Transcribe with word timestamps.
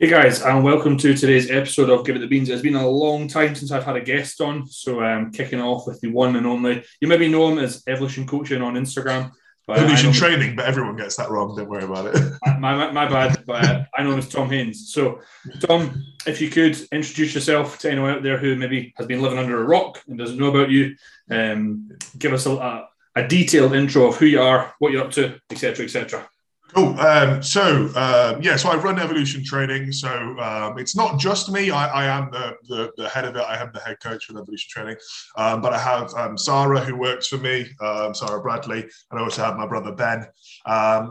Hey 0.00 0.10
guys, 0.10 0.42
and 0.42 0.64
welcome 0.64 0.96
to 0.98 1.14
today's 1.14 1.52
episode 1.52 1.88
of 1.88 2.04
Give 2.04 2.16
It 2.16 2.18
the 2.18 2.26
Beans. 2.26 2.48
It's 2.48 2.62
been 2.62 2.74
a 2.74 2.86
long 2.86 3.28
time 3.28 3.54
since 3.54 3.70
I've 3.70 3.84
had 3.84 3.94
a 3.94 4.00
guest 4.00 4.40
on, 4.40 4.66
so 4.66 4.98
I'm 4.98 5.30
kicking 5.30 5.60
off 5.60 5.86
with 5.86 6.00
the 6.00 6.10
one 6.10 6.34
and 6.34 6.48
only. 6.48 6.82
You 7.00 7.06
maybe 7.06 7.28
know 7.28 7.52
him 7.52 7.58
as 7.58 7.84
Evolution 7.86 8.26
Coaching 8.26 8.60
on 8.60 8.74
Instagram. 8.74 9.30
But 9.68 9.78
Evolution 9.78 10.10
Training, 10.12 10.56
but 10.56 10.64
everyone 10.64 10.96
gets 10.96 11.14
that 11.16 11.30
wrong. 11.30 11.54
Don't 11.54 11.68
worry 11.68 11.84
about 11.84 12.06
it. 12.06 12.16
my, 12.58 12.74
my, 12.74 12.90
my 12.90 13.08
bad, 13.08 13.44
but 13.46 13.64
uh, 13.64 13.84
I 13.96 14.02
know 14.02 14.10
him 14.10 14.18
as 14.18 14.28
Tom 14.28 14.50
Haynes. 14.50 14.92
So, 14.92 15.20
Tom, 15.60 16.04
if 16.26 16.40
you 16.40 16.50
could 16.50 16.76
introduce 16.90 17.32
yourself 17.32 17.78
to 17.78 17.90
anyone 17.90 18.10
out 18.10 18.24
there 18.24 18.36
who 18.36 18.56
maybe 18.56 18.92
has 18.96 19.06
been 19.06 19.22
living 19.22 19.38
under 19.38 19.62
a 19.62 19.64
rock 19.64 20.02
and 20.08 20.18
doesn't 20.18 20.38
know 20.38 20.48
about 20.48 20.70
you, 20.70 20.96
um, 21.30 21.88
give 22.18 22.32
us 22.32 22.46
a, 22.46 22.50
a, 22.50 22.88
a 23.14 23.28
detailed 23.28 23.74
intro 23.74 24.08
of 24.08 24.16
who 24.16 24.26
you 24.26 24.42
are, 24.42 24.74
what 24.80 24.90
you're 24.90 25.04
up 25.04 25.12
to, 25.12 25.40
etc., 25.52 25.84
etc. 25.84 26.28
Cool. 26.74 26.98
Um, 26.98 27.40
so 27.40 27.86
um, 27.94 28.42
yeah, 28.42 28.56
so 28.56 28.68
I 28.68 28.74
run 28.76 28.98
Evolution 28.98 29.44
Training. 29.44 29.92
So 29.92 30.08
um, 30.40 30.76
it's 30.76 30.96
not 30.96 31.20
just 31.20 31.50
me. 31.50 31.70
I, 31.70 31.86
I 31.86 32.04
am 32.06 32.30
the, 32.32 32.56
the, 32.68 32.92
the 32.96 33.08
head 33.08 33.24
of 33.24 33.36
it. 33.36 33.40
I 33.40 33.60
am 33.62 33.70
the 33.72 33.78
head 33.78 33.98
coach 34.02 34.24
for 34.24 34.36
Evolution 34.36 34.68
Training. 34.70 34.96
Um, 35.36 35.60
but 35.60 35.72
I 35.72 35.78
have 35.78 36.12
um, 36.14 36.36
Sarah 36.36 36.80
who 36.80 36.96
works 36.96 37.28
for 37.28 37.38
me, 37.38 37.66
Sarah 38.12 38.42
Bradley, 38.42 38.82
and 38.82 39.20
I 39.20 39.22
also 39.22 39.44
have 39.44 39.56
my 39.56 39.66
brother 39.66 39.92
Ben. 39.92 40.26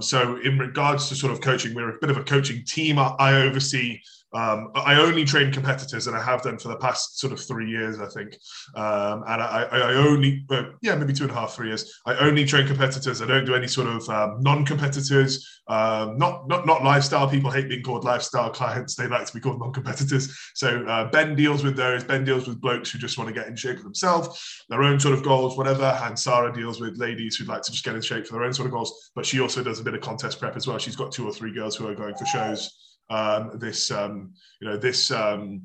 so 0.02 0.38
in 0.44 0.60
regards 0.60 1.08
to 1.10 1.16
sort 1.16 1.32
of 1.32 1.40
coaching, 1.40 1.74
we're 1.74 1.96
a 1.96 2.00
bit 2.00 2.10
of 2.10 2.18
a 2.18 2.24
coaching 2.24 2.66
team. 2.66 3.00
I, 3.00 3.16
I 3.18 3.34
oversee 3.36 4.02
um, 4.34 4.72
I 4.74 4.96
only 4.96 5.26
train 5.26 5.52
competitors, 5.52 6.08
and 6.08 6.16
I 6.16 6.22
have 6.22 6.42
done 6.42 6.58
for 6.58 6.70
the 6.70 6.78
past 6.78 7.20
sort 7.20 7.34
of 7.34 7.40
three 7.40 7.70
years, 7.70 8.00
I 8.00 8.08
think. 8.08 8.36
Um, 8.76 9.24
and 9.28 9.42
I, 9.42 9.68
I, 9.72 9.94
only, 9.94 10.44
uh, 10.50 10.64
yeah, 10.82 10.96
maybe 10.96 11.14
two 11.14 11.24
and 11.24 11.32
a 11.32 11.36
half, 11.36 11.54
three 11.54 11.68
years. 11.68 12.02
I 12.08 12.16
only 12.18 12.44
train 12.44 12.66
competitors. 12.66 13.22
I 13.22 13.28
don't 13.28 13.46
do 13.46 13.54
any 13.54 13.68
sort 13.68 13.88
of 13.88 14.10
um, 14.10 14.40
non-competitors. 14.42 15.62
Um, 15.68 16.18
not 16.18 16.48
not 16.48 16.66
not 16.66 16.84
lifestyle. 16.84 17.30
People 17.30 17.52
hate 17.52 17.70
being 17.70 17.84
called 17.84 18.04
lifestyle 18.04 18.50
clients. 18.50 18.96
They 18.96 19.08
like 19.08 19.28
to 19.28 19.34
be 19.34 19.40
called 19.40 19.60
non-competitors. 19.60 20.36
So 20.56 20.84
uh, 20.88 21.10
Ben 21.12 21.36
deals 21.36 21.64
with 21.64 21.78
those. 21.78 22.04
Ben 22.04 22.26
deals 22.26 22.48
with 22.48 22.60
blokes 22.60 22.92
who 22.92 22.98
just 22.98 23.18
want 23.18 23.28
to 23.28 23.34
get 23.34 23.48
in 23.48 23.56
shape 23.56 23.78
for 23.78 23.84
themselves, 23.84 24.66
their 24.70 24.84
own 24.84 25.00
sort 25.00 25.14
of 25.14 25.24
goals, 25.24 25.58
whatever. 25.58 25.98
And 26.04 26.18
Sarah 26.18 26.52
deals 26.52 26.82
with 26.82 26.98
ladies 26.98 27.36
who'd 27.36 27.48
like 27.48 27.62
to 27.62 27.72
just 27.72 27.86
get 27.86 27.96
in 27.96 28.02
shape 28.02 28.26
for 28.26 28.34
their 28.34 28.44
own 28.44 28.54
sort 28.54 28.66
of 28.66 28.74
goals. 28.74 29.12
But 29.16 29.28
she 29.28 29.40
also 29.40 29.64
does 29.64 29.80
a 29.80 29.84
bit 29.84 29.94
of 29.94 30.02
contest 30.02 30.40
prep 30.40 30.56
as 30.56 30.66
well. 30.66 30.80
She's 30.80 30.96
got 30.96 31.12
two 31.12 31.28
or 31.28 31.32
three 31.32 31.54
girls 31.54 31.76
who 31.76 31.88
are 31.88 31.96
going 31.96 32.16
for 32.16 32.26
shows 32.26 32.93
um, 33.10 33.52
this 33.56 33.92
um, 33.92 34.34
you 34.60 34.68
know 34.68 34.78
this 34.78 35.12
um, 35.12 35.64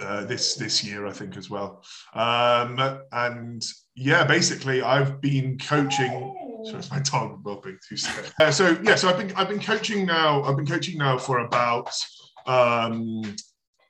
uh, 0.00 0.24
this 0.24 0.54
this 0.54 0.84
year 0.84 1.06
I 1.06 1.12
think 1.12 1.36
as 1.36 1.50
well. 1.50 1.84
Um, 2.14 3.00
and 3.12 3.62
yeah, 3.94 4.24
basically 4.24 4.82
I've 4.82 5.20
been 5.20 5.58
coaching. 5.58 6.36
So 6.64 6.76
it's 6.76 6.90
my 6.90 7.00
dog 7.00 7.42
bopping 7.42 7.78
too. 7.88 7.96
Uh, 8.38 8.50
so 8.50 8.78
yeah, 8.82 8.94
so 8.94 9.08
I've 9.08 9.16
been 9.16 9.32
I've 9.34 9.48
been 9.48 9.60
coaching 9.60 10.04
now. 10.04 10.42
I've 10.42 10.56
been 10.56 10.66
coaching 10.66 10.98
now 10.98 11.16
for 11.16 11.38
about 11.38 11.90
um, 12.46 13.22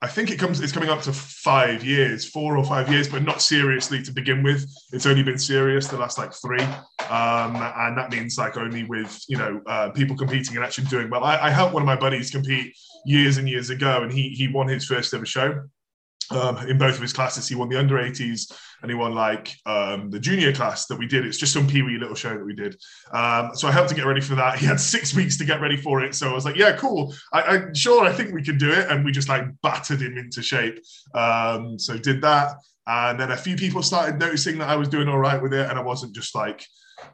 I 0.02 0.08
think 0.08 0.30
it 0.30 0.38
comes 0.38 0.60
it's 0.60 0.72
coming 0.72 0.88
up 0.88 1.02
to 1.02 1.12
five 1.12 1.84
years, 1.84 2.24
four 2.24 2.56
or 2.56 2.64
five 2.64 2.90
years, 2.90 3.06
but 3.08 3.22
not 3.22 3.42
seriously 3.42 4.02
to 4.02 4.12
begin 4.12 4.42
with. 4.42 4.64
It's 4.92 5.04
only 5.04 5.22
been 5.22 5.38
serious 5.38 5.88
the 5.88 5.98
last 5.98 6.16
like 6.16 6.32
three, 6.32 6.64
um, 7.10 7.56
and 7.56 7.98
that 7.98 8.10
means 8.10 8.38
like 8.38 8.56
only 8.56 8.84
with 8.84 9.22
you 9.28 9.36
know 9.36 9.60
uh, 9.66 9.90
people 9.90 10.16
competing 10.16 10.56
and 10.56 10.64
actually 10.64 10.86
doing 10.86 11.10
well. 11.10 11.24
I, 11.24 11.36
I 11.38 11.50
helped 11.50 11.74
one 11.74 11.82
of 11.82 11.86
my 11.86 11.96
buddies 11.96 12.30
compete 12.30 12.74
years 13.04 13.36
and 13.36 13.48
years 13.48 13.70
ago, 13.70 14.02
and 14.02 14.12
he 14.12 14.30
he 14.30 14.48
won 14.48 14.68
his 14.68 14.84
first 14.84 15.12
ever 15.12 15.26
show 15.26 15.60
um, 16.30 16.56
in 16.68 16.78
both 16.78 16.94
of 16.94 17.02
his 17.02 17.12
classes. 17.12 17.48
He 17.48 17.54
won 17.54 17.68
the 17.68 17.78
under 17.78 17.96
80s 17.96 18.52
and 18.82 18.90
he 18.90 18.94
won 18.94 19.14
like 19.14 19.54
um, 19.66 20.10
the 20.10 20.20
junior 20.20 20.52
class 20.52 20.86
that 20.86 20.98
we 20.98 21.06
did. 21.06 21.26
It's 21.26 21.38
just 21.38 21.52
some 21.52 21.66
pee 21.66 21.82
wee 21.82 21.98
little 21.98 22.14
show 22.14 22.30
that 22.30 22.44
we 22.44 22.54
did. 22.54 22.76
Um, 23.12 23.50
so 23.54 23.68
I 23.68 23.72
helped 23.72 23.90
to 23.90 23.94
get 23.94 24.06
ready 24.06 24.20
for 24.20 24.34
that. 24.36 24.58
He 24.58 24.66
had 24.66 24.80
six 24.80 25.14
weeks 25.14 25.36
to 25.38 25.44
get 25.44 25.60
ready 25.60 25.76
for 25.76 26.02
it. 26.02 26.14
So 26.14 26.30
I 26.30 26.34
was 26.34 26.44
like, 26.44 26.56
yeah, 26.56 26.76
cool. 26.76 27.14
I, 27.32 27.40
I 27.42 27.62
sure 27.74 28.04
I 28.04 28.12
think 28.12 28.32
we 28.32 28.42
can 28.42 28.58
do 28.58 28.70
it. 28.70 28.88
And 28.90 29.04
we 29.04 29.12
just 29.12 29.28
like 29.28 29.44
battered 29.62 30.00
him 30.00 30.16
into 30.16 30.42
shape. 30.42 30.78
Um, 31.14 31.78
so 31.78 31.98
did 31.98 32.22
that. 32.22 32.54
And 32.86 33.20
then 33.20 33.30
a 33.30 33.36
few 33.36 33.56
people 33.56 33.82
started 33.82 34.18
noticing 34.18 34.58
that 34.58 34.68
I 34.68 34.76
was 34.76 34.88
doing 34.88 35.08
all 35.08 35.18
right 35.18 35.40
with 35.40 35.52
it. 35.52 35.68
And 35.68 35.78
I 35.78 35.82
wasn't 35.82 36.14
just 36.14 36.34
like, 36.34 36.64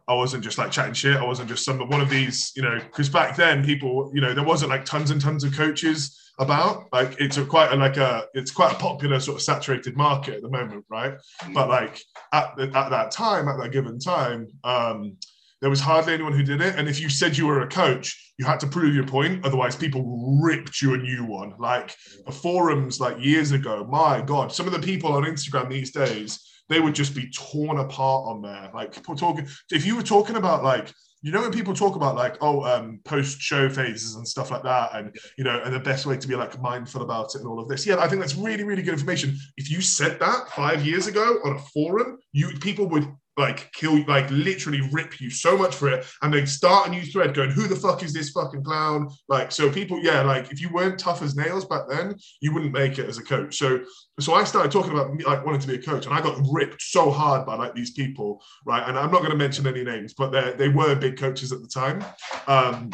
I 0.09 0.15
wasn't 0.15 0.45
just 0.45 0.59
like 0.59 0.71
chatting 0.71 0.95
shit. 0.95 1.17
I 1.17 1.25
wasn't 1.25 1.49
just 1.49 1.65
some 1.65 1.79
one 1.89 2.01
of 2.01 2.09
these, 2.11 2.53
you 2.57 2.63
know, 2.63 2.79
because 2.79 3.09
back 3.09 3.37
then 3.37 3.65
people, 3.65 4.11
you 4.15 4.21
know, 4.21 4.35
there 4.35 4.45
wasn't 4.45 4.71
like 4.71 4.85
tons 4.85 5.11
and 5.11 5.21
tons 5.21 5.45
of 5.45 5.55
coaches 5.55 6.19
about. 6.39 6.87
Like 6.93 7.17
it's 7.19 7.37
a 7.37 7.45
quite 7.45 7.73
a, 7.73 7.77
like 7.77 7.97
a 7.97 8.27
it's 8.35 8.51
quite 8.51 8.73
a 8.73 8.79
popular 8.79 9.21
sort 9.21 9.37
of 9.37 9.43
saturated 9.43 9.97
market 9.97 10.35
at 10.35 10.43
the 10.43 10.51
moment, 10.51 10.85
right? 10.89 11.15
But 11.53 11.69
like 11.69 12.01
at 12.33 12.59
at 12.59 12.91
that 12.91 13.11
time, 13.11 13.49
at 13.49 13.59
that 13.59 13.73
given 13.73 13.99
time, 13.99 14.49
um, 14.65 15.17
there 15.61 15.71
was 15.71 15.81
hardly 15.81 16.15
anyone 16.15 16.33
who 16.33 16.43
did 16.43 16.61
it. 16.61 16.77
And 16.77 16.89
if 16.89 17.01
you 17.01 17.09
said 17.09 17.37
you 17.37 17.47
were 17.47 17.63
a 17.63 17.69
coach, 17.69 18.35
you 18.39 18.45
had 18.45 18.61
to 18.61 18.67
prove 18.67 18.95
your 18.95 19.07
point. 19.07 19.45
Otherwise, 19.45 19.75
people 19.75 20.39
ripped 20.43 20.83
you 20.83 20.95
a 20.95 20.99
new 20.99 21.25
one. 21.25 21.55
Like 21.59 21.95
the 22.27 22.33
forums, 22.33 23.01
like 23.01 23.17
years 23.19 23.53
ago, 23.53 23.87
my 23.91 24.21
God, 24.21 24.53
some 24.53 24.67
of 24.67 24.73
the 24.73 24.79
people 24.79 25.13
on 25.13 25.25
Instagram 25.25 25.71
these 25.71 25.93
days, 25.93 26.41
they 26.69 26.81
would 26.81 26.95
just 26.95 27.15
be 27.15 27.31
torn 27.31 27.79
apart 27.79 28.27
on 28.27 28.43
there. 28.43 28.71
Like 28.75 29.01
talking, 29.03 29.49
if 29.71 29.87
you 29.87 29.97
were 29.97 30.03
talking 30.03 30.37
about 30.37 30.65
like 30.65 30.93
you 31.23 31.33
know 31.33 31.41
when 31.41 31.51
people 31.51 31.75
talk 31.75 31.97
about 31.97 32.15
like 32.15 32.37
oh 32.41 32.63
um, 32.63 33.01
post 33.05 33.41
show 33.41 33.69
phases 33.69 34.15
and 34.15 34.27
stuff 34.27 34.51
like 34.51 34.63
that 34.63 34.95
and 34.95 35.17
you 35.37 35.45
know 35.45 35.61
and 35.65 35.75
the 35.75 35.81
best 35.81 36.07
way 36.07 36.17
to 36.17 36.29
be 36.29 36.37
like 36.37 36.61
mindful 36.61 37.03
about 37.03 37.35
it 37.35 37.41
and 37.41 37.49
all 37.49 37.59
of 37.59 37.69
this 37.69 37.85
yeah 37.87 37.97
i 37.99 38.07
think 38.07 38.21
that's 38.21 38.37
really 38.37 38.63
really 38.63 38.83
good 38.83 38.93
information 38.93 39.37
if 39.57 39.71
you 39.71 39.81
said 39.81 40.21
that 40.21 40.49
five 40.51 40.87
years 40.87 41.09
ago 41.09 41.39
on 41.45 41.57
a 41.57 41.59
forum 41.59 42.19
you 42.33 42.51
people 42.61 42.87
would 42.87 43.13
like 43.37 43.71
kill 43.73 44.05
like 44.07 44.31
literally 44.31 44.81
rip 44.93 45.21
you 45.21 45.31
so 45.31 45.57
much 45.57 45.75
for 45.75 45.89
it 45.89 46.07
and 46.23 46.33
then 46.33 46.47
start 46.47 46.89
a 46.89 46.91
new 46.91 47.03
thread 47.03 47.35
going 47.35 47.51
who 47.51 47.67
the 47.67 47.77
fuck 47.77 48.03
is 48.03 48.13
this 48.13 48.31
fucking 48.31 48.65
clown? 48.65 49.09
Like 49.29 49.53
so 49.53 49.71
people 49.71 50.03
yeah 50.03 50.23
like 50.23 50.51
if 50.51 50.61
you 50.61 50.71
weren't 50.73 50.99
tough 50.99 51.23
as 51.23 51.37
nails 51.37 51.65
back 51.65 51.83
then 51.89 52.17
you 52.41 52.53
wouldn't 52.55 52.73
make 52.73 52.99
it 52.99 53.09
as 53.09 53.19
a 53.19 53.23
coach. 53.23 53.57
So 53.57 53.81
so 54.21 54.35
i 54.35 54.45
started 54.45 54.73
talking 54.73 54.93
about 54.93 55.15
me 55.15 55.25
like 55.25 55.45
wanting 55.45 55.61
to 55.61 55.69
be 55.69 55.75
a 55.75 55.83
coach 55.83 56.07
and 56.07 56.15
i 56.15 56.21
got 56.21 56.39
ripped 56.51 56.81
so 56.81 57.11
hard 57.11 57.47
by 57.47 57.55
like 57.55 57.75
these 57.75 57.93
people 57.93 58.43
right? 58.65 58.89
And 58.89 58.99
i'm 58.99 59.11
not 59.11 59.21
going 59.21 59.33
to 59.33 59.37
mention 59.37 59.67
any 59.67 59.85
names 59.85 60.15
but 60.15 60.31
they 60.31 60.55
they 60.57 60.69
were 60.69 60.95
big 60.95 61.17
coaches 61.19 61.53
at 61.53 61.61
the 61.61 61.69
time. 61.69 62.05
Um 62.47 62.91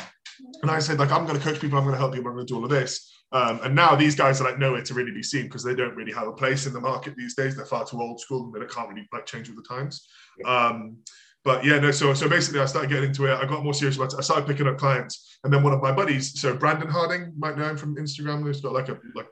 and 0.63 0.71
i 0.71 0.79
said 0.79 0.99
like 0.99 1.13
i'm 1.13 1.25
going 1.27 1.39
to 1.39 1.45
coach 1.45 1.61
people 1.61 1.79
i'm 1.79 1.85
going 1.85 1.95
to 1.95 1.99
help 1.99 2.13
people, 2.13 2.29
i'm 2.29 2.37
going 2.37 2.47
to 2.47 2.53
do 2.53 2.57
all 2.57 2.65
of 2.65 2.71
this 2.71 3.12
um, 3.33 3.61
and 3.63 3.75
now 3.75 3.95
these 3.97 4.15
guys 4.15 4.41
are 4.41 4.45
like 4.45 4.59
nowhere 4.59 4.83
to 4.83 4.95
really 4.95 5.13
be 5.13 5.23
seen 5.23 5.45
because 5.45 5.65
they 5.65 5.75
don't 5.75 5.95
really 5.97 6.13
have 6.13 6.29
a 6.29 6.33
place 6.33 6.67
in 6.67 6.73
the 6.73 6.81
market 6.81 7.15
these 7.17 7.35
days. 7.35 7.57
They're 7.57 7.65
far 7.65 7.87
too 7.87 8.01
old 8.01 8.21
school 8.21 8.53
and 8.55 8.63
they 8.63 8.73
can't 8.73 8.89
really 8.89 9.09
like 9.13 9.27
change 9.27 9.49
with 9.49 9.57
the 9.57 9.75
times. 9.75 10.07
Um, 10.45 10.99
but 11.45 11.65
yeah, 11.65 11.79
no. 11.79 11.91
So 11.91 12.15
so 12.15 12.29
basically, 12.29 12.61
I 12.61 12.67
started 12.67 12.89
getting 12.89 13.09
into 13.09 13.27
it. 13.27 13.35
I 13.35 13.45
got 13.47 13.65
more 13.65 13.75
serious 13.75 13.97
about 13.97 14.13
it. 14.13 14.19
I 14.19 14.23
started 14.23 14.47
picking 14.47 14.69
up 14.69 14.79
clients, 14.79 15.39
and 15.43 15.53
then 15.53 15.63
one 15.63 15.73
of 15.73 15.83
my 15.83 15.91
buddies, 15.91 16.41
so 16.41 16.55
Brandon 16.55 16.89
Harding, 16.89 17.33
might 17.37 17.59
know 17.59 17.69
him 17.69 17.77
from 17.77 17.97
Instagram. 17.97 18.47
He's 18.47 18.61
got 18.61 18.73
like 18.73 18.89
a 18.89 18.99
like 19.15 19.27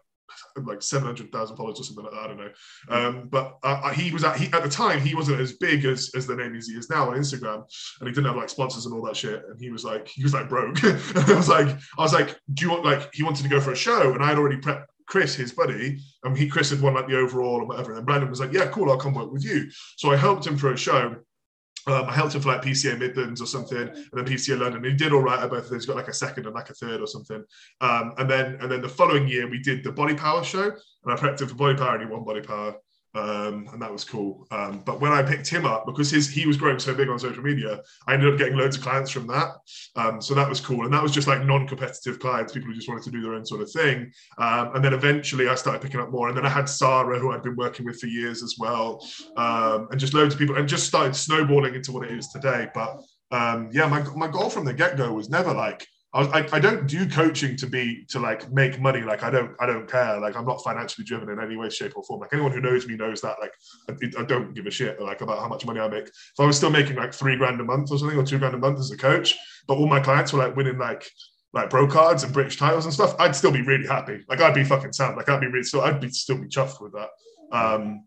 like 0.66 0.82
700,000 0.82 1.56
followers 1.56 1.80
or 1.80 1.84
something 1.84 2.04
like 2.04 2.12
that. 2.12 2.20
I 2.20 2.26
don't 2.26 2.36
know. 2.36 2.50
Um, 2.88 3.28
but 3.30 3.58
uh, 3.62 3.80
uh, 3.84 3.92
he 3.92 4.10
was 4.12 4.24
at, 4.24 4.36
he, 4.36 4.52
at 4.52 4.62
the 4.62 4.68
time, 4.68 5.00
he 5.00 5.14
wasn't 5.14 5.40
as 5.40 5.54
big 5.54 5.84
as, 5.84 6.10
as 6.14 6.26
the 6.26 6.36
name 6.36 6.54
as 6.54 6.68
he 6.68 6.74
is 6.74 6.90
now 6.90 7.10
on 7.10 7.16
Instagram. 7.16 7.64
And 8.00 8.08
he 8.08 8.14
didn't 8.14 8.26
have 8.26 8.36
like 8.36 8.48
sponsors 8.48 8.86
and 8.86 8.94
all 8.94 9.04
that 9.06 9.16
shit. 9.16 9.42
And 9.48 9.60
he 9.60 9.70
was 9.70 9.84
like, 9.84 10.08
he 10.08 10.22
was 10.22 10.34
like 10.34 10.48
broke. 10.48 10.82
and 10.82 11.00
I 11.16 11.34
was 11.34 11.48
like, 11.48 11.68
I 11.68 12.02
was 12.02 12.12
like, 12.12 12.38
do 12.54 12.64
you 12.64 12.70
want 12.70 12.84
like, 12.84 13.10
he 13.12 13.22
wanted 13.22 13.42
to 13.42 13.48
go 13.48 13.60
for 13.60 13.72
a 13.72 13.76
show. 13.76 14.12
And 14.12 14.22
I 14.22 14.28
had 14.28 14.38
already 14.38 14.56
prepped 14.56 14.84
Chris, 15.10 15.34
his 15.34 15.50
buddy, 15.50 15.98
and 16.22 16.38
he 16.38 16.48
Chris 16.48 16.70
had 16.70 16.80
won 16.80 16.94
like 16.94 17.08
the 17.08 17.18
overall 17.18 17.58
and 17.58 17.68
whatever. 17.68 17.96
And 17.96 18.06
Brandon 18.06 18.30
was 18.30 18.38
like, 18.38 18.52
"Yeah, 18.52 18.68
cool, 18.68 18.90
I'll 18.90 18.96
come 18.96 19.12
work 19.12 19.32
with 19.32 19.44
you." 19.44 19.68
So 19.96 20.12
I 20.12 20.16
helped 20.16 20.46
him 20.46 20.56
for 20.56 20.72
a 20.72 20.76
show. 20.76 21.16
Um, 21.86 22.06
I 22.06 22.12
helped 22.12 22.34
him 22.34 22.42
for 22.42 22.48
like 22.48 22.62
PCA 22.62 22.98
Midlands 22.98 23.40
or 23.40 23.46
something, 23.46 23.78
and 23.78 24.10
then 24.12 24.24
PCA 24.24 24.58
London. 24.58 24.84
He 24.84 24.92
did 24.92 25.12
all 25.12 25.22
right 25.22 25.42
at 25.42 25.50
both 25.50 25.64
of 25.64 25.70
those. 25.70 25.86
Got 25.86 25.96
like 25.96 26.08
a 26.08 26.12
second 26.14 26.46
and 26.46 26.54
like 26.54 26.70
a 26.70 26.74
third 26.74 27.00
or 27.00 27.06
something. 27.06 27.42
Um, 27.80 28.14
and 28.18 28.28
then 28.28 28.58
and 28.60 28.70
then 28.70 28.82
the 28.82 28.88
following 28.88 29.26
year 29.26 29.48
we 29.48 29.60
did 29.60 29.82
the 29.82 29.92
Body 29.92 30.14
Power 30.14 30.44
show, 30.44 30.64
and 30.64 31.12
I 31.12 31.16
prepped 31.16 31.40
him 31.40 31.48
for 31.48 31.54
Body 31.54 31.76
Power, 31.76 31.94
and 31.94 32.02
he 32.02 32.10
won 32.10 32.24
Body 32.24 32.42
Power 32.42 32.76
um, 33.14 33.68
and 33.72 33.82
that 33.82 33.92
was 33.92 34.04
cool. 34.04 34.46
Um, 34.50 34.82
but 34.84 35.00
when 35.00 35.12
I 35.12 35.22
picked 35.22 35.48
him 35.48 35.66
up, 35.66 35.86
because 35.86 36.10
his 36.10 36.28
he 36.28 36.46
was 36.46 36.56
growing 36.56 36.78
so 36.78 36.94
big 36.94 37.08
on 37.08 37.18
social 37.18 37.42
media, 37.42 37.80
I 38.06 38.14
ended 38.14 38.32
up 38.32 38.38
getting 38.38 38.56
loads 38.56 38.76
of 38.76 38.82
clients 38.82 39.10
from 39.10 39.26
that. 39.28 39.48
Um, 39.96 40.20
so 40.20 40.34
that 40.34 40.48
was 40.48 40.60
cool, 40.60 40.84
and 40.84 40.94
that 40.94 41.02
was 41.02 41.12
just 41.12 41.26
like 41.26 41.44
non-competitive 41.44 42.18
clients, 42.20 42.52
people 42.52 42.68
who 42.68 42.74
just 42.74 42.88
wanted 42.88 43.04
to 43.04 43.10
do 43.10 43.22
their 43.22 43.34
own 43.34 43.44
sort 43.44 43.62
of 43.62 43.70
thing. 43.70 44.12
Um, 44.38 44.74
and 44.74 44.84
then 44.84 44.94
eventually, 44.94 45.48
I 45.48 45.54
started 45.54 45.82
picking 45.82 46.00
up 46.00 46.10
more, 46.10 46.28
and 46.28 46.36
then 46.36 46.46
I 46.46 46.50
had 46.50 46.68
Sarah, 46.68 47.18
who 47.18 47.32
I'd 47.32 47.42
been 47.42 47.56
working 47.56 47.84
with 47.84 48.00
for 48.00 48.06
years 48.06 48.42
as 48.42 48.56
well, 48.58 49.04
um, 49.36 49.88
and 49.90 49.98
just 49.98 50.14
loads 50.14 50.34
of 50.34 50.40
people, 50.40 50.56
and 50.56 50.68
just 50.68 50.86
started 50.86 51.16
snowballing 51.16 51.74
into 51.74 51.92
what 51.92 52.06
it 52.06 52.16
is 52.16 52.28
today. 52.28 52.68
But 52.74 53.02
um, 53.32 53.70
yeah, 53.72 53.86
my 53.86 54.02
my 54.14 54.28
goal 54.28 54.50
from 54.50 54.64
the 54.64 54.72
get-go 54.72 55.12
was 55.12 55.28
never 55.28 55.52
like 55.52 55.86
I, 56.12 56.18
was, 56.18 56.28
I, 56.28 56.56
I 56.56 56.58
don't 56.58 56.88
do 56.88 57.08
coaching 57.08 57.56
to 57.56 57.66
be 57.66 58.04
to 58.08 58.18
like 58.18 58.50
make 58.50 58.80
money. 58.80 59.02
Like 59.02 59.22
I 59.22 59.30
don't 59.30 59.54
I 59.60 59.66
don't 59.66 59.88
care. 59.88 60.18
Like 60.18 60.36
I'm 60.36 60.44
not 60.44 60.62
financially 60.62 61.04
driven 61.04 61.30
in 61.30 61.40
any 61.40 61.56
way, 61.56 61.70
shape, 61.70 61.92
or 61.96 62.02
form. 62.02 62.20
Like 62.20 62.32
anyone 62.32 62.50
who 62.50 62.60
knows 62.60 62.86
me 62.88 62.96
knows 62.96 63.20
that. 63.20 63.36
Like 63.40 63.52
I, 63.88 64.20
I, 64.20 64.24
don't 64.24 64.52
give 64.52 64.66
a 64.66 64.70
shit 64.70 65.00
like 65.00 65.20
about 65.20 65.38
how 65.38 65.48
much 65.48 65.64
money 65.64 65.78
I 65.78 65.88
make. 65.88 66.08
If 66.08 66.40
I 66.40 66.46
was 66.46 66.56
still 66.56 66.70
making 66.70 66.96
like 66.96 67.14
three 67.14 67.36
grand 67.36 67.60
a 67.60 67.64
month 67.64 67.92
or 67.92 67.98
something, 67.98 68.18
or 68.18 68.24
two 68.24 68.38
grand 68.38 68.54
a 68.54 68.58
month 68.58 68.80
as 68.80 68.90
a 68.90 68.96
coach, 68.96 69.36
but 69.68 69.74
all 69.74 69.86
my 69.86 70.00
clients 70.00 70.32
were 70.32 70.40
like 70.40 70.56
winning 70.56 70.78
like 70.78 71.08
like 71.52 71.70
pro 71.70 71.86
cards 71.86 72.24
and 72.24 72.32
British 72.32 72.56
titles 72.56 72.86
and 72.86 72.94
stuff, 72.94 73.14
I'd 73.18 73.36
still 73.36 73.52
be 73.52 73.62
really 73.62 73.86
happy. 73.86 74.24
Like 74.28 74.40
I'd 74.40 74.54
be 74.54 74.64
fucking 74.64 74.92
sound. 74.92 75.16
Like 75.16 75.28
I'd 75.28 75.40
be 75.40 75.46
really 75.46 75.64
still 75.64 75.82
I'd 75.82 76.00
be 76.00 76.10
still 76.10 76.38
be 76.38 76.48
chuffed 76.48 76.80
with 76.80 76.92
that. 76.92 77.10
Um, 77.52 78.04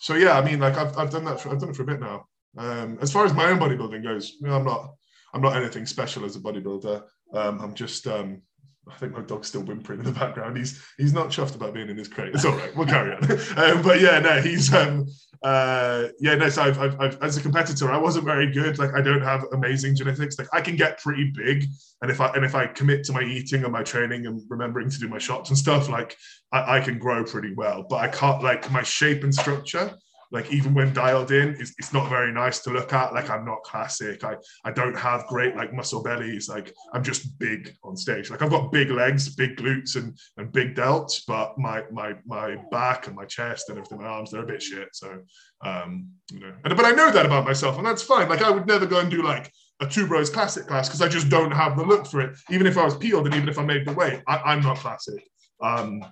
so 0.00 0.14
yeah, 0.14 0.38
I 0.38 0.44
mean, 0.44 0.60
like 0.60 0.76
I've, 0.76 0.96
I've 0.96 1.10
done 1.10 1.24
that. 1.24 1.40
For, 1.40 1.50
I've 1.50 1.58
done 1.58 1.70
it 1.70 1.76
for 1.76 1.82
a 1.82 1.86
bit 1.86 2.00
now. 2.00 2.26
Um, 2.56 2.98
as 3.00 3.12
far 3.12 3.24
as 3.24 3.34
my 3.34 3.50
own 3.50 3.58
bodybuilding 3.58 4.02
goes, 4.02 4.36
you 4.40 4.46
know, 4.46 4.54
I'm 4.54 4.64
not 4.64 4.94
I'm 5.32 5.42
not 5.42 5.56
anything 5.56 5.86
special 5.86 6.24
as 6.24 6.36
a 6.36 6.40
bodybuilder. 6.40 7.02
Um, 7.32 7.60
I'm 7.60 7.74
just 7.74 8.06
um, 8.06 8.42
I 8.90 8.94
think 8.96 9.12
my 9.12 9.20
dog's 9.20 9.48
still 9.48 9.62
whimpering 9.62 10.00
in 10.00 10.06
the 10.06 10.12
background. 10.12 10.56
He's 10.56 10.82
he's 10.96 11.12
not 11.12 11.28
chuffed 11.28 11.54
about 11.54 11.74
being 11.74 11.88
in 11.88 11.96
his 11.96 12.08
crate. 12.08 12.34
It's 12.34 12.44
all 12.44 12.56
right. 12.56 12.74
We'll 12.76 12.86
carry 12.86 13.14
on. 13.14 13.22
um, 13.56 13.82
but 13.82 14.00
yeah, 14.00 14.18
no, 14.18 14.40
he's 14.40 14.72
um 14.72 15.06
uh 15.42 16.08
yeah 16.18 16.34
no. 16.34 16.48
So 16.48 16.62
I've, 16.62 16.78
I've, 16.78 17.00
I've, 17.00 17.22
as 17.22 17.36
a 17.36 17.40
competitor, 17.40 17.90
I 17.90 17.96
wasn't 17.96 18.24
very 18.24 18.50
good. 18.50 18.78
Like 18.78 18.94
I 18.94 19.00
don't 19.00 19.22
have 19.22 19.44
amazing 19.52 19.96
genetics. 19.96 20.38
Like 20.38 20.48
I 20.52 20.60
can 20.60 20.76
get 20.76 20.98
pretty 20.98 21.32
big, 21.36 21.66
and 22.02 22.10
if 22.10 22.20
I 22.20 22.28
and 22.34 22.44
if 22.44 22.54
I 22.54 22.66
commit 22.66 23.04
to 23.04 23.12
my 23.12 23.22
eating 23.22 23.64
and 23.64 23.72
my 23.72 23.82
training 23.82 24.26
and 24.26 24.42
remembering 24.48 24.90
to 24.90 24.98
do 24.98 25.08
my 25.08 25.18
shots 25.18 25.50
and 25.50 25.58
stuff, 25.58 25.88
like 25.88 26.16
I, 26.52 26.78
I 26.78 26.80
can 26.80 26.98
grow 26.98 27.24
pretty 27.24 27.54
well. 27.54 27.84
But 27.88 27.96
I 27.96 28.08
can't 28.08 28.42
like 28.42 28.70
my 28.70 28.82
shape 28.82 29.24
and 29.24 29.34
structure 29.34 29.94
like 30.32 30.52
even 30.52 30.74
when 30.74 30.92
dialed 30.92 31.32
in, 31.32 31.56
it's, 31.58 31.74
it's 31.78 31.92
not 31.92 32.08
very 32.08 32.32
nice 32.32 32.60
to 32.60 32.70
look 32.70 32.92
at. 32.92 33.12
Like 33.12 33.30
I'm 33.30 33.44
not 33.44 33.62
classic. 33.62 34.22
I 34.22 34.36
I 34.64 34.70
don't 34.70 34.96
have 34.96 35.26
great 35.26 35.56
like 35.56 35.72
muscle 35.72 36.02
bellies. 36.02 36.48
Like 36.48 36.72
I'm 36.92 37.02
just 37.02 37.38
big 37.38 37.74
on 37.82 37.96
stage. 37.96 38.30
Like 38.30 38.42
I've 38.42 38.50
got 38.50 38.72
big 38.72 38.90
legs, 38.90 39.34
big 39.34 39.56
glutes, 39.56 39.96
and 39.96 40.16
and 40.36 40.52
big 40.52 40.74
delts, 40.74 41.22
but 41.26 41.58
my 41.58 41.82
my 41.90 42.14
my 42.26 42.56
back 42.70 43.06
and 43.06 43.16
my 43.16 43.24
chest 43.24 43.68
and 43.68 43.78
everything, 43.78 43.98
my 43.98 44.06
arms, 44.06 44.30
they're 44.30 44.44
a 44.44 44.46
bit 44.46 44.62
shit. 44.62 44.88
So 44.92 45.20
um, 45.62 46.08
you 46.30 46.40
know, 46.40 46.52
and, 46.64 46.76
but 46.76 46.86
I 46.86 46.92
know 46.92 47.10
that 47.10 47.26
about 47.26 47.44
myself, 47.44 47.76
and 47.76 47.86
that's 47.86 48.02
fine. 48.02 48.28
Like 48.28 48.42
I 48.42 48.50
would 48.50 48.66
never 48.66 48.86
go 48.86 49.00
and 49.00 49.10
do 49.10 49.22
like 49.22 49.52
a 49.80 49.86
two 49.86 50.06
bros 50.06 50.30
classic 50.30 50.66
class 50.66 50.88
because 50.88 51.02
I 51.02 51.08
just 51.08 51.28
don't 51.28 51.50
have 51.50 51.76
the 51.76 51.84
look 51.84 52.06
for 52.06 52.20
it. 52.20 52.38
Even 52.50 52.66
if 52.66 52.78
I 52.78 52.84
was 52.84 52.96
peeled 52.96 53.26
and 53.26 53.34
even 53.34 53.48
if 53.48 53.58
I 53.58 53.64
made 53.64 53.86
the 53.86 53.92
weight, 53.92 54.22
I, 54.28 54.52
am 54.52 54.62
not 54.62 54.76
classic. 54.76 55.22
Um, 55.62 56.02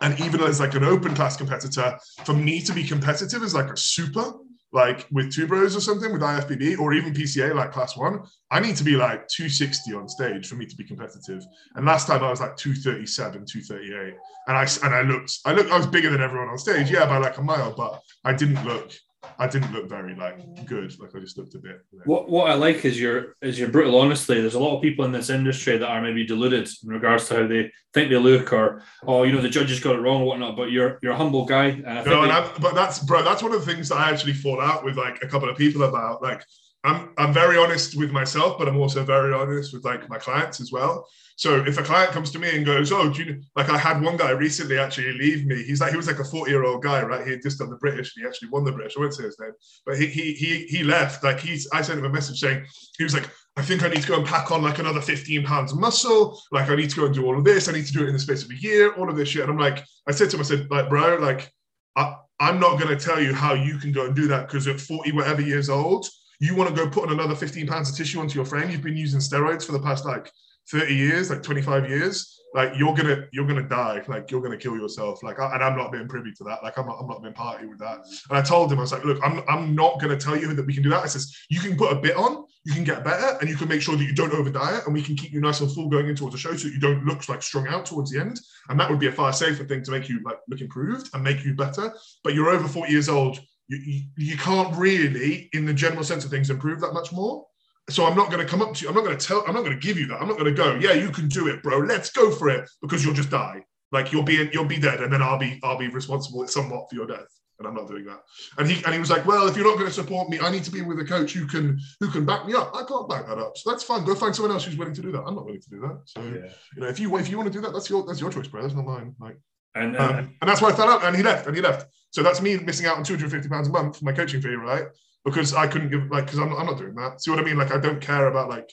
and 0.00 0.18
even 0.20 0.40
as 0.42 0.60
like 0.60 0.74
an 0.74 0.84
open 0.84 1.14
class 1.14 1.36
competitor, 1.36 1.98
for 2.24 2.34
me 2.34 2.60
to 2.62 2.72
be 2.72 2.84
competitive 2.84 3.42
is 3.42 3.54
like 3.54 3.70
a 3.70 3.76
super, 3.76 4.32
like 4.72 5.06
with 5.10 5.32
two 5.32 5.46
bros 5.46 5.76
or 5.76 5.80
something 5.80 6.12
with 6.12 6.22
IFBB 6.22 6.78
or 6.78 6.94
even 6.94 7.12
PCA 7.12 7.54
like 7.54 7.72
class 7.72 7.96
one, 7.96 8.22
I 8.50 8.60
need 8.60 8.76
to 8.76 8.84
be 8.84 8.96
like 8.96 9.28
260 9.28 9.94
on 9.94 10.08
stage 10.08 10.48
for 10.48 10.54
me 10.54 10.66
to 10.66 10.76
be 10.76 10.84
competitive. 10.84 11.44
And 11.74 11.86
last 11.86 12.06
time 12.06 12.22
I 12.22 12.30
was 12.30 12.40
like 12.40 12.56
237, 12.56 13.46
238. 13.46 14.14
And 14.48 14.56
I 14.56 14.66
and 14.84 14.94
I 14.94 15.02
looked, 15.02 15.38
I 15.44 15.52
looked, 15.52 15.70
I 15.70 15.76
was 15.76 15.86
bigger 15.86 16.10
than 16.10 16.22
everyone 16.22 16.48
on 16.48 16.58
stage, 16.58 16.90
yeah, 16.90 17.06
by 17.06 17.18
like 17.18 17.38
a 17.38 17.42
mile, 17.42 17.74
but 17.76 18.02
I 18.24 18.32
didn't 18.32 18.64
look 18.64 18.92
I 19.38 19.46
didn't 19.46 19.72
look 19.72 19.88
very 19.88 20.14
like 20.14 20.66
good. 20.66 20.98
Like 20.98 21.14
I 21.14 21.20
just 21.20 21.38
looked 21.38 21.54
a 21.54 21.58
bit. 21.58 21.84
What 22.04 22.28
what 22.28 22.50
I 22.50 22.54
like 22.54 22.84
is 22.84 23.00
your 23.00 23.36
is 23.40 23.58
your 23.58 23.68
brutal 23.68 24.00
honesty. 24.00 24.40
There's 24.40 24.54
a 24.54 24.60
lot 24.60 24.76
of 24.76 24.82
people 24.82 25.04
in 25.04 25.12
this 25.12 25.30
industry 25.30 25.78
that 25.78 25.88
are 25.88 26.02
maybe 26.02 26.26
deluded 26.26 26.68
in 26.82 26.88
regards 26.88 27.28
to 27.28 27.36
how 27.36 27.46
they 27.46 27.70
think 27.94 28.10
they 28.10 28.16
look, 28.16 28.52
or 28.52 28.82
oh, 29.06 29.22
you 29.22 29.32
know, 29.32 29.40
the 29.40 29.48
judges 29.48 29.80
got 29.80 29.96
it 29.96 30.00
wrong 30.00 30.22
or 30.22 30.26
whatnot. 30.26 30.56
But 30.56 30.70
you're 30.70 30.98
you're 31.02 31.12
a 31.12 31.16
humble 31.16 31.44
guy, 31.44 31.66
and 31.66 31.86
I 31.86 32.04
no, 32.04 32.22
and 32.22 32.30
they... 32.30 32.34
I, 32.34 32.52
but 32.60 32.74
that's 32.74 32.98
bro. 32.98 33.22
That's 33.22 33.42
one 33.42 33.52
of 33.52 33.64
the 33.64 33.72
things 33.72 33.88
that 33.90 33.98
I 33.98 34.10
actually 34.10 34.34
fall 34.34 34.60
out 34.60 34.84
with 34.84 34.96
like 34.96 35.22
a 35.22 35.28
couple 35.28 35.48
of 35.48 35.56
people 35.56 35.84
about. 35.84 36.22
Like 36.22 36.44
I'm 36.84 37.10
I'm 37.16 37.32
very 37.32 37.56
honest 37.56 37.96
with 37.96 38.10
myself, 38.10 38.58
but 38.58 38.68
I'm 38.68 38.76
also 38.76 39.04
very 39.04 39.32
honest 39.32 39.72
with 39.72 39.84
like 39.84 40.08
my 40.08 40.18
clients 40.18 40.60
as 40.60 40.72
well. 40.72 41.06
So 41.36 41.64
if 41.64 41.78
a 41.78 41.82
client 41.82 42.12
comes 42.12 42.30
to 42.32 42.38
me 42.38 42.56
and 42.56 42.66
goes, 42.66 42.90
"Oh, 42.90 43.08
do 43.08 43.22
you 43.22 43.42
like?" 43.54 43.70
I 43.70 43.78
had 43.78 44.02
one 44.02 44.16
guy 44.16 44.30
recently 44.30 44.78
actually 44.78 45.12
leave 45.12 45.46
me. 45.46 45.62
He's 45.62 45.80
like 45.80 45.92
he 45.92 45.96
was 45.96 46.08
like 46.08 46.18
a 46.18 46.24
forty-year-old 46.24 46.82
guy, 46.82 47.02
right? 47.02 47.24
He 47.24 47.32
had 47.32 47.42
just 47.42 47.58
done 47.58 47.70
the 47.70 47.76
British, 47.76 48.14
and 48.14 48.22
he 48.22 48.28
actually 48.28 48.48
won 48.48 48.64
the 48.64 48.72
British. 48.72 48.96
I 48.96 49.00
won't 49.00 49.14
say 49.14 49.24
his 49.24 49.38
name, 49.38 49.52
but 49.86 49.96
he 49.96 50.06
he 50.06 50.34
he 50.34 50.66
he 50.66 50.82
left. 50.82 51.22
Like 51.22 51.40
he's, 51.40 51.68
I 51.72 51.82
sent 51.82 52.00
him 52.00 52.04
a 52.04 52.10
message 52.10 52.40
saying 52.40 52.66
he 52.98 53.04
was 53.04 53.14
like, 53.14 53.30
"I 53.56 53.62
think 53.62 53.82
I 53.84 53.88
need 53.88 54.02
to 54.02 54.08
go 54.08 54.16
and 54.16 54.26
pack 54.26 54.50
on 54.50 54.62
like 54.62 54.80
another 54.80 55.00
fifteen 55.00 55.44
pounds 55.44 55.74
muscle. 55.74 56.40
Like 56.50 56.68
I 56.68 56.74
need 56.74 56.90
to 56.90 56.96
go 56.96 57.06
and 57.06 57.14
do 57.14 57.24
all 57.24 57.38
of 57.38 57.44
this. 57.44 57.68
I 57.68 57.72
need 57.72 57.86
to 57.86 57.92
do 57.92 58.02
it 58.02 58.08
in 58.08 58.12
the 58.12 58.18
space 58.18 58.42
of 58.42 58.50
a 58.50 58.56
year. 58.56 58.92
All 58.94 59.08
of 59.08 59.16
this 59.16 59.28
shit." 59.28 59.42
And 59.42 59.52
I'm 59.52 59.58
like, 59.58 59.84
I 60.08 60.12
said 60.12 60.30
to 60.30 60.36
him, 60.36 60.40
I 60.40 60.44
said, 60.44 60.68
like, 60.70 60.88
bro, 60.88 61.16
like, 61.16 61.52
I, 61.96 62.16
I'm 62.40 62.58
not 62.58 62.80
going 62.80 62.96
to 62.96 63.04
tell 63.04 63.20
you 63.22 63.32
how 63.32 63.54
you 63.54 63.78
can 63.78 63.92
go 63.92 64.06
and 64.06 64.16
do 64.16 64.26
that 64.28 64.48
because 64.48 64.66
at 64.66 64.80
forty 64.80 65.12
whatever 65.12 65.42
years 65.42 65.70
old, 65.70 66.06
you 66.42 66.54
want 66.54 66.68
to 66.68 66.74
go 66.74 66.90
put 66.90 67.04
on 67.04 67.12
another 67.12 67.34
fifteen 67.34 67.66
pounds 67.66 67.90
of 67.90 67.96
tissue 67.96 68.20
onto 68.20 68.34
your 68.34 68.44
frame. 68.44 68.70
You've 68.70 68.82
been 68.82 68.96
using 68.96 69.20
steroids 69.20 69.64
for 69.64 69.72
the 69.72 69.80
past 69.80 70.04
like 70.04 70.30
30 70.70 70.94
years, 70.94 71.30
like 71.30 71.42
25 71.42 71.88
years, 71.88 72.40
like 72.54 72.72
you're 72.76 72.94
gonna 72.94 73.26
you're 73.32 73.46
gonna 73.46 73.66
die, 73.66 74.02
like 74.08 74.30
you're 74.30 74.42
gonna 74.42 74.56
kill 74.56 74.76
yourself. 74.76 75.22
Like, 75.22 75.38
and 75.38 75.62
I'm 75.62 75.76
not 75.76 75.90
being 75.90 76.06
privy 76.06 76.32
to 76.32 76.44
that. 76.44 76.62
Like, 76.62 76.78
I'm 76.78 76.86
not 76.86 76.98
I'm 77.00 77.08
not 77.08 77.22
being 77.22 77.34
party 77.34 77.66
with 77.66 77.78
that. 77.78 78.00
And 78.28 78.38
I 78.38 78.42
told 78.42 78.70
him, 78.70 78.78
I 78.78 78.82
was 78.82 78.92
like, 78.92 79.04
look, 79.04 79.18
I'm 79.24 79.42
I'm 79.48 79.74
not 79.74 80.00
gonna 80.00 80.18
tell 80.18 80.36
you 80.36 80.52
that 80.52 80.66
we 80.66 80.74
can 80.74 80.82
do 80.82 80.90
that. 80.90 81.02
I 81.02 81.06
says 81.06 81.34
you 81.48 81.60
can 81.60 81.76
put 81.76 81.92
a 81.92 81.96
bit 81.96 82.16
on, 82.16 82.44
you 82.64 82.74
can 82.74 82.84
get 82.84 83.04
better, 83.04 83.38
and 83.40 83.48
you 83.48 83.56
can 83.56 83.68
make 83.68 83.80
sure 83.80 83.96
that 83.96 84.04
you 84.04 84.14
don't 84.14 84.32
over 84.34 84.50
diet, 84.50 84.84
and 84.84 84.94
we 84.94 85.02
can 85.02 85.16
keep 85.16 85.32
you 85.32 85.40
nice 85.40 85.60
and 85.60 85.72
full 85.72 85.88
going 85.88 86.08
into 86.08 86.28
the 86.28 86.36
show, 86.36 86.54
so 86.54 86.68
you 86.68 86.78
don't 86.78 87.04
look 87.06 87.26
like 87.28 87.42
strung 87.42 87.66
out 87.68 87.86
towards 87.86 88.10
the 88.10 88.20
end. 88.20 88.38
And 88.68 88.78
that 88.78 88.90
would 88.90 89.00
be 89.00 89.08
a 89.08 89.12
far 89.12 89.32
safer 89.32 89.64
thing 89.64 89.82
to 89.84 89.90
make 89.90 90.08
you 90.08 90.20
like 90.22 90.38
look 90.48 90.60
improved 90.60 91.08
and 91.14 91.24
make 91.24 91.44
you 91.44 91.54
better. 91.54 91.92
But 92.22 92.34
you're 92.34 92.50
over 92.50 92.68
40 92.68 92.92
years 92.92 93.08
old. 93.08 93.40
You, 93.76 94.02
you, 94.16 94.36
can't 94.36 94.76
really, 94.76 95.48
in 95.52 95.64
the 95.64 95.72
general 95.72 96.04
sense 96.04 96.24
of 96.24 96.30
things, 96.30 96.50
improve 96.50 96.80
that 96.80 96.92
much 96.92 97.12
more. 97.12 97.46
So 97.90 98.06
I'm 98.06 98.16
not 98.16 98.30
going 98.30 98.44
to 98.44 98.48
come 98.48 98.62
up 98.62 98.74
to 98.74 98.82
you. 98.82 98.88
I'm 98.88 98.94
not 98.94 99.04
going 99.04 99.16
to 99.16 99.26
tell. 99.26 99.44
I'm 99.46 99.54
not 99.54 99.64
going 99.64 99.78
to 99.78 99.86
give 99.86 99.98
you 99.98 100.06
that. 100.08 100.20
I'm 100.20 100.28
not 100.28 100.38
going 100.38 100.54
to 100.54 100.62
go. 100.62 100.74
Yeah, 100.76 100.92
you 100.92 101.10
can 101.10 101.28
do 101.28 101.48
it, 101.48 101.62
bro. 101.62 101.78
Let's 101.78 102.10
go 102.10 102.30
for 102.30 102.48
it 102.48 102.68
because 102.80 103.04
you'll 103.04 103.14
just 103.14 103.30
die. 103.30 103.64
Like 103.90 104.12
you'll 104.12 104.22
be 104.22 104.48
you'll 104.52 104.64
be 104.64 104.78
dead, 104.78 105.00
and 105.00 105.12
then 105.12 105.22
I'll 105.22 105.38
be 105.38 105.58
I'll 105.62 105.78
be 105.78 105.88
responsible 105.88 106.46
somewhat 106.46 106.88
for 106.88 106.96
your 106.96 107.06
death. 107.06 107.26
And 107.58 107.68
I'm 107.68 107.74
not 107.74 107.86
doing 107.86 108.04
that. 108.06 108.22
And 108.58 108.68
he 108.68 108.82
and 108.84 108.94
he 108.94 109.00
was 109.00 109.10
like, 109.10 109.26
well, 109.26 109.46
if 109.46 109.56
you're 109.56 109.66
not 109.66 109.74
going 109.74 109.86
to 109.86 109.92
support 109.92 110.28
me, 110.28 110.40
I 110.40 110.50
need 110.50 110.64
to 110.64 110.70
be 110.70 110.82
with 110.82 110.98
a 111.00 111.04
coach 111.04 111.32
who 111.32 111.46
can 111.46 111.78
who 112.00 112.08
can 112.08 112.24
back 112.24 112.46
me 112.46 112.54
up. 112.54 112.72
I 112.74 112.84
can't 112.84 113.08
back 113.08 113.26
that 113.26 113.38
up. 113.38 113.56
So 113.56 113.70
that's 113.70 113.84
fine. 113.84 114.04
Go 114.04 114.14
find 114.14 114.34
someone 114.34 114.52
else 114.52 114.64
who's 114.64 114.76
willing 114.76 114.94
to 114.94 115.02
do 115.02 115.12
that. 115.12 115.22
I'm 115.22 115.34
not 115.34 115.44
willing 115.44 115.60
to 115.60 115.70
do 115.70 115.80
that. 115.80 116.00
So 116.06 116.22
yeah. 116.22 116.50
you 116.74 116.82
know, 116.82 116.88
if 116.88 116.98
you 116.98 117.14
if 117.16 117.28
you 117.28 117.36
want 117.36 117.52
to 117.52 117.52
do 117.52 117.60
that, 117.60 117.72
that's 117.72 117.90
your 117.90 118.06
that's 118.06 118.20
your 118.20 118.30
choice, 118.30 118.46
bro. 118.46 118.62
That's 118.62 118.74
not 118.74 118.86
mine. 118.86 119.14
Like. 119.18 119.36
And, 119.74 119.96
um, 119.96 120.36
and 120.40 120.48
that's 120.48 120.60
why 120.60 120.68
I 120.68 120.72
fell 120.72 120.90
out, 120.90 121.04
and 121.04 121.16
he 121.16 121.22
left, 121.22 121.46
and 121.46 121.56
he 121.56 121.62
left. 121.62 121.86
So 122.10 122.22
that's 122.22 122.42
me 122.42 122.58
missing 122.58 122.86
out 122.86 122.98
on 122.98 123.04
250 123.04 123.48
pounds 123.48 123.68
a 123.68 123.70
month 123.70 123.98
for 123.98 124.04
my 124.04 124.12
coaching 124.12 124.42
fee, 124.42 124.54
right? 124.54 124.84
because 125.24 125.54
I 125.54 125.66
couldn't 125.66 125.90
give 125.90 126.10
like 126.10 126.26
because 126.26 126.38
I'm, 126.38 126.52
I'm 126.54 126.66
not 126.66 126.78
doing 126.78 126.94
that. 126.96 127.22
See 127.22 127.30
what 127.30 127.40
I 127.40 127.44
mean? 127.44 127.56
Like 127.56 127.72
I 127.72 127.78
don't 127.78 128.00
care 128.00 128.26
about 128.26 128.48
like 128.48 128.70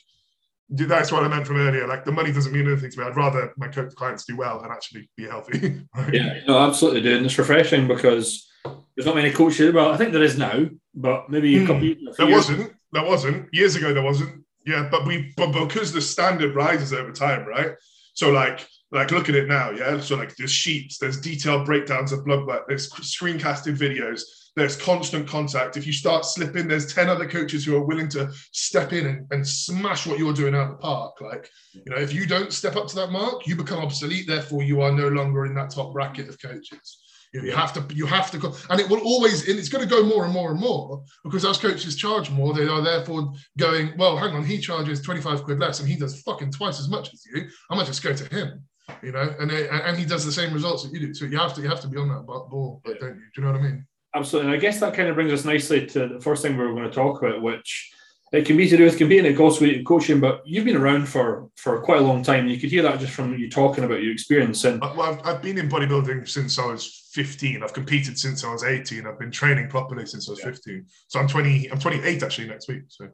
that's 0.70 1.12
what 1.12 1.24
I 1.24 1.28
meant 1.28 1.48
from 1.48 1.58
earlier. 1.58 1.88
Like 1.88 2.06
the 2.06 2.12
money 2.12 2.32
doesn't 2.32 2.52
mean 2.52 2.68
anything 2.68 2.92
to 2.92 3.00
me. 3.00 3.06
I'd 3.06 3.16
rather 3.16 3.54
my 3.58 3.68
clients 3.68 4.26
do 4.26 4.38
well 4.38 4.62
and 4.62 4.72
actually 4.72 5.10
be 5.16 5.26
healthy. 5.26 5.82
right? 5.96 6.14
Yeah, 6.14 6.40
no, 6.48 6.60
absolutely, 6.60 7.02
dude. 7.02 7.18
And 7.18 7.26
it's 7.26 7.38
refreshing 7.38 7.88
because 7.88 8.48
there's 8.96 9.06
not 9.06 9.16
many 9.16 9.32
coaches. 9.32 9.74
Well, 9.74 9.92
I 9.92 9.98
think 9.98 10.14
there 10.14 10.24
is 10.24 10.38
now, 10.38 10.66
but 10.94 11.30
maybe 11.30 11.64
a 11.64 11.68
couple. 11.68 11.82
Mm, 11.82 12.16
there 12.18 12.28
wasn't. 12.28 12.74
There 12.92 13.06
wasn't 13.06 13.50
years 13.54 13.76
ago. 13.76 13.94
There 13.94 14.04
wasn't. 14.04 14.44
Yeah, 14.66 14.88
but 14.92 15.06
we 15.06 15.34
but 15.38 15.52
because 15.52 15.92
the 15.94 16.02
standard 16.02 16.56
rises 16.56 16.94
over 16.94 17.12
time, 17.12 17.46
right? 17.46 17.72
So 18.14 18.32
like 18.32 18.68
like 18.92 19.12
look 19.12 19.30
at 19.30 19.36
it 19.36 19.48
now, 19.48 19.72
yeah. 19.72 20.00
So 20.00 20.16
like 20.16 20.36
there's 20.36 20.52
sheets, 20.52 20.98
there's 20.98 21.20
detailed 21.20 21.66
breakdowns 21.66 22.12
of 22.12 22.26
blood 22.26 22.46
work, 22.46 22.68
there's 22.68 22.90
screencasted 22.90 23.78
videos, 23.78 24.22
there's 24.56 24.76
constant 24.76 25.28
contact. 25.28 25.78
If 25.78 25.86
you 25.86 25.94
start 25.94 26.26
slipping, 26.26 26.68
there's 26.68 26.94
10 26.94 27.08
other 27.08 27.28
coaches 27.28 27.64
who 27.64 27.76
are 27.76 27.86
willing 27.86 28.10
to 28.10 28.32
step 28.52 28.94
in 28.94 29.06
and, 29.06 29.28
and 29.32 29.48
smash 29.48 30.08
what 30.08 30.18
you're 30.18 30.34
doing 30.34 30.56
out 30.56 30.64
of 30.64 30.70
the 30.72 30.78
park. 30.78 31.22
Like, 31.22 31.50
you 31.74 31.84
know, 31.88 31.98
if 31.98 32.14
you 32.14 32.26
don't 32.26 32.52
step 32.52 32.76
up 32.76 32.88
to 32.88 32.96
that 32.96 33.12
mark, 33.12 33.46
you 33.46 33.56
become 33.56 33.80
obsolete. 33.80 34.28
Therefore, 34.28 34.64
you 34.64 34.82
are 34.82 34.92
no 34.92 35.08
longer 35.08 35.46
in 35.46 35.54
that 35.56 35.70
top 35.70 35.94
bracket 35.94 36.28
of 36.28 36.42
coaches. 36.42 37.00
You, 37.32 37.42
know, 37.42 37.46
you 37.46 37.56
have 37.56 37.74
to, 37.74 37.96
you 37.96 38.08
have 38.08 38.32
to 38.32 38.40
go, 38.40 38.56
and 38.72 38.82
it 38.82 38.90
will 38.90 39.02
always, 39.02 39.48
and 39.48 39.60
it's 39.60 39.70
going 39.70 39.88
to 39.88 39.96
go 39.96 40.04
more 40.04 40.26
and 40.26 40.34
more 40.34 40.50
and 40.50 40.60
more 40.60 41.04
because 41.24 41.46
as 41.46 41.60
coaches 41.60 41.96
charge 41.96 42.32
more, 42.32 42.56
they 42.56 42.68
are 42.68 42.82
therefore 42.82 43.32
going, 43.60 43.96
well, 44.00 44.18
hang 44.18 44.34
on, 44.34 44.44
he 44.44 44.58
charges 44.58 45.00
25 45.04 45.44
quid 45.44 45.60
less 45.60 45.80
and 45.80 45.88
he 45.88 45.96
does 45.96 46.24
fucking 46.24 46.52
twice 46.52 46.80
as 46.80 46.90
much 46.90 47.14
as 47.14 47.24
you. 47.32 47.48
I 47.70 47.76
might 47.76 47.86
just 47.86 48.02
go 48.02 48.14
to 48.16 48.36
him 48.36 48.64
you 49.02 49.12
know, 49.12 49.34
and 49.40 49.52
and 49.52 49.98
he 49.98 50.06
does 50.06 50.26
the 50.26 50.32
same 50.32 50.54
results 50.54 50.84
that 50.84 50.94
you 50.94 51.00
do. 51.00 51.14
So 51.14 51.26
you 51.26 51.38
have 51.38 51.54
to 51.56 51.62
you 51.62 51.70
have 51.70 51.82
to 51.82 51.88
be 51.88 51.98
on 51.98 52.10
that 52.10 52.26
ball, 52.26 52.82
don't 52.86 53.02
you? 53.02 53.10
Do 53.10 53.16
you 53.38 53.44
know 53.44 53.52
what 53.52 53.62
I 53.62 53.64
mean? 53.64 53.88
Absolutely. 54.16 54.52
And 54.52 54.58
I 54.58 54.60
guess 54.60 54.80
that 54.80 54.94
kind 54.94 55.08
of 55.08 55.16
brings 55.16 55.32
us 55.32 55.46
nicely 55.46 55.86
to 55.88 56.08
the 56.08 56.20
first 56.20 56.42
thing 56.42 56.58
we 56.58 56.64
are 56.64 56.74
going 56.74 56.84
to 56.84 56.92
talk 56.92 57.22
about, 57.22 57.42
which 57.42 57.92
it 58.32 58.46
can 58.46 58.58
be 58.58 58.68
to 58.70 58.78
do 58.78 58.84
with 58.84 58.98
competing, 58.98 59.26
it 59.26 59.36
goes 59.36 59.60
with 59.60 59.84
coaching, 59.86 60.20
but 60.20 60.42
you've 60.46 60.66
been 60.66 60.76
around 60.76 61.08
for 61.08 61.50
for 61.56 61.82
quite 61.82 62.00
a 62.00 62.04
long 62.04 62.24
time. 62.24 62.48
You 62.48 62.60
could 62.60 62.70
hear 62.70 62.84
that 62.84 63.00
just 63.00 63.14
from 63.14 63.38
you 63.38 63.50
talking 63.50 63.84
about 63.84 64.04
your 64.04 64.12
experience. 64.12 64.64
And 64.66 64.82
well, 64.82 65.02
I've, 65.02 65.26
I've 65.26 65.42
been 65.42 65.58
in 65.58 65.70
bodybuilding 65.70 66.28
since 66.28 66.60
I 66.60 66.66
was 66.66 67.10
15. 67.14 67.64
I've 67.64 67.74
competed 67.74 68.20
since 68.20 68.44
I 68.44 68.52
was 68.52 68.64
18. 68.64 69.08
I've 69.08 69.20
been 69.20 69.32
training 69.32 69.68
properly 69.68 70.06
since 70.06 70.28
I 70.30 70.34
was 70.34 70.40
yeah. 70.40 70.46
15. 70.46 70.86
So 71.08 71.20
I'm 71.20 71.28
20. 71.28 71.72
I'm 71.72 71.80
28 71.80 72.24
actually 72.24 72.48
next 72.48 72.68
week. 72.68 72.84
So 72.88 73.10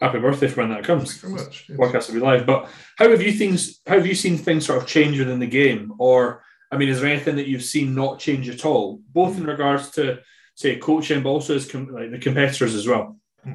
happy 0.00 0.18
birthday 0.18 0.48
for 0.48 0.60
when 0.60 0.70
that 0.70 0.84
comes. 0.84 1.20
Thank 1.20 1.32
you 1.32 1.44
much. 1.44 1.66
Yes. 1.68 1.78
Podcast 1.78 2.08
will 2.08 2.20
be 2.20 2.26
live. 2.26 2.46
But 2.46 2.68
how 2.96 3.08
have 3.08 3.22
you 3.22 3.32
things? 3.32 3.80
How 3.86 3.94
have 3.94 4.06
you 4.06 4.14
seen 4.14 4.36
things 4.38 4.66
sort 4.66 4.82
of 4.82 4.88
change 4.88 5.18
within 5.18 5.38
the 5.38 5.46
game, 5.46 5.92
or 5.98 6.42
I 6.70 6.76
mean, 6.76 6.88
is 6.88 7.00
there 7.00 7.10
anything 7.10 7.36
that 7.36 7.48
you've 7.48 7.62
seen 7.62 7.94
not 7.94 8.18
change 8.18 8.48
at 8.48 8.64
all, 8.64 9.00
both 9.12 9.36
in 9.36 9.42
hmm. 9.42 9.50
regards 9.50 9.90
to 9.92 10.18
say 10.54 10.76
coaching, 10.76 11.22
but 11.22 11.30
also 11.30 11.56
as 11.56 11.70
com- 11.70 11.92
like 11.92 12.10
the 12.10 12.18
competitors 12.18 12.74
as 12.74 12.86
well? 12.86 13.16
Hmm. 13.42 13.52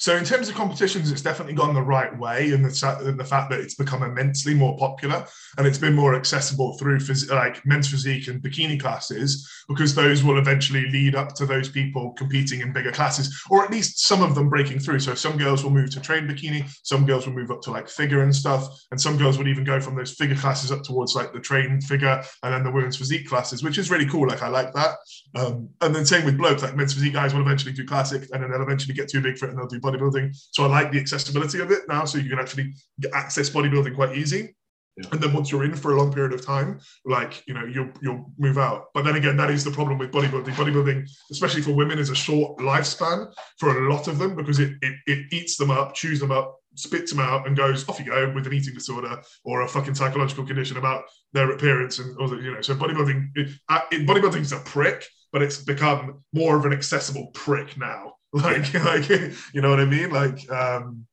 So 0.00 0.16
in 0.16 0.24
terms 0.24 0.48
of 0.48 0.54
competitions, 0.54 1.12
it's 1.12 1.20
definitely 1.20 1.52
gone 1.52 1.74
the 1.74 1.82
right 1.82 2.18
way, 2.18 2.52
and 2.52 2.64
the, 2.64 3.14
the 3.14 3.24
fact 3.24 3.50
that 3.50 3.60
it's 3.60 3.74
become 3.74 4.02
immensely 4.02 4.54
more 4.54 4.74
popular 4.78 5.26
and 5.58 5.66
it's 5.66 5.76
been 5.76 5.94
more 5.94 6.14
accessible 6.14 6.78
through 6.78 7.00
phys- 7.00 7.28
like 7.28 7.64
men's 7.66 7.86
physique 7.86 8.26
and 8.28 8.42
bikini 8.42 8.80
classes, 8.80 9.46
because 9.68 9.94
those 9.94 10.24
will 10.24 10.38
eventually 10.38 10.88
lead 10.88 11.14
up 11.14 11.34
to 11.34 11.44
those 11.44 11.68
people 11.68 12.12
competing 12.14 12.62
in 12.62 12.72
bigger 12.72 12.90
classes, 12.90 13.44
or 13.50 13.62
at 13.62 13.70
least 13.70 14.00
some 14.00 14.22
of 14.22 14.34
them 14.34 14.48
breaking 14.48 14.78
through. 14.78 15.00
So 15.00 15.14
some 15.14 15.36
girls 15.36 15.62
will 15.62 15.70
move 15.70 15.90
to 15.90 16.00
train 16.00 16.26
bikini, 16.26 16.64
some 16.82 17.04
girls 17.04 17.26
will 17.26 17.34
move 17.34 17.50
up 17.50 17.60
to 17.62 17.70
like 17.70 17.86
figure 17.86 18.22
and 18.22 18.34
stuff, 18.34 18.68
and 18.92 18.98
some 18.98 19.18
girls 19.18 19.36
would 19.36 19.48
even 19.48 19.64
go 19.64 19.80
from 19.80 19.96
those 19.96 20.12
figure 20.12 20.36
classes 20.36 20.72
up 20.72 20.82
towards 20.82 21.14
like 21.14 21.34
the 21.34 21.40
train 21.40 21.78
figure 21.82 22.22
and 22.42 22.54
then 22.54 22.64
the 22.64 22.70
women's 22.70 22.96
physique 22.96 23.28
classes, 23.28 23.62
which 23.62 23.76
is 23.76 23.90
really 23.90 24.06
cool. 24.06 24.26
Like 24.26 24.42
I 24.42 24.48
like 24.48 24.72
that. 24.72 24.96
Um, 25.34 25.68
and 25.82 25.94
then 25.94 26.06
same 26.06 26.24
with 26.24 26.38
blokes, 26.38 26.62
like 26.62 26.74
men's 26.74 26.94
physique 26.94 27.12
guys 27.12 27.34
will 27.34 27.42
eventually 27.42 27.74
do 27.74 27.84
classic, 27.84 28.26
and 28.32 28.42
then 28.42 28.50
they'll 28.50 28.62
eventually 28.62 28.94
get 28.94 29.10
too 29.10 29.20
big 29.20 29.36
for 29.36 29.44
it 29.44 29.50
and 29.50 29.58
they'll 29.58 29.66
do 29.66 29.78
bodybuilding. 29.90 30.36
So 30.52 30.64
I 30.64 30.68
like 30.68 30.92
the 30.92 31.00
accessibility 31.00 31.60
of 31.60 31.70
it 31.70 31.82
now, 31.88 32.04
so 32.04 32.18
you 32.18 32.30
can 32.30 32.38
actually 32.38 32.74
access 33.12 33.50
bodybuilding 33.50 33.94
quite 33.94 34.16
easy. 34.16 34.54
Yeah. 34.96 35.08
And 35.12 35.20
then 35.20 35.32
once 35.32 35.50
you're 35.50 35.64
in 35.64 35.74
for 35.74 35.92
a 35.92 35.98
long 35.98 36.12
period 36.12 36.32
of 36.32 36.44
time, 36.44 36.80
like 37.04 37.42
you 37.46 37.54
know, 37.54 37.64
you'll 37.64 37.90
you'll 38.02 38.32
move 38.38 38.58
out. 38.58 38.86
But 38.92 39.04
then 39.04 39.16
again, 39.16 39.36
that 39.36 39.50
is 39.50 39.64
the 39.64 39.70
problem 39.70 39.98
with 39.98 40.10
bodybuilding. 40.10 40.54
Bodybuilding, 40.54 41.08
especially 41.30 41.62
for 41.62 41.72
women, 41.72 41.98
is 41.98 42.10
a 42.10 42.14
short 42.14 42.58
lifespan 42.58 43.32
for 43.58 43.86
a 43.86 43.92
lot 43.92 44.08
of 44.08 44.18
them 44.18 44.34
because 44.34 44.58
it 44.58 44.72
it, 44.82 44.94
it 45.06 45.32
eats 45.32 45.56
them 45.56 45.70
up, 45.70 45.94
chews 45.94 46.20
them 46.20 46.32
up, 46.32 46.60
spits 46.74 47.12
them 47.12 47.20
out, 47.20 47.46
and 47.46 47.56
goes 47.56 47.88
off 47.88 47.98
you 47.98 48.06
go 48.06 48.32
with 48.34 48.46
an 48.46 48.52
eating 48.52 48.74
disorder 48.74 49.20
or 49.44 49.62
a 49.62 49.68
fucking 49.68 49.94
psychological 49.94 50.44
condition 50.44 50.76
about 50.76 51.04
their 51.32 51.50
appearance 51.50 51.98
and 51.98 52.16
all 52.18 52.28
the, 52.28 52.36
you 52.36 52.52
know. 52.52 52.60
So 52.60 52.74
bodybuilding, 52.74 53.30
it, 53.34 53.50
uh, 53.68 53.80
it, 53.90 54.06
bodybuilding 54.06 54.40
is 54.40 54.52
a 54.52 54.58
prick, 54.60 55.06
but 55.32 55.42
it's 55.42 55.58
become 55.58 56.22
more 56.32 56.56
of 56.56 56.64
an 56.64 56.72
accessible 56.72 57.28
prick 57.28 57.76
now. 57.76 58.14
Like, 58.34 58.72
like 58.74 59.08
you 59.08 59.60
know 59.60 59.70
what 59.70 59.80
I 59.80 59.84
mean? 59.84 60.10
Like, 60.10 60.48
um, 60.52 61.04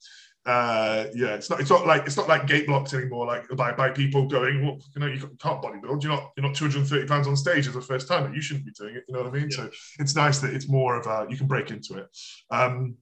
uh, 0.46 1.08
yeah, 1.14 1.34
it's 1.34 1.50
not 1.50 1.60
it's 1.60 1.70
not 1.70 1.86
like 1.86 2.06
it's 2.06 2.16
not 2.16 2.30
like 2.30 2.48
gate 2.48 2.68
blocks 2.68 2.94
anymore. 2.94 3.26
Like 3.26 3.50
by, 3.58 3.74
by 3.74 3.90
people 3.90 4.28
going, 4.28 4.66
well, 4.66 4.80
you 4.96 5.02
know, 5.02 5.08
you 5.08 5.20
can't 5.40 5.62
bodybuild. 5.62 6.02
You're 6.04 6.14
not 6.14 6.32
you're 6.38 6.46
not 6.46 6.56
230 6.56 7.06
pounds 7.06 7.28
on 7.28 7.36
stage 7.36 7.68
as 7.68 7.76
a 7.76 7.82
first 7.82 8.08
timer. 8.08 8.34
You 8.34 8.42
shouldn't 8.42 8.66
be 8.66 8.72
doing 8.72 8.96
it. 8.96 9.04
You 9.08 9.14
know 9.14 9.24
what 9.24 9.30
I 9.30 9.38
mean? 9.38 9.50
Yeah. 9.52 9.58
So 9.58 9.70
it's 10.00 10.16
nice 10.16 10.40
that 10.40 10.54
it's 10.54 10.70
more 10.70 10.96
of 10.96 11.06
a 11.06 11.30
you 11.30 11.36
can 11.38 11.48
break 11.48 11.70
into 11.70 11.96
it. 11.96 12.08
Um, 12.50 12.96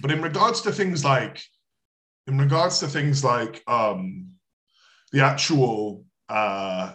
but 0.00 0.10
in 0.10 0.20
regards 0.20 0.62
to 0.62 0.72
things 0.72 1.04
like, 1.04 1.40
in 2.26 2.38
regards 2.38 2.80
to 2.80 2.88
things 2.88 3.22
like 3.22 3.62
um, 3.68 4.30
the 5.12 5.20
actual 5.20 6.04
uh, 6.28 6.94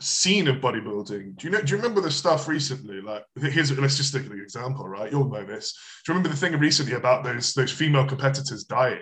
scene 0.00 0.48
of 0.48 0.56
bodybuilding. 0.56 1.36
Do 1.36 1.46
you 1.46 1.50
know? 1.50 1.60
Do 1.60 1.70
you 1.70 1.76
remember 1.76 2.00
the 2.00 2.10
stuff 2.10 2.48
recently? 2.48 3.00
Like, 3.00 3.24
here's 3.36 3.76
let's 3.78 3.96
just 3.96 4.14
take 4.14 4.26
an 4.26 4.40
example, 4.40 4.86
right? 4.88 5.10
You'll 5.10 5.28
know 5.28 5.44
this. 5.44 5.72
Do 6.04 6.12
you 6.12 6.16
remember 6.16 6.34
the 6.34 6.40
thing 6.40 6.58
recently 6.58 6.94
about 6.94 7.24
those 7.24 7.54
those 7.54 7.72
female 7.72 8.06
competitors 8.06 8.64
dying? 8.64 9.00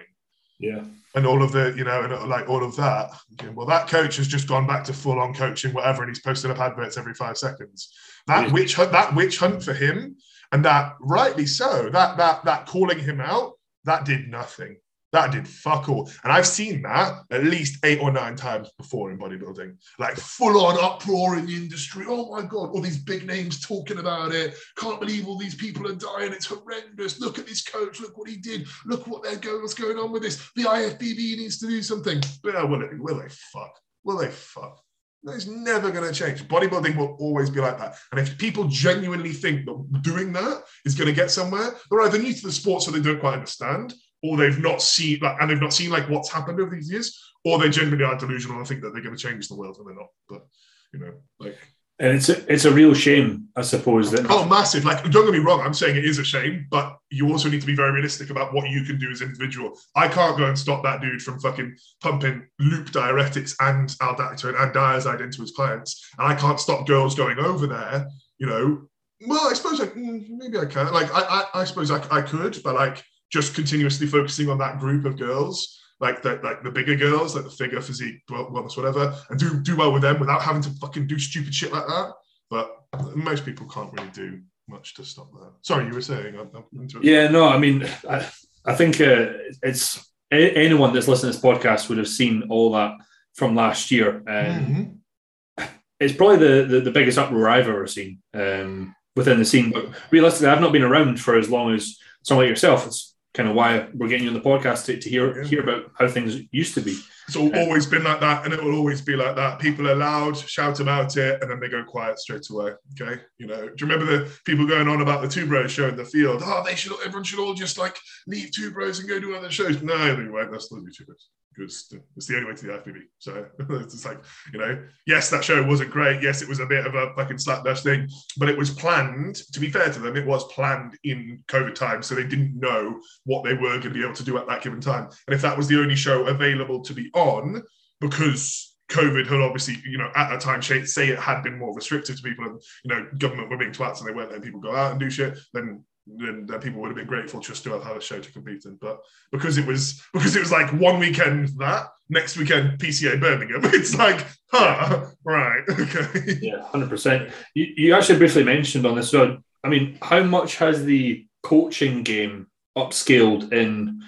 Yeah. 0.58 0.84
And 1.14 1.26
all 1.26 1.42
of 1.42 1.52
the, 1.52 1.74
you 1.76 1.84
know, 1.84 2.02
and 2.02 2.28
like 2.28 2.48
all 2.48 2.64
of 2.64 2.76
that. 2.76 3.10
Okay, 3.34 3.50
well, 3.50 3.66
that 3.66 3.88
coach 3.88 4.16
has 4.16 4.28
just 4.28 4.48
gone 4.48 4.66
back 4.66 4.84
to 4.84 4.92
full 4.92 5.18
on 5.18 5.34
coaching, 5.34 5.72
whatever, 5.72 6.02
and 6.02 6.10
he's 6.10 6.20
posting 6.20 6.50
up 6.50 6.58
adverts 6.58 6.96
every 6.96 7.14
five 7.14 7.38
seconds. 7.38 7.92
That 8.26 8.48
yeah. 8.48 8.52
witch 8.52 8.74
hunt, 8.74 8.92
that 8.92 9.14
witch 9.14 9.38
hunt 9.38 9.62
for 9.62 9.72
him, 9.72 10.16
and 10.52 10.64
that 10.64 10.94
rightly 11.00 11.46
so, 11.46 11.90
that 11.90 12.16
that 12.16 12.44
that 12.44 12.66
calling 12.66 12.98
him 12.98 13.20
out, 13.20 13.52
that 13.84 14.04
did 14.04 14.28
nothing. 14.28 14.76
That 15.16 15.32
did 15.32 15.48
fuck 15.48 15.88
all. 15.88 16.10
And 16.24 16.30
I've 16.30 16.46
seen 16.46 16.82
that 16.82 17.22
at 17.30 17.42
least 17.42 17.82
eight 17.86 18.00
or 18.02 18.12
nine 18.12 18.36
times 18.36 18.70
before 18.76 19.10
in 19.10 19.18
bodybuilding. 19.18 19.74
Like 19.98 20.14
full 20.16 20.62
on 20.62 20.76
uproar 20.78 21.38
in 21.38 21.46
the 21.46 21.56
industry. 21.56 22.04
Oh 22.06 22.30
my 22.30 22.42
God, 22.42 22.68
all 22.68 22.82
these 22.82 22.98
big 22.98 23.26
names 23.26 23.66
talking 23.66 23.98
about 23.98 24.34
it. 24.34 24.54
Can't 24.76 25.00
believe 25.00 25.26
all 25.26 25.38
these 25.38 25.54
people 25.54 25.88
are 25.88 25.94
dying. 25.94 26.34
It's 26.34 26.44
horrendous. 26.44 27.18
Look 27.18 27.38
at 27.38 27.46
this 27.46 27.64
coach. 27.64 27.98
Look 27.98 28.18
what 28.18 28.28
he 28.28 28.36
did. 28.36 28.68
Look 28.84 29.06
what 29.06 29.22
they're 29.22 29.36
going, 29.36 29.62
what's 29.62 29.72
going 29.72 29.96
on 29.96 30.12
with 30.12 30.20
this. 30.20 30.50
The 30.54 30.64
IFBB 30.64 31.38
needs 31.38 31.56
to 31.60 31.66
do 31.66 31.80
something. 31.80 32.20
But 32.42 32.68
will, 32.68 32.82
it, 32.82 33.00
will 33.00 33.18
they 33.18 33.30
fuck? 33.30 33.74
Will 34.04 34.18
they 34.18 34.28
fuck? 34.28 34.82
It's 35.24 35.46
never 35.46 35.90
going 35.90 36.06
to 36.06 36.14
change. 36.14 36.46
Bodybuilding 36.46 36.94
will 36.94 37.16
always 37.18 37.48
be 37.48 37.60
like 37.60 37.78
that. 37.78 37.96
And 38.12 38.20
if 38.20 38.36
people 38.36 38.64
genuinely 38.64 39.32
think 39.32 39.64
that 39.64 40.02
doing 40.02 40.32
that 40.34 40.62
is 40.84 40.94
going 40.94 41.08
to 41.08 41.14
get 41.14 41.30
somewhere, 41.30 41.70
they're 41.90 42.02
either 42.02 42.18
new 42.18 42.34
to 42.34 42.46
the 42.46 42.52
sport 42.52 42.82
so 42.82 42.90
they 42.90 43.00
don't 43.00 43.18
quite 43.18 43.34
understand, 43.34 43.94
or 44.26 44.36
they've 44.36 44.58
not 44.58 44.82
seen 44.82 45.20
like 45.20 45.36
and 45.40 45.50
they've 45.50 45.60
not 45.60 45.72
seen 45.72 45.90
like 45.90 46.08
what's 46.08 46.30
happened 46.30 46.60
over 46.60 46.74
these 46.74 46.90
years, 46.90 47.18
or 47.44 47.58
they 47.58 47.70
genuinely 47.70 48.04
are 48.04 48.18
delusional 48.18 48.58
and 48.58 48.66
think 48.66 48.82
that 48.82 48.92
they're 48.92 49.02
going 49.02 49.16
to 49.16 49.22
change 49.22 49.48
the 49.48 49.56
world 49.56 49.76
and 49.78 49.86
they're 49.86 49.94
not. 49.94 50.08
But 50.28 50.46
you 50.92 51.00
know, 51.00 51.12
like 51.38 51.58
and 51.98 52.14
it's 52.14 52.28
a, 52.28 52.52
it's 52.52 52.66
a 52.66 52.72
real 52.72 52.92
shame, 52.92 53.48
I 53.56 53.62
suppose. 53.62 54.10
That 54.10 54.26
oh, 54.28 54.44
massive! 54.46 54.84
Like, 54.84 55.02
don't 55.10 55.24
get 55.24 55.32
me 55.32 55.38
wrong. 55.38 55.62
I'm 55.62 55.72
saying 55.72 55.96
it 55.96 56.04
is 56.04 56.18
a 56.18 56.24
shame, 56.24 56.66
but 56.70 56.98
you 57.10 57.30
also 57.30 57.48
need 57.48 57.62
to 57.62 57.66
be 57.66 57.74
very 57.74 57.90
realistic 57.90 58.28
about 58.28 58.52
what 58.52 58.68
you 58.68 58.82
can 58.82 58.98
do 58.98 59.10
as 59.10 59.22
an 59.22 59.28
individual. 59.28 59.78
I 59.94 60.06
can't 60.06 60.36
go 60.36 60.44
and 60.44 60.58
stop 60.58 60.82
that 60.82 61.00
dude 61.00 61.22
from 61.22 61.40
fucking 61.40 61.74
pumping 62.02 62.46
loop 62.58 62.88
diuretics 62.88 63.54
and 63.60 63.88
aldactone 63.88 64.60
and 64.60 64.74
Dyazide 64.74 65.22
into 65.22 65.40
his 65.40 65.52
clients, 65.52 66.06
and 66.18 66.28
I 66.28 66.34
can't 66.34 66.60
stop 66.60 66.86
girls 66.86 67.14
going 67.14 67.38
over 67.38 67.66
there. 67.66 68.08
You 68.36 68.46
know, 68.46 68.88
well, 69.26 69.48
I 69.48 69.54
suppose 69.54 69.80
I, 69.80 69.86
mm, 69.86 70.28
maybe 70.28 70.58
I 70.58 70.66
can. 70.66 70.92
Like, 70.92 71.10
I 71.14 71.20
I, 71.20 71.60
I 71.60 71.64
suppose 71.64 71.90
I, 71.90 72.06
I 72.10 72.20
could, 72.20 72.60
but 72.62 72.74
like 72.74 73.02
just 73.32 73.54
continuously 73.54 74.06
focusing 74.06 74.48
on 74.48 74.58
that 74.58 74.78
group 74.78 75.04
of 75.04 75.18
girls, 75.18 75.80
like 76.00 76.22
the 76.22 76.40
like 76.42 76.62
the 76.62 76.70
bigger 76.70 76.96
girls, 76.96 77.34
like 77.34 77.44
the 77.44 77.50
figure, 77.50 77.80
physique, 77.80 78.20
wellness, 78.30 78.76
whatever, 78.76 79.14
and 79.30 79.38
do 79.38 79.60
do 79.60 79.76
well 79.76 79.92
with 79.92 80.02
them 80.02 80.20
without 80.20 80.42
having 80.42 80.62
to 80.62 80.70
fucking 80.80 81.06
do 81.06 81.18
stupid 81.18 81.54
shit 81.54 81.72
like 81.72 81.86
that. 81.86 82.12
But 82.50 82.70
most 83.14 83.44
people 83.44 83.66
can't 83.68 83.92
really 83.92 84.10
do 84.10 84.40
much 84.68 84.94
to 84.94 85.04
stop 85.04 85.32
that. 85.32 85.52
Sorry, 85.62 85.86
you 85.86 85.92
were 85.92 86.00
saying. 86.00 86.36
I'm, 86.38 86.50
I'm 86.54 86.88
yeah, 87.02 87.28
no, 87.28 87.48
I 87.48 87.58
mean, 87.58 87.88
I, 88.08 88.28
I 88.64 88.74
think 88.74 89.00
uh, 89.00 89.32
it's 89.62 90.06
anyone 90.30 90.92
that's 90.92 91.08
listening 91.08 91.32
to 91.32 91.38
this 91.38 91.44
podcast 91.44 91.88
would 91.88 91.98
have 91.98 92.08
seen 92.08 92.44
all 92.50 92.72
that 92.72 92.94
from 93.34 93.54
last 93.54 93.90
year. 93.90 94.16
Um, 94.16 94.22
mm-hmm. 94.26 95.64
It's 95.98 96.14
probably 96.14 96.36
the, 96.36 96.64
the, 96.64 96.80
the 96.80 96.90
biggest 96.90 97.16
uproar 97.16 97.48
I've 97.48 97.68
ever 97.68 97.86
seen 97.86 98.18
um, 98.34 98.94
within 99.14 99.38
the 99.38 99.44
scene. 99.44 99.70
But 99.70 99.86
realistically, 100.10 100.48
I've 100.48 100.60
not 100.60 100.72
been 100.72 100.82
around 100.82 101.20
for 101.20 101.38
as 101.38 101.48
long 101.48 101.74
as 101.74 101.98
someone 102.22 102.44
like 102.44 102.50
yourself. 102.50 102.86
It's 102.86 103.15
kind 103.36 103.50
of 103.50 103.54
why 103.54 103.86
we're 103.92 104.08
getting 104.08 104.24
you 104.24 104.30
on 104.30 104.34
the 104.34 104.40
podcast 104.40 104.86
to, 104.86 104.98
to 104.98 105.10
hear 105.10 105.42
hear 105.42 105.60
about 105.60 105.92
how 105.98 106.08
things 106.08 106.40
used 106.50 106.74
to 106.74 106.80
be. 106.80 106.98
It's 107.28 107.36
always 107.36 107.86
been 107.86 108.04
like 108.04 108.20
that, 108.20 108.44
and 108.44 108.54
it 108.54 108.62
will 108.62 108.76
always 108.76 109.02
be 109.02 109.14
like 109.14 109.36
that. 109.36 109.58
People 109.58 109.88
are 109.88 109.94
loud, 109.94 110.36
shout 110.36 110.80
about 110.80 111.16
it, 111.16 111.42
and 111.42 111.50
then 111.50 111.60
they 111.60 111.68
go 111.68 111.84
quiet 111.84 112.18
straight 112.18 112.48
away. 112.50 112.72
Okay, 112.98 113.20
you 113.38 113.46
know. 113.46 113.68
Do 113.68 113.74
you 113.84 113.92
remember 113.92 114.06
the 114.06 114.32
people 114.44 114.66
going 114.66 114.88
on 114.88 115.02
about 115.02 115.22
the 115.22 115.28
two 115.28 115.46
bros 115.46 115.70
show 115.70 115.88
in 115.88 115.96
the 115.96 116.04
field? 116.04 116.40
Oh, 116.44 116.62
they 116.64 116.76
should. 116.76 116.92
Everyone 117.00 117.24
should 117.24 117.40
all 117.40 117.52
just 117.52 117.78
like 117.78 117.96
leave 118.26 118.52
two 118.52 118.70
bros 118.70 119.00
and 119.00 119.08
go 119.08 119.20
do 119.20 119.34
other 119.34 119.50
shows. 119.50 119.82
No, 119.82 120.16
they 120.16 120.30
won't. 120.30 120.50
That's 120.50 120.72
not 120.72 120.82
two 120.96 121.04
bros 121.04 121.28
because 121.56 121.92
it's 122.16 122.26
the 122.26 122.36
only 122.36 122.50
way 122.50 122.56
to 122.56 122.66
the 122.66 122.72
IFBB. 122.72 123.00
So 123.18 123.46
it's 123.58 124.04
like, 124.04 124.18
you 124.52 124.58
know, 124.58 124.82
yes, 125.06 125.30
that 125.30 125.44
show 125.44 125.62
wasn't 125.62 125.90
great. 125.90 126.22
Yes, 126.22 126.42
it 126.42 126.48
was 126.48 126.60
a 126.60 126.66
bit 126.66 126.86
of 126.86 126.94
a 126.94 127.14
fucking 127.14 127.38
slapdash 127.38 127.82
thing, 127.82 128.08
but 128.38 128.48
it 128.48 128.58
was 128.58 128.70
planned. 128.70 129.36
To 129.52 129.60
be 129.60 129.70
fair 129.70 129.90
to 129.90 129.98
them, 129.98 130.16
it 130.16 130.26
was 130.26 130.44
planned 130.52 130.98
in 131.04 131.42
COVID 131.48 131.74
time, 131.74 132.02
so 132.02 132.14
they 132.14 132.26
didn't 132.26 132.58
know 132.58 133.00
what 133.24 133.44
they 133.44 133.54
were 133.54 133.78
going 133.78 133.82
to 133.82 133.90
be 133.90 134.02
able 134.02 134.14
to 134.14 134.24
do 134.24 134.38
at 134.38 134.46
that 134.48 134.62
given 134.62 134.80
time. 134.80 135.08
And 135.26 135.34
if 135.34 135.42
that 135.42 135.56
was 135.56 135.68
the 135.68 135.80
only 135.80 135.96
show 135.96 136.26
available 136.26 136.82
to 136.82 136.92
be 136.92 137.10
on, 137.14 137.62
because 138.00 138.76
COVID 138.90 139.26
had 139.26 139.40
obviously, 139.40 139.76
you 139.84 139.98
know, 139.98 140.10
at 140.14 140.30
that 140.30 140.40
time, 140.40 140.62
say 140.62 141.08
it 141.08 141.18
had 141.18 141.42
been 141.42 141.58
more 141.58 141.74
restrictive 141.74 142.16
to 142.16 142.22
people, 142.22 142.44
and 142.44 142.60
you 142.84 142.94
know, 142.94 143.06
government 143.18 143.50
were 143.50 143.56
being 143.56 143.72
twats 143.72 144.00
and 144.00 144.08
they 144.08 144.12
weren't 144.12 144.30
letting 144.30 144.44
people 144.44 144.60
go 144.60 144.74
out 144.74 144.92
and 144.92 145.00
do 145.00 145.10
shit, 145.10 145.38
then 145.52 145.84
then, 146.06 146.46
then 146.46 146.60
people 146.60 146.80
would 146.80 146.88
have 146.88 146.96
been 146.96 147.06
grateful 147.06 147.40
just 147.40 147.64
to 147.64 147.72
have 147.72 147.82
had 147.82 147.96
a 147.96 148.00
show 148.00 148.20
to 148.20 148.32
compete 148.32 148.64
in. 148.64 148.76
But 148.76 149.00
because 149.32 149.58
it 149.58 149.66
was 149.66 150.02
because 150.12 150.36
it 150.36 150.40
was 150.40 150.52
like 150.52 150.72
one 150.72 150.98
weekend 150.98 151.48
that 151.58 151.88
next 152.08 152.36
weekend 152.36 152.78
PCA 152.78 153.20
Birmingham, 153.20 153.60
it's 153.64 153.94
like, 153.96 154.24
huh, 154.52 155.06
right, 155.24 155.62
okay, 155.68 156.38
yeah, 156.40 156.62
hundred 156.68 156.90
percent. 156.90 157.30
You, 157.54 157.66
you 157.76 157.94
actually 157.94 158.18
briefly 158.18 158.44
mentioned 158.44 158.86
on 158.86 158.96
this. 158.96 159.10
So, 159.10 159.38
I 159.64 159.68
mean, 159.68 159.98
how 160.00 160.22
much 160.22 160.56
has 160.56 160.84
the 160.84 161.26
coaching 161.42 162.02
game 162.02 162.46
upscaled 162.76 163.52
in, 163.52 164.02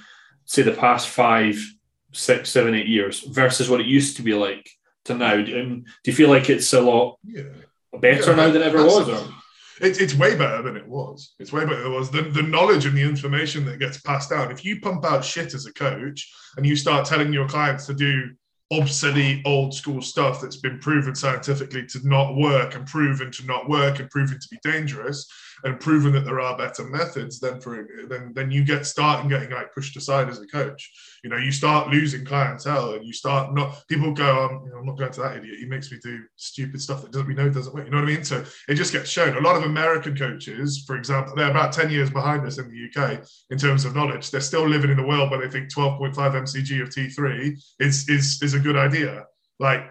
say, 0.45 0.63
the 0.63 0.73
past 0.73 1.09
five, 1.09 1.61
six, 2.13 2.51
seven, 2.51 2.75
eight 2.75 2.89
years 2.89 3.21
versus 3.21 3.69
what 3.69 3.81
it 3.81 3.87
used 3.87 4.17
to 4.17 4.23
be 4.23 4.35
like 4.35 4.69
to 5.07 5.15
now? 5.15 5.37
do 5.37 5.83
you 6.05 6.13
feel 6.13 6.29
like 6.29 6.49
it's 6.49 6.73
a 6.73 6.81
lot 6.81 7.19
yeah. 7.25 7.43
better 8.01 8.31
yeah, 8.31 8.37
now 8.37 8.51
than 8.51 8.63
ever 8.63 8.85
was? 8.85 9.09
Or? 9.09 9.29
It's, 9.81 9.99
it's 9.99 10.15
way 10.15 10.37
better 10.37 10.63
than 10.63 10.77
it 10.77 10.87
was. 10.87 11.35
It's 11.39 11.53
way 11.53 11.65
better 11.65 11.83
than 11.83 11.93
it 11.93 11.95
was. 11.95 12.11
The, 12.11 12.23
the 12.23 12.43
knowledge 12.43 12.87
and 12.87 12.97
the 12.97 13.03
information 13.03 13.65
that 13.67 13.79
gets 13.79 14.01
passed 14.01 14.31
down. 14.31 14.51
If 14.51 14.65
you 14.65 14.81
pump 14.81 15.05
out 15.05 15.25
shit 15.25 15.55
as 15.55 15.67
a 15.67 15.73
coach 15.73 16.33
and 16.57 16.67
you 16.67 16.77
start 16.77 17.07
telling 17.07 17.33
your 17.33 17.49
clients 17.49 17.87
to 17.87 17.95
do 17.95 18.31
obsolete 18.71 19.43
old 19.47 19.73
school 19.73 20.03
stuff 20.03 20.41
that's 20.41 20.57
been 20.57 20.79
proven 20.79 21.15
scientifically 21.15 21.87
to 21.87 22.07
not 22.07 22.37
work 22.37 22.75
and 22.75 22.87
proven 22.87 23.31
to 23.33 23.47
not 23.47 23.69
work 23.69 23.99
and 23.99 24.11
proven 24.11 24.39
to 24.39 24.49
be 24.51 24.59
dangerous, 24.63 25.27
and 25.65 25.81
proven 25.81 26.13
that 26.13 26.25
there 26.25 26.41
are 26.41 26.57
better 26.57 26.85
methods, 26.85 27.41
then 27.41 27.61
for 27.61 27.87
then 28.09 28.33
then 28.35 28.51
you 28.51 28.65
get 28.65 28.87
start 28.87 29.21
and 29.21 29.31
getting 29.31 29.51
like 29.51 29.75
pushed 29.75 29.97
aside 29.97 30.29
as 30.29 30.41
a 30.41 30.47
coach. 30.47 30.91
You 31.25 31.31
know, 31.31 31.37
you 31.37 31.53
start 31.53 31.89
losing 31.89 32.25
clientele, 32.25 32.95
and 32.95 33.05
you 33.05 33.13
start 33.13 33.55
not 33.55 33.83
people 33.89 34.13
go, 34.13 34.45
um, 34.45 34.63
you 34.65 34.71
know, 34.71 34.79
I'm 34.79 34.87
not 34.87 34.99
going 34.99 35.13
to 35.13 35.21
that 35.21 35.37
idiot. 35.37 35.59
He 35.59 35.67
makes 35.67 35.91
me 35.91 35.99
do 36.03 36.21
stupid 36.37 36.81
stuff 36.81 37.03
that 37.03 37.13
doesn't 37.13 37.27
we 37.27 37.35
know 37.35 37.49
doesn't 37.49 37.75
work. 37.75 37.85
You 37.85 37.91
know 37.91 37.99
what 37.99 38.09
I 38.09 38.13
mean? 38.15 38.25
So 38.25 38.45
it 38.69 38.75
just 38.75 38.93
gets 38.93 39.11
shown. 39.11 39.37
A 39.37 39.41
lot 39.41 39.57
of 39.57 39.65
American 39.65 40.17
coaches, 40.17 40.85
for 40.87 40.97
example, 40.97 41.35
they're 41.35 41.51
about 41.51 41.73
10 41.73 41.91
years 41.91 42.11
behind 42.11 42.47
us 42.47 42.59
in 42.59 42.69
the 42.71 43.03
UK 43.03 43.25
in 43.51 43.59
terms 43.59 43.85
of 43.85 43.95
knowledge. 43.95 44.31
They're 44.31 44.41
still 44.41 44.67
living 44.69 44.91
in 44.91 44.97
the 44.97 45.07
world 45.07 45.31
where 45.31 45.41
they 45.41 45.51
think 45.51 45.73
12.5 45.73 46.15
mcg 46.15 46.83
of 46.83 46.89
T3 46.91 47.59
is 47.81 48.09
is 48.09 48.43
is 48.43 48.55
a 48.55 48.61
good 48.61 48.77
idea. 48.77 49.25
Like 49.59 49.83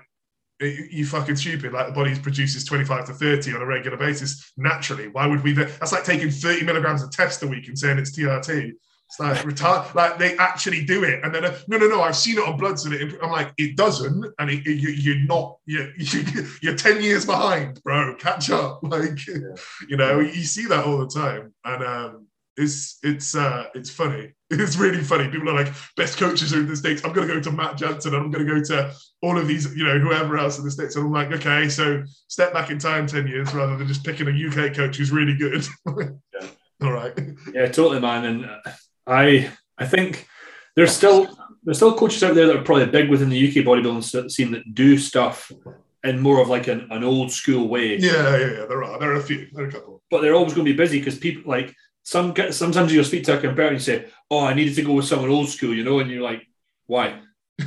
you 0.60 1.06
fucking 1.06 1.36
stupid. 1.36 1.74
Like 1.74 1.88
the 1.88 1.94
body 1.94 2.18
produces 2.18 2.66
25 2.66 3.06
to 3.06 3.14
30 3.14 3.56
on 3.56 3.62
a 3.62 3.66
regular 3.66 3.98
basis 3.98 4.52
naturally. 4.58 5.08
Why 5.08 5.28
would 5.28 5.44
we? 5.44 5.54
That's 5.54 5.92
like 5.92 6.04
taking 6.04 6.32
30 6.32 6.66
milligrams 6.66 7.04
of 7.04 7.12
test 7.12 7.44
a 7.44 7.48
week 7.48 7.68
and 7.68 7.78
saying 7.78 8.00
it's 8.00 8.18
TRT. 8.18 8.74
It's 9.08 9.20
like 9.20 9.38
retard. 9.38 9.94
Like 9.96 10.18
they 10.18 10.36
actually 10.38 10.84
do 10.84 11.06
it, 11.06 11.24
and 11.24 11.34
then 11.34 11.46
uh, 11.46 11.58
no, 11.70 11.78
no, 11.78 11.88
no. 11.88 12.02
I've 12.02 12.18
seen 12.18 12.38
it 12.38 12.46
on 12.46 12.58
bloods, 12.58 12.86
and 12.86 12.94
it, 12.94 13.18
I'm 13.24 13.32
like, 13.32 13.54
it 13.58 13.78
doesn't, 13.78 14.26
and 14.38 14.50
it, 14.50 14.68
it, 14.68 14.80
you, 14.80 15.14
are 15.14 15.26
not. 15.26 15.58
You're, 15.66 15.94
you're 16.62 16.76
10 16.76 17.02
years 17.02 17.26
behind, 17.26 17.82
bro. 17.84 18.16
Catch 18.16 18.50
up. 18.50 18.82
Like, 18.88 19.26
yeah. 19.28 19.56
you 19.88 19.96
know, 19.96 20.20
you 20.20 20.44
see 20.44 20.66
that 20.66 20.86
all 20.86 20.98
the 20.98 21.08
time, 21.08 21.54
and 21.64 21.84
um, 21.84 22.28
it's 22.58 23.00
it's 23.02 23.34
uh, 23.34 23.68
it's 23.76 23.90
funny. 23.90 24.34
It's 24.50 24.78
really 24.78 25.04
funny. 25.04 25.28
People 25.30 25.50
are 25.50 25.64
like, 25.64 25.74
best 25.98 26.18
coaches 26.18 26.54
are 26.54 26.60
in 26.60 26.68
the 26.68 26.76
States. 26.76 27.04
I'm 27.04 27.12
going 27.12 27.28
to 27.28 27.34
go 27.34 27.40
to 27.42 27.52
Matt 27.52 27.78
Jansen 27.78 28.16
and 28.16 28.24
I'm 28.24 28.32
going 28.32 28.46
to 28.46 28.54
go 28.54 28.64
to 28.64 28.94
all 29.22 29.38
of 29.38 29.48
these, 29.48 29.76
you 29.76 29.84
know, 29.84 30.00
whoever 30.00 30.38
else 30.38 30.58
in 30.58 30.64
the 30.64 30.72
States. 30.72 30.96
And 30.96 31.06
I'm 31.06 31.12
like, 31.12 31.32
okay, 31.34 31.68
so 31.68 32.04
step 32.28 32.54
back 32.54 32.70
in 32.70 32.80
time 32.80 33.08
10 33.08 33.28
years 33.28 33.54
rather 33.54 33.76
than 33.76 33.88
just 33.88 34.06
picking 34.06 34.28
a 34.28 34.48
UK 34.48 34.74
coach 34.74 34.98
who's 34.98 35.12
really 35.12 35.36
good. 35.36 35.66
yeah. 35.86 36.48
All 36.82 36.92
right. 36.92 37.14
Yeah, 37.54 37.66
totally, 37.66 38.00
man. 38.00 38.24
And 38.24 38.46
uh, 38.46 38.72
I, 39.06 39.50
I 39.78 39.86
think 39.86 40.28
there's 40.76 40.96
still 40.96 41.36
there's 41.64 41.78
still 41.78 41.98
coaches 41.98 42.24
out 42.24 42.36
there 42.36 42.48
that 42.48 42.56
are 42.56 42.64
probably 42.64 42.86
big 42.86 43.10
within 43.10 43.30
the 43.30 43.48
UK 43.48 43.66
bodybuilding 43.66 44.32
scene 44.32 44.52
that 44.52 44.76
do 44.76 44.98
stuff 44.98 45.52
in 46.04 46.20
more 46.20 46.40
of 46.40 46.48
like 46.48 46.68
an, 46.68 46.88
an 46.92 47.04
old 47.04 47.32
school 47.32 47.68
way. 47.68 47.98
Yeah, 47.98 48.38
yeah, 48.38 48.38
yeah. 48.38 48.66
There 48.68 48.84
are 48.84 49.00
there 49.00 49.12
are 49.12 49.16
a 49.16 49.22
few, 49.22 49.48
there 49.52 49.66
are 49.66 49.68
a 49.68 49.72
couple, 49.72 50.02
but 50.10 50.22
they're 50.22 50.36
always 50.36 50.54
going 50.54 50.66
to 50.66 50.72
be 50.72 50.78
busy 50.78 51.00
because 51.00 51.18
people 51.18 51.50
like 51.50 51.76
some 52.08 52.34
sometimes 52.52 52.94
you'll 52.94 53.04
speak 53.04 53.26
to 53.26 53.38
a 53.38 53.42
competitor 53.42 53.74
and 53.74 53.82
say, 53.82 54.06
"Oh, 54.32 54.46
I 54.46 54.54
needed 54.54 54.76
to 54.76 54.82
go 54.82 54.94
with 54.94 55.04
someone 55.04 55.30
old 55.30 55.50
school," 55.50 55.74
you 55.74 55.84
know, 55.84 56.00
and 56.00 56.10
you're 56.10 56.22
like, 56.22 56.48
"Why?" 56.86 57.20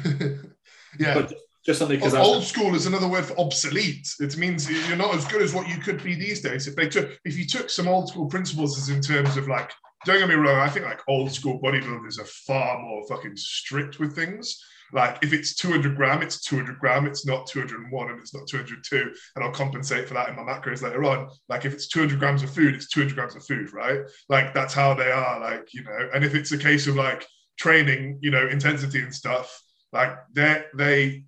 yeah. 0.99 1.13
But 1.13 1.35
just 1.67 1.79
something 1.79 1.99
because 1.99 2.15
old 2.15 2.45
school 2.45 2.75
is 2.75 2.87
another 2.87 3.07
word 3.07 3.27
for 3.27 3.39
obsolete. 3.39 4.09
It 4.19 4.39
means 4.39 4.67
you're 4.89 4.97
not 4.97 5.15
as 5.15 5.27
good 5.27 5.43
as 5.43 5.53
what 5.53 5.69
you 5.69 5.77
could 5.77 6.03
be 6.03 6.15
these 6.15 6.41
days. 6.41 6.67
If 6.67 6.75
they 6.75 6.89
took, 6.89 7.11
if 7.27 7.37
you 7.37 7.47
took 7.47 7.69
some 7.69 7.87
old 7.87 8.09
school 8.09 8.29
principles 8.29 8.89
in 8.89 9.03
terms 9.03 9.37
of 9.37 9.47
like, 9.47 9.73
don't 10.07 10.19
get 10.19 10.29
me 10.31 10.37
wrong, 10.37 10.59
I 10.59 10.71
think 10.71 10.87
like 10.87 11.03
old 11.07 11.31
school 11.31 11.61
bodybuilders 11.61 12.19
are 12.19 12.25
far 12.25 12.81
more 12.81 13.07
fucking 13.09 13.37
strict 13.37 13.99
with 13.99 14.15
things. 14.15 14.59
Like 14.93 15.19
if 15.23 15.33
it's 15.33 15.55
200 15.55 15.97
gram, 15.97 16.23
it's 16.23 16.41
200 16.43 16.79
gram. 16.79 17.07
It's 17.07 17.27
not 17.27 17.47
201 17.47 18.11
and 18.11 18.21
it's 18.21 18.35
not 18.35 18.47
202, 18.49 19.15
and 19.37 19.45
I'll 19.45 19.53
compensate 19.53 20.09
for 20.09 20.15
that 20.15 20.29
in 20.29 20.37
my 20.37 20.43
macros 20.43 20.83
later 20.83 21.05
on. 21.05 21.29
Like 21.49 21.65
if 21.65 21.73
it's 21.73 21.89
200 21.89 22.19
grams 22.19 22.43
of 22.43 22.51
food, 22.51 22.75
it's 22.75 22.89
200 22.89 23.15
grams 23.15 23.37
of 23.37 23.45
food, 23.45 23.73
right? 23.73 24.01
Like 24.29 24.55
that's 24.55 24.75
how 24.75 24.95
they 24.95 25.11
are. 25.11 25.41
Like 25.41 25.69
you 25.73 25.83
know, 25.85 26.11
and 26.15 26.25
if 26.25 26.35
it's 26.35 26.53
a 26.53 26.59
case 26.59 26.87
of 26.87 26.97
like 26.97 27.27
training, 27.59 28.19
you 28.23 28.31
know, 28.31 28.49
intensity 28.49 29.01
and 29.01 29.15
stuff, 29.15 29.61
like 29.93 30.17
they 30.35 30.65
they 30.77 31.25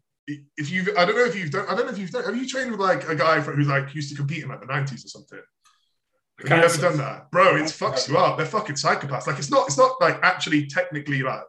if 0.57 0.71
you've 0.71 0.89
I 0.97 1.05
don't 1.05 1.17
know 1.17 1.25
if 1.25 1.37
you've 1.37 1.51
done 1.51 1.67
I 1.69 1.75
don't 1.75 1.87
know 1.87 1.93
if 1.93 1.99
you've 1.99 2.11
done 2.11 2.25
have 2.25 2.37
you 2.37 2.47
trained 2.47 2.71
with 2.71 2.81
like 2.81 3.09
a 3.09 3.15
guy 3.15 3.41
who's 3.41 3.67
like 3.67 3.95
used 3.95 4.11
to 4.11 4.17
compete 4.17 4.43
in 4.43 4.49
like 4.49 4.61
the 4.61 4.67
90s 4.67 5.05
or 5.05 5.09
something? 5.09 5.41
Have 6.49 6.59
you 6.59 6.65
ever 6.65 6.81
done 6.81 6.99
that, 6.99 7.31
bro? 7.31 7.57
It 7.57 7.65
fucks 7.65 8.09
you 8.09 8.19
up. 8.19 8.37
They're 8.37 8.47
fucking 8.47 8.77
psychopaths. 8.77 9.27
Like 9.27 9.39
it's 9.39 9.51
not. 9.51 9.67
It's 9.67 9.79
not 9.79 10.01
like 10.01 10.19
actually 10.23 10.67
technically 10.67 11.23
like 11.23 11.43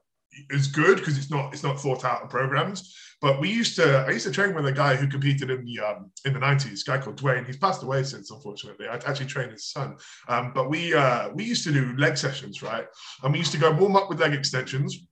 is 0.49 0.67
good 0.67 0.97
because 0.97 1.17
it's 1.17 1.29
not 1.29 1.53
it's 1.53 1.63
not 1.63 1.79
thought 1.79 2.05
out 2.05 2.21
and 2.21 2.29
programmed. 2.29 2.81
But 3.21 3.39
we 3.39 3.49
used 3.49 3.75
to 3.77 3.99
I 3.99 4.11
used 4.11 4.25
to 4.25 4.31
train 4.31 4.53
with 4.53 4.65
a 4.65 4.71
guy 4.71 4.95
who 4.95 5.07
competed 5.07 5.49
in 5.49 5.63
the 5.63 5.79
um, 5.79 6.11
in 6.25 6.33
the 6.33 6.39
nineties, 6.39 6.83
guy 6.83 6.97
called 6.97 7.19
Dwayne. 7.19 7.45
He's 7.45 7.57
passed 7.57 7.83
away 7.83 8.03
since, 8.03 8.31
unfortunately. 8.31 8.87
I'd 8.87 9.05
actually 9.05 9.27
trained 9.27 9.51
his 9.51 9.67
son. 9.67 9.95
Um, 10.27 10.51
but 10.53 10.69
we 10.69 10.93
uh, 10.93 11.29
we 11.29 11.43
used 11.43 11.63
to 11.63 11.71
do 11.71 11.95
leg 11.97 12.17
sessions, 12.17 12.61
right? 12.61 12.85
And 13.23 13.31
we 13.31 13.39
used 13.39 13.53
to 13.53 13.57
go 13.57 13.71
warm 13.71 13.95
up 13.95 14.09
with 14.09 14.19
leg 14.19 14.33
extensions. 14.33 15.07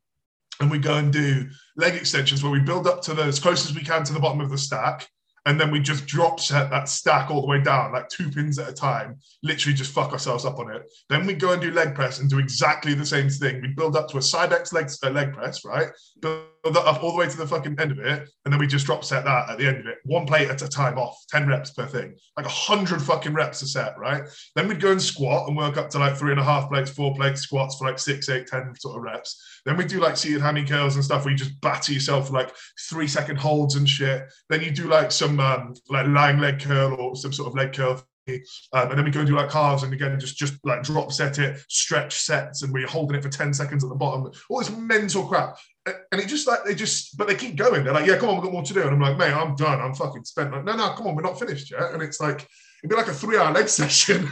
And 0.59 0.69
we 0.69 0.77
go 0.77 0.97
and 0.97 1.11
do 1.11 1.49
leg 1.75 1.95
extensions 1.95 2.43
where 2.43 2.51
we 2.51 2.59
build 2.59 2.85
up 2.85 3.01
to 3.03 3.15
the 3.15 3.23
as 3.23 3.39
close 3.39 3.67
as 3.67 3.75
we 3.75 3.81
can 3.81 4.03
to 4.03 4.13
the 4.13 4.19
bottom 4.19 4.41
of 4.41 4.51
the 4.51 4.57
stack 4.57 5.07
and 5.45 5.59
then 5.59 5.71
we 5.71 5.79
just 5.79 6.05
drop 6.05 6.39
set 6.39 6.69
that 6.69 6.87
stack 6.87 7.31
all 7.31 7.41
the 7.41 7.47
way 7.47 7.61
down, 7.61 7.91
like 7.91 8.07
two 8.09 8.29
pins 8.29 8.59
at 8.59 8.69
a 8.69 8.73
time, 8.73 9.17
literally 9.41 9.75
just 9.75 9.91
fuck 9.91 10.11
ourselves 10.11 10.45
up 10.45 10.59
on 10.59 10.71
it. 10.71 10.83
Then 11.09 11.25
we 11.25 11.33
go 11.33 11.53
and 11.53 11.61
do 11.61 11.71
leg 11.71 11.95
press 11.95 12.19
and 12.19 12.29
do 12.29 12.39
exactly 12.39 12.93
the 12.93 13.05
same 13.05 13.29
thing. 13.29 13.61
We 13.61 13.69
build 13.69 13.95
up 13.95 14.09
to 14.09 14.17
a 14.17 14.21
side 14.21 14.53
X 14.53 14.71
leg, 14.71 14.89
uh, 15.03 15.09
leg 15.09 15.33
press, 15.33 15.65
right? 15.65 15.89
Build 16.21 16.45
up 16.65 17.03
all 17.03 17.11
the 17.11 17.17
way 17.17 17.27
to 17.27 17.37
the 17.37 17.47
fucking 17.47 17.75
end 17.79 17.91
of 17.91 17.99
it, 17.99 18.29
and 18.45 18.53
then 18.53 18.59
we 18.59 18.67
just 18.67 18.85
drop 18.85 19.03
set 19.03 19.25
that 19.25 19.49
at 19.49 19.57
the 19.57 19.67
end 19.67 19.77
of 19.77 19.87
it, 19.87 19.97
one 20.05 20.25
plate 20.25 20.49
at 20.49 20.61
a 20.61 20.67
time 20.67 20.97
off, 20.97 21.17
10 21.29 21.47
reps 21.47 21.71
per 21.71 21.85
thing, 21.85 22.15
like 22.37 22.45
a 22.45 22.49
hundred 22.49 23.01
fucking 23.01 23.33
reps 23.33 23.61
a 23.61 23.67
set, 23.67 23.97
right? 23.97 24.23
Then 24.55 24.67
we'd 24.67 24.79
go 24.79 24.91
and 24.91 25.01
squat 25.01 25.47
and 25.47 25.57
work 25.57 25.77
up 25.77 25.89
to 25.91 25.99
like 25.99 26.15
three 26.15 26.31
and 26.31 26.39
a 26.39 26.43
half 26.43 26.69
plates, 26.69 26.91
four 26.91 27.15
plates 27.15 27.41
squats 27.41 27.75
for 27.77 27.87
like 27.87 27.99
six, 27.99 28.29
eight, 28.29 28.47
ten 28.47 28.73
sort 28.79 28.97
of 28.97 29.03
reps. 29.03 29.41
Then 29.65 29.77
we 29.77 29.85
do 29.85 29.99
like 29.99 30.17
seated 30.17 30.41
hammy 30.41 30.65
curls 30.65 30.95
and 30.95 31.03
stuff 31.03 31.25
where 31.25 31.31
you 31.31 31.37
just 31.37 31.59
batter 31.61 31.93
yourself 31.93 32.27
for 32.27 32.33
like 32.33 32.51
three 32.89 33.07
second 33.07 33.37
holds 33.37 33.75
and 33.75 33.87
shit. 33.87 34.23
Then 34.49 34.61
you 34.61 34.71
do 34.71 34.87
like 34.87 35.11
some 35.11 35.39
um, 35.39 35.73
like 35.89 36.07
lying 36.07 36.39
leg 36.39 36.59
curl 36.59 36.93
or 36.93 37.15
some 37.15 37.33
sort 37.33 37.47
of 37.47 37.55
leg 37.55 37.73
curl 37.73 38.01
um, 38.27 38.89
and 38.89 38.97
then 38.97 39.05
we 39.05 39.11
go 39.11 39.19
and 39.19 39.27
do 39.27 39.35
like 39.35 39.49
calves 39.49 39.83
and 39.83 39.93
again 39.93 40.19
just 40.19 40.37
just 40.37 40.53
like 40.63 40.83
drop 40.83 41.11
set 41.11 41.39
it, 41.39 41.63
stretch 41.69 42.19
sets, 42.19 42.61
and 42.61 42.73
we're 42.73 42.87
holding 42.87 43.17
it 43.17 43.23
for 43.23 43.29
10 43.29 43.53
seconds 43.53 43.83
at 43.83 43.89
the 43.89 43.95
bottom. 43.95 44.31
All 44.49 44.59
this 44.59 44.69
mental 44.69 45.27
crap. 45.27 45.57
And 45.85 46.21
it 46.21 46.27
just 46.27 46.47
like 46.47 46.63
they 46.63 46.75
just, 46.75 47.17
but 47.17 47.27
they 47.27 47.33
keep 47.33 47.55
going. 47.55 47.83
They're 47.83 47.93
like, 47.93 48.05
yeah, 48.05 48.17
come 48.17 48.29
on, 48.29 48.35
we've 48.35 48.43
got 48.43 48.53
more 48.53 48.63
to 48.63 48.73
do. 48.73 48.81
And 48.83 48.91
I'm 48.91 48.99
like, 48.99 49.17
mate, 49.17 49.33
I'm 49.33 49.55
done. 49.55 49.81
I'm 49.81 49.95
fucking 49.95 50.25
spent. 50.25 50.51
Like, 50.51 50.63
no, 50.63 50.75
no, 50.75 50.89
come 50.93 51.07
on, 51.07 51.15
we're 51.15 51.23
not 51.23 51.39
finished 51.39 51.71
yet. 51.71 51.93
And 51.93 52.03
it's 52.03 52.19
like, 52.19 52.47
it'd 52.83 52.89
be 52.89 52.95
like 52.95 53.07
a 53.07 53.13
three 53.13 53.37
hour 53.37 53.51
leg 53.51 53.67
session. 53.67 54.29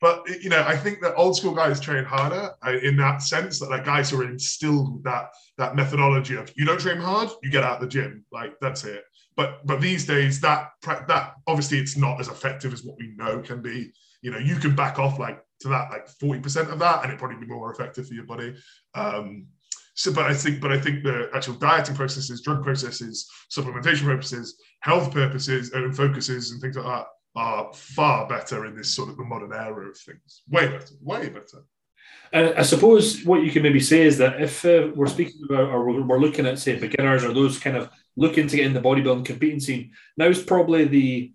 but 0.00 0.22
you 0.42 0.48
know, 0.48 0.64
I 0.66 0.76
think 0.76 1.00
that 1.00 1.14
old 1.16 1.36
school 1.36 1.54
guys 1.54 1.80
train 1.80 2.04
harder 2.04 2.50
uh, 2.64 2.76
in 2.82 2.96
that 2.98 3.22
sense 3.22 3.58
that 3.58 3.70
like 3.70 3.84
guys 3.84 4.10
who 4.10 4.20
are 4.20 4.30
instilled 4.30 5.02
that 5.04 5.30
that 5.58 5.74
methodology 5.74 6.36
of 6.36 6.52
you 6.56 6.64
don't 6.64 6.80
train 6.80 6.98
hard, 6.98 7.30
you 7.42 7.50
get 7.50 7.64
out 7.64 7.76
of 7.76 7.80
the 7.80 7.88
gym. 7.88 8.24
Like 8.30 8.54
that's 8.60 8.84
it. 8.84 9.02
But 9.40 9.66
but 9.66 9.80
these 9.80 10.04
days 10.04 10.38
that 10.42 10.68
that 10.82 11.32
obviously 11.46 11.78
it's 11.78 11.96
not 11.96 12.20
as 12.20 12.28
effective 12.28 12.74
as 12.74 12.84
what 12.84 12.98
we 12.98 13.14
know 13.16 13.40
can 13.40 13.62
be. 13.62 13.90
You 14.20 14.30
know, 14.30 14.36
you 14.36 14.56
can 14.56 14.76
back 14.76 14.98
off 14.98 15.18
like 15.18 15.42
to 15.60 15.68
that 15.68 15.90
like 15.90 16.08
40% 16.22 16.70
of 16.70 16.78
that 16.80 17.02
and 17.02 17.10
it 17.10 17.18
probably 17.18 17.38
be 17.38 17.46
more 17.46 17.72
effective 17.72 18.06
for 18.06 18.12
your 18.12 18.26
body. 18.26 18.54
Um, 18.94 19.46
so, 19.94 20.12
but 20.12 20.26
I 20.26 20.34
think, 20.34 20.60
but 20.60 20.72
I 20.72 20.78
think 20.78 21.04
the 21.04 21.30
actual 21.32 21.54
dieting 21.54 21.94
processes, 21.94 22.42
drug 22.42 22.62
processes, 22.62 23.30
supplementation 23.50 24.04
purposes, 24.04 24.60
health 24.80 25.10
purposes, 25.10 25.72
and 25.72 25.96
focuses 25.96 26.50
and 26.50 26.60
things 26.60 26.76
like 26.76 26.84
that 26.84 27.06
are 27.34 27.72
far 27.72 28.28
better 28.28 28.66
in 28.66 28.76
this 28.76 28.94
sort 28.94 29.08
of 29.08 29.16
the 29.16 29.24
modern 29.24 29.54
era 29.54 29.88
of 29.88 29.96
things. 29.96 30.42
Way 30.50 30.68
better, 30.68 30.94
way 31.00 31.30
better. 31.30 31.64
And 32.32 32.54
I 32.56 32.62
suppose 32.62 33.24
what 33.24 33.42
you 33.42 33.50
can 33.50 33.62
maybe 33.62 33.80
say 33.80 34.02
is 34.02 34.18
that 34.18 34.40
if 34.40 34.64
uh, 34.64 34.88
we're 34.94 35.06
speaking 35.08 35.42
about, 35.44 35.68
or 35.68 35.84
we're, 35.84 36.02
we're 36.02 36.20
looking 36.20 36.46
at, 36.46 36.58
say, 36.58 36.78
beginners 36.78 37.24
or 37.24 37.32
those 37.32 37.58
kind 37.58 37.76
of 37.76 37.90
looking 38.16 38.46
to 38.46 38.56
get 38.56 38.66
in 38.66 38.72
the 38.72 38.80
bodybuilding 38.80 39.24
competing 39.24 39.60
scene, 39.60 39.92
now 40.16 40.26
is 40.26 40.42
probably 40.42 40.84
the, 40.84 41.32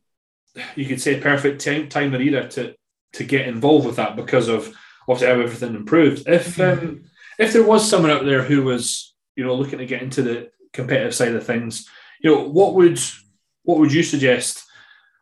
you 0.76 0.86
could 0.86 1.02
say, 1.02 1.20
perfect 1.20 1.64
time, 1.64 1.90
time 1.90 2.14
and 2.14 2.24
era 2.24 2.48
to 2.50 2.76
to 3.14 3.24
get 3.24 3.48
involved 3.48 3.86
with 3.86 3.96
that 3.96 4.18
because 4.18 4.50
of 4.50 4.76
obviously 5.08 5.28
how 5.28 5.42
everything 5.42 5.76
improved. 5.76 6.28
If 6.28 6.58
mm-hmm. 6.58 6.88
um, 6.88 7.04
if 7.40 7.54
there 7.54 7.64
was 7.66 7.90
someone 7.90 8.12
out 8.12 8.26
there 8.26 8.44
who 8.44 8.64
was, 8.64 9.14
you 9.36 9.46
know, 9.46 9.56
looking 9.56 9.80
to 9.80 9.86
get 9.86 10.02
into 10.02 10.22
the 10.22 10.50
competitive 10.74 11.16
side 11.16 11.36
of 11.36 11.46
things, 11.46 11.90
you 12.22 12.30
know, 12.30 12.48
what 12.48 12.76
would 12.76 13.00
what 13.64 13.80
would 13.80 13.94
you 13.94 14.04
suggest? 14.04 14.64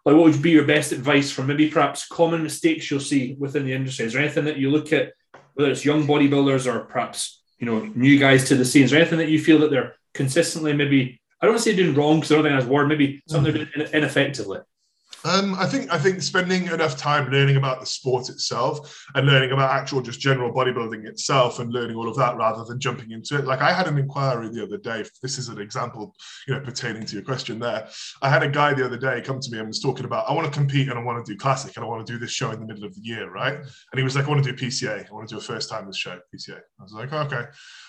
Like, 0.06 0.16
what 0.16 0.26
would 0.26 0.42
be 0.42 0.52
your 0.52 0.66
best 0.66 0.92
advice 0.92 1.32
for 1.32 1.44
maybe 1.44 1.70
perhaps 1.70 2.08
common 2.08 2.44
mistakes 2.44 2.92
you'll 2.92 3.00
see 3.00 3.36
within 3.40 3.66
the 3.66 3.74
industry? 3.74 4.06
Is 4.06 4.14
there 4.14 4.22
anything 4.22 4.46
that 4.46 4.58
you 4.58 4.70
look 4.70 4.92
at, 4.92 5.14
whether 5.54 5.72
it's 5.72 5.86
young 5.86 6.06
bodybuilders 6.06 6.72
or 6.72 6.82
perhaps 6.82 7.42
you 7.60 7.66
know 7.66 7.80
new 7.96 8.20
guys 8.20 8.48
to 8.48 8.56
the 8.56 8.66
scenes 8.66 8.92
or 8.92 8.98
anything 8.98 9.20
that 9.20 9.30
you 9.30 9.40
feel 9.40 9.60
that 9.60 9.72
they're 9.72 9.96
consistently 10.14 10.74
maybe 10.74 11.20
I 11.44 11.46
don't 11.46 11.56
want 11.56 11.64
to 11.66 11.70
say 11.72 11.76
doing 11.76 11.94
wrong 11.94 12.22
because 12.22 12.32
I 12.32 12.36
don't 12.36 12.46
think 12.46 12.56
that's 12.56 12.72
word. 12.72 12.88
Maybe 12.88 13.22
something 13.28 13.54
they're 13.54 13.66
doing 13.66 13.88
ineffectively. 13.92 14.60
Um, 15.26 15.56
I 15.56 15.66
think 15.66 15.92
I 15.92 15.98
think 15.98 16.22
spending 16.22 16.68
enough 16.68 16.98
time 16.98 17.32
learning 17.32 17.56
about 17.56 17.80
the 17.80 17.86
sport 17.86 18.30
itself 18.30 19.06
and 19.16 19.26
learning 19.26 19.52
about 19.52 19.72
actual 19.72 20.02
just 20.02 20.20
general 20.20 20.52
bodybuilding 20.52 21.06
itself 21.08 21.60
and 21.60 21.72
learning 21.72 21.96
all 21.96 22.10
of 22.10 22.18
that 22.18 22.36
rather 22.36 22.66
than 22.66 22.80
jumping 22.80 23.12
into 23.12 23.38
it. 23.38 23.46
Like 23.46 23.62
I 23.62 23.72
had 23.72 23.88
an 23.88 23.98
inquiry 23.98 24.50
the 24.50 24.64
other 24.64 24.78
day. 24.78 25.06
This 25.22 25.38
is 25.38 25.48
an 25.48 25.62
example, 25.62 26.14
you 26.48 26.54
know, 26.54 26.60
pertaining 26.60 27.06
to 27.06 27.14
your 27.14 27.24
question 27.24 27.58
there. 27.60 27.88
I 28.22 28.30
had 28.30 28.44
a 28.44 28.50
guy 28.50 28.74
the 28.74 28.86
other 28.86 28.98
day 28.98 29.22
come 29.22 29.40
to 29.40 29.52
me 29.52 29.60
and 29.60 29.68
was 29.68 29.80
talking 29.80 30.06
about 30.06 30.30
I 30.30 30.34
want 30.34 30.52
to 30.52 30.60
compete 30.60 30.90
and 30.90 31.00
I 31.00 31.02
want 31.02 31.26
to 31.26 31.32
do 31.32 31.38
classic 31.38 31.78
and 31.78 31.86
I 31.86 31.88
want 31.88 32.06
to 32.06 32.14
do 32.14 32.20
this 32.20 32.32
show 32.32 32.52
in 32.52 32.60
the 32.60 32.66
middle 32.66 32.84
of 32.84 32.94
the 32.94 33.02
year, 33.02 33.32
right? 33.32 33.56
And 33.56 33.98
he 33.98 34.04
was 34.04 34.16
like, 34.16 34.26
I 34.26 34.30
want 34.30 34.44
to 34.44 34.52
do 34.52 34.66
PCA. 34.66 35.10
I 35.10 35.14
want 35.14 35.30
to 35.30 35.36
do 35.36 35.40
a 35.40 35.44
first 35.44 35.70
time 35.70 35.88
this 35.88 35.98
show, 35.98 36.20
PCA. 36.36 36.58
I 36.58 36.84
was 36.84 36.92
like, 36.92 37.14
oh, 37.14 37.20
okay. 37.20 37.46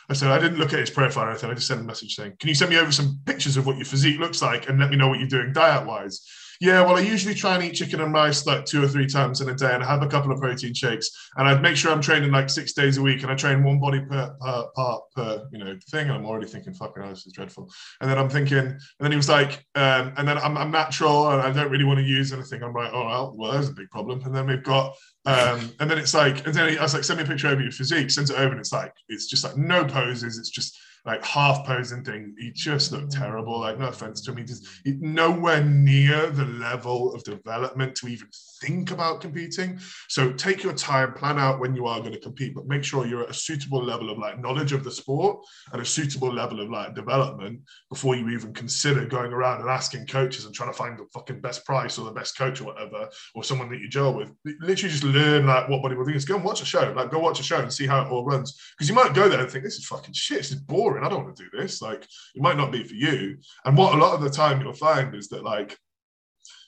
I 0.09 0.13
said, 0.13 0.31
I 0.31 0.39
didn't 0.39 0.59
look 0.59 0.73
at 0.73 0.79
his 0.79 0.91
profile 0.91 1.25
or 1.25 1.31
anything. 1.31 1.51
I 1.51 1.55
just 1.55 1.67
sent 1.67 1.81
a 1.81 1.85
message 1.85 2.15
saying, 2.15 2.35
Can 2.39 2.49
you 2.49 2.55
send 2.55 2.71
me 2.71 2.79
over 2.79 2.93
some 2.93 3.19
pictures 3.25 3.57
of 3.57 3.67
what 3.67 3.77
your 3.77 3.87
physique 3.87 4.21
looks 4.21 4.41
like 4.41 4.69
and 4.69 4.79
let 4.79 4.91
me 4.91 4.97
know 4.97 5.09
what 5.09 5.19
you're 5.19 5.29
doing 5.29 5.53
diet 5.53 5.87
wise? 5.87 6.21
Yeah, 6.61 6.83
well, 6.83 6.97
I 6.97 7.01
usually 7.01 7.35
try 7.35 7.55
and 7.55 7.65
eat 7.65 7.75
chicken 7.75 8.01
and 8.01 8.13
rice 8.13 8.47
like 8.47 8.65
two 8.65 8.83
or 8.83 8.89
three 8.89 9.07
times 9.07 9.41
in 9.41 9.49
a 9.49 9.55
day, 9.55 9.75
and 9.75 9.83
I 9.83 9.87
have 9.87 10.03
a 10.03 10.09
couple 10.09 10.33
of 10.33 10.41
protein 10.41 10.75
shakes, 10.75 11.11
and 11.37 11.49
I 11.49 11.59
make 11.59 11.77
sure 11.77 11.93
I'm 11.93 12.01
training 12.01 12.31
like 12.31 12.51
six 12.51 12.73
days 12.73 12.97
a 12.99 13.03
week, 13.03 13.23
and 13.23 13.31
I 13.31 13.35
train 13.35 13.65
one 13.65 13.81
body 13.81 14.01
per, 14.01 14.35
part 14.75 15.03
per 15.15 15.47
you 15.53 15.59
know 15.59 15.77
thing. 15.91 16.09
And 16.09 16.13
I'm 16.13 16.27
already 16.27 16.47
thinking, 16.47 16.75
fucking, 16.75 17.03
this 17.09 17.27
is 17.27 17.33
dreadful. 17.33 17.71
And 18.01 18.11
then 18.11 18.19
I'm 18.19 18.29
thinking, 18.29 18.59
and 18.59 18.81
then 19.01 19.11
he 19.11 19.17
was 19.17 19.29
like, 19.29 19.65
um, 19.75 20.13
and 20.17 20.27
then 20.27 20.39
I'm, 20.39 20.57
I'm 20.57 20.71
natural, 20.71 21.31
and 21.31 21.43
I 21.43 21.51
don't 21.53 21.71
really 21.71 21.85
want 21.85 21.99
to 21.99 22.05
use 22.05 22.33
anything. 22.33 22.63
I'm 22.63 22.73
like, 22.73 22.93
oh 22.93 23.07
well, 23.07 23.35
well, 23.37 23.53
there's 23.53 23.69
a 23.69 23.75
big 23.75 23.91
problem. 23.91 24.23
And 24.25 24.35
then 24.35 24.47
we've 24.47 24.63
got 24.63 24.95
um, 25.27 25.73
and 25.81 25.91
then 25.91 25.99
it's 25.99 26.13
like, 26.13 26.47
and 26.47 26.55
then 26.55 26.79
I 26.79 26.83
was 26.83 26.93
like, 26.93 27.05
send 27.05 27.19
me 27.19 27.25
a 27.25 27.27
picture 27.27 27.49
over 27.49 27.63
your 27.63 27.73
physique, 27.73 28.11
sends 28.11 28.31
it 28.31 28.39
over, 28.39 28.51
and 28.51 28.61
it's 28.61 28.73
like, 28.73 28.93
it's 29.09 29.27
just 29.27 29.43
like 29.43 29.57
no 29.57 29.85
poses. 29.85 30.39
It's 30.39 30.51
just 30.51 30.79
like 31.05 31.25
half 31.25 31.67
posing 31.67 32.03
thing. 32.03 32.35
He 32.39 32.51
just 32.53 32.93
looked 32.93 33.15
mm. 33.15 33.19
terrible. 33.19 33.61
Like 33.61 33.79
no 33.79 33.89
offense 33.89 34.23
to 34.23 34.31
him, 34.31 34.39
he 34.39 34.45
just 34.45 34.67
he, 34.85 34.93
nowhere 35.01 35.63
near 35.63 36.31
the 36.31 36.45
level 36.45 37.15
of 37.15 37.23
development 37.25 37.95
to 37.97 38.09
even 38.09 38.29
think 38.63 38.91
about 38.91 39.21
competing. 39.21 39.79
So 40.09 40.33
take 40.33 40.63
your 40.63 40.73
time, 40.73 41.13
plan 41.13 41.39
out 41.39 41.61
when 41.61 41.75
you 41.75 41.87
are 41.87 42.01
going 42.01 42.13
to 42.13 42.21
compete, 42.21 42.55
but 42.55 42.67
make 42.67 42.85
sure 42.85 43.07
you're 43.07 43.25
at 43.25 43.31
a 43.31 43.35
suitable 43.35 43.83
level 43.83 44.11
of 44.11 44.19
like 44.19 44.41
knowledge 44.41 44.73
of 44.73 44.85
the 44.85 44.91
sport 44.91 45.45
and 45.73 45.83
a 45.83 45.85
suitable 45.85 46.33
level 46.33 46.61
of 46.61 46.71
like 46.71 46.95
development 46.95 47.61
before 47.91 48.17
you 48.17 48.31
even 48.31 48.55
consider 48.55 49.05
going 49.05 49.33
around 49.33 49.61
and 49.61 49.69
asking 49.69 50.07
coaches 50.07 50.47
and 50.47 50.55
trying 50.55 50.71
to 50.71 50.77
find 50.77 50.99
the 50.99 51.07
fucking 51.13 51.41
best 51.41 51.65
price 51.67 51.99
or 51.99 52.07
the 52.07 52.13
best 52.13 52.39
coach 52.39 52.61
or 52.61 52.65
whatever, 52.65 53.09
or 53.35 53.45
someone 53.45 53.69
that 53.69 53.81
you 53.81 53.89
gel 53.89 54.15
with. 54.15 54.31
Literally 54.61 54.93
just 54.93 55.05
learn 55.05 55.47
like 55.47 55.69
what 55.69 55.83
bodybuilding 55.83 56.15
is. 56.15 56.25
Go 56.25 56.37
and 56.37 56.45
watch 56.45 56.63
a 56.63 56.65
show. 56.65 56.93
Like 56.97 57.11
go 57.11 57.19
watch 57.19 57.41
a 57.41 57.43
show 57.43 57.59
and 57.59 57.73
see 57.73 57.87
how 57.87 58.03
it 58.03 58.11
all 58.11 58.25
runs. 58.25 58.59
Because 58.77 58.89
you 58.89 58.95
might 58.95 59.15
go 59.15 59.29
there 59.29 59.41
and 59.41 59.51
think, 59.51 59.65
this 59.65 59.77
is 59.77 59.87
fucking 59.87 60.15
shit. 60.15 60.39
This 60.39 60.53
is 60.53 60.61
boring. 60.61 60.94
I 61.03 61.09
don't 61.09 61.25
want 61.25 61.37
to 61.37 61.45
do 61.45 61.59
this. 61.59 61.83
Like 61.83 62.05
it 62.35 62.43
might 62.43 62.57
not 62.57 62.71
be 62.71 62.85
for 62.85 62.95
you. 62.95 63.39
And 63.65 63.77
what 63.77 63.95
a 63.95 63.99
lot 63.99 64.15
of 64.15 64.21
the 64.21 64.31
time 64.31 64.61
you'll 64.61 64.75
find 64.75 65.15
is 65.15 65.29
that 65.29 65.43
like 65.43 65.77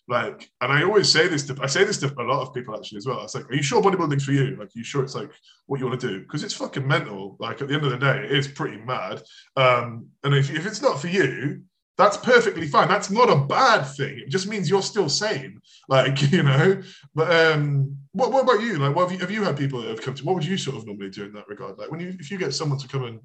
like, 0.08 0.48
and 0.60 0.72
I 0.72 0.84
always 0.84 1.10
say 1.10 1.26
this 1.26 1.42
to 1.44 1.56
I 1.60 1.66
say 1.66 1.84
this 1.84 1.98
to 1.98 2.14
a 2.18 2.22
lot 2.22 2.42
of 2.42 2.54
people 2.54 2.76
actually 2.76 2.98
as 2.98 3.06
well. 3.06 3.22
It's 3.24 3.34
like, 3.34 3.50
are 3.50 3.54
you 3.54 3.62
sure 3.62 3.82
bodybuilding's 3.82 4.24
for 4.24 4.32
you? 4.32 4.56
Like, 4.56 4.74
you 4.74 4.84
sure 4.84 5.02
it's 5.02 5.16
like 5.16 5.30
what 5.66 5.80
you 5.80 5.86
want 5.86 6.00
to 6.00 6.08
do? 6.08 6.20
Because 6.20 6.44
it's 6.44 6.54
fucking 6.54 6.86
mental. 6.86 7.36
Like 7.40 7.60
at 7.60 7.68
the 7.68 7.74
end 7.74 7.84
of 7.84 7.90
the 7.90 7.98
day, 7.98 8.24
it 8.24 8.30
is 8.30 8.46
pretty 8.46 8.78
mad. 8.78 9.22
Um, 9.56 10.06
and 10.22 10.34
if, 10.34 10.50
if 10.50 10.64
it's 10.64 10.80
not 10.80 11.00
for 11.00 11.08
you, 11.08 11.62
that's 11.98 12.16
perfectly 12.18 12.68
fine. 12.68 12.88
That's 12.88 13.10
not 13.10 13.30
a 13.30 13.46
bad 13.46 13.82
thing. 13.82 14.18
It 14.18 14.28
just 14.28 14.46
means 14.46 14.68
you're 14.68 14.82
still 14.82 15.08
sane. 15.08 15.60
Like, 15.88 16.20
you 16.30 16.44
know. 16.44 16.82
But 17.14 17.34
um, 17.34 17.96
what, 18.12 18.30
what 18.30 18.44
about 18.44 18.60
you? 18.60 18.78
Like, 18.78 18.94
what 18.94 19.10
have 19.10 19.12
you 19.12 19.18
have 19.18 19.30
you 19.30 19.42
had 19.42 19.56
people 19.56 19.80
that 19.80 19.88
have 19.88 20.02
come 20.02 20.14
to? 20.14 20.24
What 20.24 20.34
would 20.36 20.44
you 20.44 20.56
sort 20.56 20.76
of 20.76 20.86
normally 20.86 21.10
do 21.10 21.24
in 21.24 21.32
that 21.32 21.48
regard? 21.48 21.78
Like, 21.78 21.90
when 21.90 22.00
you 22.00 22.14
if 22.20 22.30
you 22.30 22.38
get 22.38 22.54
someone 22.54 22.78
to 22.78 22.86
come 22.86 23.04
and 23.04 23.20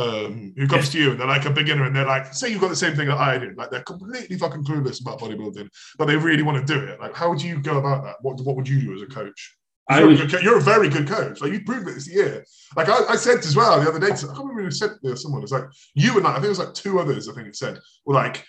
um, 0.00 0.52
who 0.56 0.66
comes 0.66 0.88
to 0.90 0.98
you 0.98 1.10
and 1.10 1.20
they're 1.20 1.26
like 1.26 1.44
a 1.44 1.50
beginner 1.50 1.84
and 1.84 1.94
they're 1.94 2.06
like, 2.06 2.32
say 2.32 2.50
you've 2.50 2.60
got 2.60 2.68
the 2.68 2.76
same 2.76 2.94
thing 2.94 3.08
that 3.08 3.18
I 3.18 3.38
did, 3.38 3.56
like 3.56 3.70
they're 3.70 3.82
completely 3.82 4.38
fucking 4.38 4.64
clueless 4.64 5.00
about 5.00 5.20
bodybuilding, 5.20 5.68
but 5.98 6.06
they 6.06 6.16
really 6.16 6.42
want 6.42 6.66
to 6.66 6.74
do 6.74 6.84
it. 6.84 7.00
Like, 7.00 7.14
how 7.14 7.28
would 7.28 7.42
you 7.42 7.60
go 7.60 7.78
about 7.78 8.04
that? 8.04 8.16
What, 8.22 8.40
what 8.40 8.56
would 8.56 8.68
you 8.68 8.80
do 8.80 8.94
as 8.94 9.02
a 9.02 9.06
coach? 9.06 9.56
You're, 9.90 10.12
a 10.12 10.26
good, 10.26 10.42
you're, 10.42 10.58
a 10.58 10.62
very 10.62 10.88
good 10.88 11.08
coach. 11.08 11.40
Like 11.40 11.52
you 11.52 11.64
proved 11.64 11.88
it 11.88 11.94
this 11.94 12.08
year. 12.08 12.44
Like 12.76 12.88
I, 12.88 13.06
I 13.08 13.16
said 13.16 13.38
as 13.38 13.56
well 13.56 13.80
the 13.80 13.88
other 13.88 13.98
day, 13.98 14.06
I 14.06 14.10
can't 14.10 14.38
remember 14.38 14.62
who 14.62 14.70
said 14.70 14.92
to 15.04 15.16
someone. 15.16 15.42
It's 15.42 15.50
like 15.50 15.64
you 15.94 16.16
and 16.16 16.26
I, 16.26 16.30
I 16.30 16.34
think 16.34 16.44
it 16.44 16.50
was 16.50 16.58
like 16.60 16.74
two 16.74 17.00
others. 17.00 17.28
I 17.28 17.32
think 17.32 17.48
it 17.48 17.56
said 17.56 17.80
were 18.06 18.14
like 18.14 18.44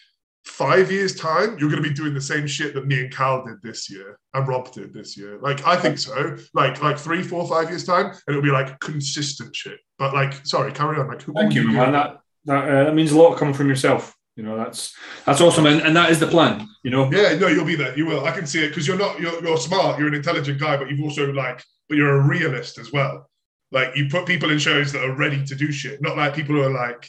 five 0.46 0.92
years 0.92 1.16
time, 1.16 1.58
you're 1.60 1.70
going 1.70 1.82
to 1.82 1.88
be 1.88 1.94
doing 1.94 2.14
the 2.14 2.22
same 2.22 2.48
shit 2.48 2.74
that 2.74 2.88
me 2.88 3.02
and 3.02 3.14
Cal 3.14 3.46
did 3.46 3.62
this 3.62 3.90
year 3.90 4.18
and 4.34 4.48
Rob 4.48 4.72
did 4.72 4.94
this 4.94 5.18
year. 5.18 5.40
Like 5.40 5.66
I 5.66 5.76
think 5.76 5.98
so. 5.98 6.38
Like 6.54 6.82
like 6.82 6.98
three, 6.98 7.22
four, 7.22 7.48
five 7.48 7.70
years 7.70 7.84
time, 7.84 8.08
and 8.08 8.22
it'll 8.28 8.42
be 8.42 8.52
like 8.52 8.80
consistent 8.80 9.56
shit. 9.56 9.80
But 9.98 10.14
like, 10.14 10.46
sorry, 10.46 10.72
carry 10.72 11.00
on. 11.00 11.08
Like, 11.08 11.22
thank 11.22 11.54
you, 11.54 11.68
man. 11.68 11.92
That 11.92 12.20
that, 12.46 12.70
uh, 12.70 12.84
that 12.86 12.96
means 12.96 13.12
a 13.12 13.18
lot 13.18 13.38
coming 13.38 13.54
from 13.54 13.70
yourself. 13.70 14.16
You 14.36 14.44
know, 14.44 14.58
that's 14.58 14.96
that's 15.26 15.42
awesome, 15.42 15.66
and, 15.66 15.82
and 15.82 15.96
that 15.96 16.10
is 16.10 16.20
the 16.20 16.28
plan. 16.28 16.68
You 16.84 16.92
know. 16.92 17.12
Yeah, 17.12 17.38
no, 17.38 17.48
you'll 17.48 17.66
be 17.66 17.76
there. 17.76 17.96
You 17.98 18.06
will. 18.06 18.26
I 18.26 18.32
can 18.32 18.48
see 18.48 18.64
it 18.64 18.70
because 18.70 18.88
you're 18.88 18.98
not. 18.98 19.20
You're, 19.20 19.44
you're 19.44 19.58
smart. 19.58 20.00
You're 20.00 20.08
an 20.08 20.16
intelligent 20.16 20.60
guy, 20.60 20.78
but 20.78 20.90
you've 20.90 21.04
also 21.04 21.32
like, 21.32 21.64
but 21.90 21.98
you're 21.98 22.18
a 22.18 22.28
realist 22.28 22.80
as 22.80 22.92
well. 22.92 23.30
Like 23.72 23.96
you 23.96 24.10
put 24.10 24.26
people 24.26 24.50
in 24.50 24.58
shows 24.58 24.92
that 24.94 25.04
are 25.04 25.16
ready 25.16 25.46
to 25.46 25.56
do 25.56 25.72
shit, 25.72 26.02
not 26.02 26.18
like 26.18 26.34
people 26.34 26.56
who 26.56 26.64
are 26.64 26.74
like 26.74 27.08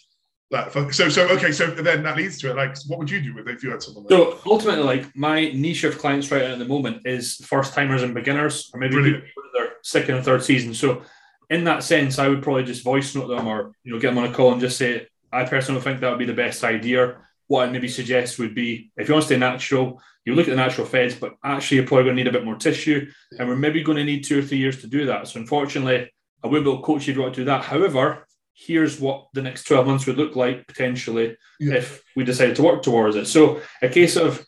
like, 0.52 0.92
so, 0.92 1.08
so 1.08 1.26
okay, 1.28 1.50
so 1.50 1.68
then 1.68 2.02
that 2.02 2.16
leads 2.16 2.38
to 2.40 2.50
it. 2.50 2.56
Like, 2.56 2.76
what 2.86 2.98
would 2.98 3.10
you 3.10 3.22
do 3.22 3.34
with 3.34 3.48
it 3.48 3.54
if 3.54 3.64
you 3.64 3.70
had 3.70 3.82
someone? 3.82 4.04
Like 4.04 4.10
so 4.10 4.38
ultimately, 4.44 4.84
like 4.84 5.16
my 5.16 5.50
niche 5.50 5.84
of 5.84 5.98
clients 5.98 6.30
right 6.30 6.42
now 6.42 6.52
at 6.52 6.58
the 6.58 6.66
moment 6.66 7.06
is 7.06 7.36
first 7.36 7.72
timers 7.72 8.02
and 8.02 8.12
beginners, 8.12 8.70
or 8.74 8.78
maybe 8.78 9.22
their 9.54 9.72
second 9.82 10.16
and 10.16 10.24
third 10.24 10.42
season. 10.42 10.74
So, 10.74 11.02
in 11.48 11.64
that 11.64 11.82
sense, 11.82 12.18
I 12.18 12.28
would 12.28 12.42
probably 12.42 12.64
just 12.64 12.84
voice 12.84 13.14
note 13.14 13.28
them, 13.28 13.46
or 13.46 13.72
you 13.82 13.94
know, 13.94 13.98
get 13.98 14.14
them 14.14 14.18
on 14.18 14.30
a 14.30 14.34
call 14.34 14.52
and 14.52 14.60
just 14.60 14.76
say, 14.76 15.06
I 15.32 15.44
personally 15.44 15.80
think 15.80 16.00
that 16.00 16.10
would 16.10 16.18
be 16.18 16.26
the 16.26 16.34
best 16.34 16.64
idea. 16.64 17.16
What 17.46 17.68
I 17.68 17.72
maybe 17.72 17.88
suggest 17.88 18.38
would 18.38 18.54
be, 18.54 18.90
if 18.98 19.08
you 19.08 19.14
want 19.14 19.22
to 19.22 19.26
stay 19.26 19.38
natural, 19.38 20.02
you 20.26 20.34
look 20.34 20.48
at 20.48 20.50
the 20.50 20.56
natural 20.56 20.86
feds, 20.86 21.14
but 21.14 21.34
actually 21.42 21.78
you're 21.78 21.86
probably 21.86 22.04
going 22.04 22.16
to 22.16 22.24
need 22.24 22.28
a 22.28 22.32
bit 22.32 22.44
more 22.44 22.56
tissue, 22.56 23.10
and 23.38 23.48
we're 23.48 23.56
maybe 23.56 23.82
going 23.82 23.96
to 23.96 24.04
need 24.04 24.24
two 24.24 24.40
or 24.40 24.42
three 24.42 24.58
years 24.58 24.82
to 24.82 24.86
do 24.86 25.06
that. 25.06 25.28
So, 25.28 25.40
unfortunately, 25.40 26.10
I 26.44 26.46
wouldn't 26.46 26.66
be 26.66 26.70
able 26.70 26.82
to 26.82 26.86
coach 26.86 27.06
you 27.06 27.12
if 27.12 27.16
you 27.16 27.22
want 27.22 27.34
to 27.36 27.40
do 27.40 27.46
that. 27.46 27.64
However, 27.64 28.26
here's 28.54 29.00
what 29.00 29.26
the 29.34 29.42
next 29.42 29.64
12 29.64 29.86
months 29.86 30.06
would 30.06 30.16
look 30.16 30.36
like 30.36 30.66
potentially 30.66 31.36
yeah. 31.58 31.74
if 31.74 32.02
we 32.16 32.24
decided 32.24 32.56
to 32.56 32.62
work 32.62 32.82
towards 32.82 33.16
it. 33.16 33.26
So 33.26 33.60
a 33.80 33.88
case 33.88 34.16
of 34.16 34.44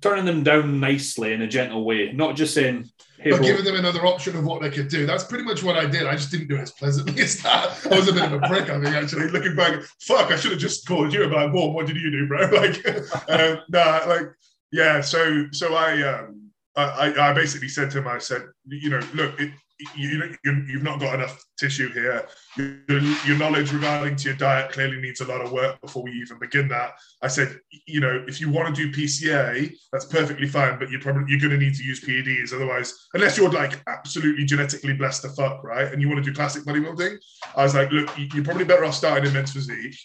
turning 0.00 0.24
them 0.24 0.42
down 0.42 0.80
nicely 0.80 1.32
in 1.32 1.42
a 1.42 1.48
gentle 1.48 1.84
way, 1.84 2.12
not 2.12 2.36
just 2.36 2.54
saying, 2.54 2.88
Hey, 3.20 3.32
but 3.32 3.42
giving 3.42 3.64
them 3.64 3.74
another 3.74 4.06
option 4.06 4.36
of 4.36 4.44
what 4.44 4.62
they 4.62 4.70
could 4.70 4.86
do. 4.88 5.04
That's 5.04 5.24
pretty 5.24 5.42
much 5.42 5.64
what 5.64 5.76
I 5.76 5.86
did. 5.86 6.06
I 6.06 6.14
just 6.14 6.30
didn't 6.30 6.46
do 6.46 6.54
it 6.54 6.60
as 6.60 6.70
pleasantly 6.70 7.20
as 7.22 7.42
that. 7.42 7.76
I 7.90 7.96
was 7.96 8.08
a 8.08 8.12
bit 8.12 8.22
of 8.22 8.32
a 8.32 8.46
prick, 8.46 8.70
I 8.70 8.80
think, 8.80 8.94
actually. 8.94 9.28
Looking 9.28 9.56
back, 9.56 9.82
fuck, 10.00 10.30
I 10.30 10.36
should 10.36 10.52
have 10.52 10.60
just 10.60 10.86
called 10.86 11.12
you 11.12 11.24
about, 11.24 11.52
well, 11.52 11.72
what 11.72 11.86
did 11.86 11.96
you 11.96 12.10
do, 12.10 12.28
bro? 12.28 12.48
Like, 12.58 12.86
um, 13.28 13.58
nah, 13.70 14.04
like, 14.06 14.30
yeah. 14.70 15.00
So, 15.00 15.46
so 15.50 15.74
I, 15.74 16.02
um, 16.02 16.50
I, 16.76 17.12
I 17.18 17.32
basically 17.32 17.68
said 17.68 17.90
to 17.90 17.98
him, 17.98 18.06
I 18.06 18.18
said, 18.18 18.42
you 18.66 18.90
know, 18.90 19.00
look, 19.14 19.40
it, 19.40 19.52
you, 19.96 20.34
you, 20.44 20.74
have 20.74 20.82
not 20.82 21.00
got 21.00 21.14
enough 21.14 21.44
tissue 21.58 21.92
here. 21.92 22.26
Your, 22.56 23.00
your, 23.26 23.38
knowledge 23.38 23.72
regarding 23.72 24.16
to 24.16 24.28
your 24.28 24.36
diet 24.36 24.72
clearly 24.72 25.00
needs 25.00 25.20
a 25.20 25.26
lot 25.26 25.40
of 25.40 25.52
work 25.52 25.80
before 25.80 26.02
we 26.02 26.10
even 26.12 26.38
begin 26.38 26.68
that. 26.68 26.94
I 27.22 27.28
said, 27.28 27.58
you 27.86 28.00
know, 28.00 28.24
if 28.26 28.40
you 28.40 28.50
want 28.50 28.74
to 28.74 28.90
do 28.90 28.92
PCA, 28.92 29.72
that's 29.92 30.06
perfectly 30.06 30.48
fine, 30.48 30.78
but 30.78 30.90
you're 30.90 31.00
probably 31.00 31.24
you're 31.28 31.40
going 31.40 31.52
to 31.52 31.64
need 31.64 31.74
to 31.74 31.84
use 31.84 32.04
PEDs. 32.04 32.52
Otherwise, 32.52 32.92
unless 33.14 33.38
you're 33.38 33.50
like 33.50 33.80
absolutely 33.86 34.44
genetically 34.44 34.94
blessed 34.94 35.22
to 35.22 35.28
fuck, 35.30 35.62
right, 35.62 35.92
and 35.92 36.02
you 36.02 36.08
want 36.08 36.22
to 36.24 36.28
do 36.28 36.34
classic 36.34 36.64
bodybuilding, 36.64 37.16
I 37.54 37.62
was 37.62 37.74
like, 37.74 37.92
look, 37.92 38.10
you're 38.16 38.44
probably 38.44 38.64
better 38.64 38.84
off 38.84 38.94
starting 38.94 39.26
in 39.26 39.32
men's 39.32 39.52
physique 39.52 39.96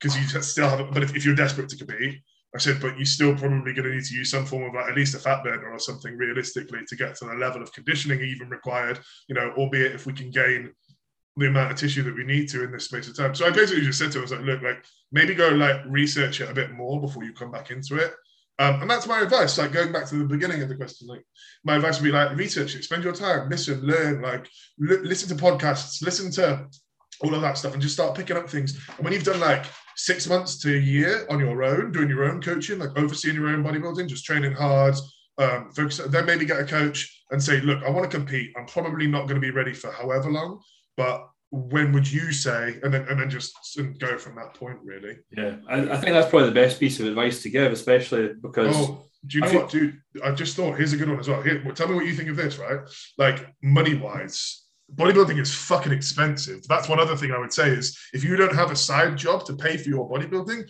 because 0.00 0.16
you 0.16 0.42
still 0.42 0.68
have. 0.68 0.92
But 0.92 1.02
if, 1.04 1.14
if 1.14 1.24
you're 1.24 1.34
desperate 1.34 1.68
to 1.68 1.76
compete, 1.76 2.20
I 2.54 2.58
said, 2.58 2.80
but 2.80 2.96
you're 2.96 3.06
still 3.06 3.36
probably 3.36 3.72
going 3.72 3.88
to 3.88 3.94
need 3.94 4.04
to 4.04 4.14
use 4.14 4.30
some 4.30 4.44
form 4.44 4.64
of 4.64 4.74
like 4.74 4.90
at 4.90 4.96
least 4.96 5.14
a 5.14 5.18
fat 5.18 5.44
burner 5.44 5.70
or 5.70 5.78
something 5.78 6.16
realistically 6.16 6.80
to 6.88 6.96
get 6.96 7.14
to 7.16 7.26
the 7.26 7.34
level 7.34 7.62
of 7.62 7.72
conditioning 7.72 8.20
even 8.20 8.48
required, 8.48 8.98
you 9.28 9.34
know, 9.36 9.52
albeit 9.56 9.92
if 9.92 10.04
we 10.06 10.12
can 10.12 10.30
gain 10.30 10.72
the 11.36 11.46
amount 11.46 11.70
of 11.70 11.78
tissue 11.78 12.02
that 12.02 12.14
we 12.14 12.24
need 12.24 12.48
to 12.48 12.64
in 12.64 12.72
this 12.72 12.86
space 12.86 13.08
of 13.08 13.16
time. 13.16 13.34
So 13.34 13.46
I 13.46 13.50
basically 13.50 13.84
just 13.84 13.98
said 13.98 14.10
to 14.12 14.18
him, 14.18 14.22
I 14.22 14.24
was 14.24 14.32
like, 14.32 14.40
look, 14.40 14.62
like 14.62 14.84
maybe 15.12 15.34
go 15.34 15.48
like 15.48 15.80
research 15.86 16.40
it 16.40 16.50
a 16.50 16.54
bit 16.54 16.72
more 16.72 17.00
before 17.00 17.22
you 17.22 17.32
come 17.32 17.52
back 17.52 17.70
into 17.70 17.96
it. 17.96 18.14
Um, 18.58 18.82
and 18.82 18.90
that's 18.90 19.06
my 19.06 19.20
advice. 19.20 19.56
Like 19.56 19.72
going 19.72 19.92
back 19.92 20.06
to 20.08 20.16
the 20.16 20.24
beginning 20.24 20.62
of 20.62 20.68
the 20.68 20.76
question, 20.76 21.08
like 21.08 21.24
my 21.64 21.76
advice 21.76 21.98
would 21.98 22.04
be 22.04 22.12
like 22.12 22.36
research 22.36 22.74
it, 22.74 22.84
spend 22.84 23.04
your 23.04 23.14
time, 23.14 23.48
listen, 23.48 23.80
learn, 23.80 24.20
like 24.20 24.46
listen 24.78 25.34
to 25.34 25.42
podcasts, 25.42 26.02
listen 26.02 26.30
to 26.32 26.66
all 27.22 27.34
of 27.34 27.42
that 27.42 27.58
stuff, 27.58 27.72
and 27.72 27.82
just 27.82 27.94
start 27.94 28.16
picking 28.16 28.36
up 28.36 28.48
things. 28.48 28.78
And 28.96 29.04
when 29.04 29.12
you've 29.12 29.24
done 29.24 29.40
like 29.40 29.66
six 29.96 30.26
months 30.26 30.58
to 30.60 30.74
a 30.74 30.80
year 30.80 31.26
on 31.28 31.38
your 31.38 31.62
own, 31.62 31.92
doing 31.92 32.08
your 32.08 32.24
own 32.24 32.40
coaching, 32.40 32.78
like 32.78 32.96
overseeing 32.96 33.34
your 33.34 33.48
own 33.48 33.62
bodybuilding, 33.62 34.08
just 34.08 34.24
training 34.24 34.52
hard, 34.52 34.94
um, 35.38 35.70
focus, 35.72 35.98
then 36.08 36.26
maybe 36.26 36.44
get 36.44 36.60
a 36.60 36.64
coach 36.64 37.24
and 37.30 37.42
say, 37.42 37.60
look, 37.60 37.82
I 37.82 37.90
want 37.90 38.10
to 38.10 38.16
compete. 38.16 38.52
I'm 38.56 38.66
probably 38.66 39.06
not 39.06 39.22
going 39.22 39.40
to 39.40 39.40
be 39.40 39.50
ready 39.50 39.72
for 39.72 39.90
however 39.92 40.30
long, 40.30 40.60
but 40.96 41.26
when 41.50 41.92
would 41.92 42.10
you 42.10 42.32
say, 42.32 42.78
and 42.82 42.94
then 42.94 43.06
and 43.08 43.20
then 43.20 43.28
just 43.28 43.52
go 43.98 44.16
from 44.18 44.36
that 44.36 44.54
point, 44.54 44.78
really? 44.84 45.18
Yeah, 45.36 45.56
I, 45.68 45.80
I 45.80 45.96
think 45.96 46.12
that's 46.12 46.30
probably 46.30 46.48
the 46.48 46.54
best 46.54 46.78
piece 46.78 47.00
of 47.00 47.06
advice 47.06 47.42
to 47.42 47.50
give, 47.50 47.72
especially 47.72 48.34
because. 48.40 48.74
Oh, 48.76 49.06
do 49.26 49.36
you 49.36 49.44
know 49.44 49.50
I 49.50 49.56
what, 49.56 49.70
dude? 49.70 50.00
I 50.24 50.30
just 50.30 50.56
thought 50.56 50.78
here's 50.78 50.94
a 50.94 50.96
good 50.96 51.10
one 51.10 51.18
as 51.18 51.28
well. 51.28 51.42
Here, 51.42 51.62
tell 51.74 51.88
me 51.88 51.94
what 51.94 52.06
you 52.06 52.14
think 52.14 52.30
of 52.30 52.36
this, 52.36 52.58
right? 52.58 52.80
Like 53.18 53.46
money 53.62 53.94
wise, 53.94 54.59
bodybuilding 54.94 55.40
is 55.40 55.54
fucking 55.54 55.92
expensive. 55.92 56.66
That's 56.68 56.88
one 56.88 57.00
other 57.00 57.16
thing 57.16 57.32
I 57.32 57.38
would 57.38 57.52
say 57.52 57.68
is 57.70 57.98
if 58.12 58.24
you 58.24 58.36
don't 58.36 58.54
have 58.54 58.70
a 58.70 58.76
side 58.76 59.16
job 59.16 59.44
to 59.46 59.54
pay 59.54 59.76
for 59.76 59.88
your 59.88 60.08
bodybuilding, 60.08 60.68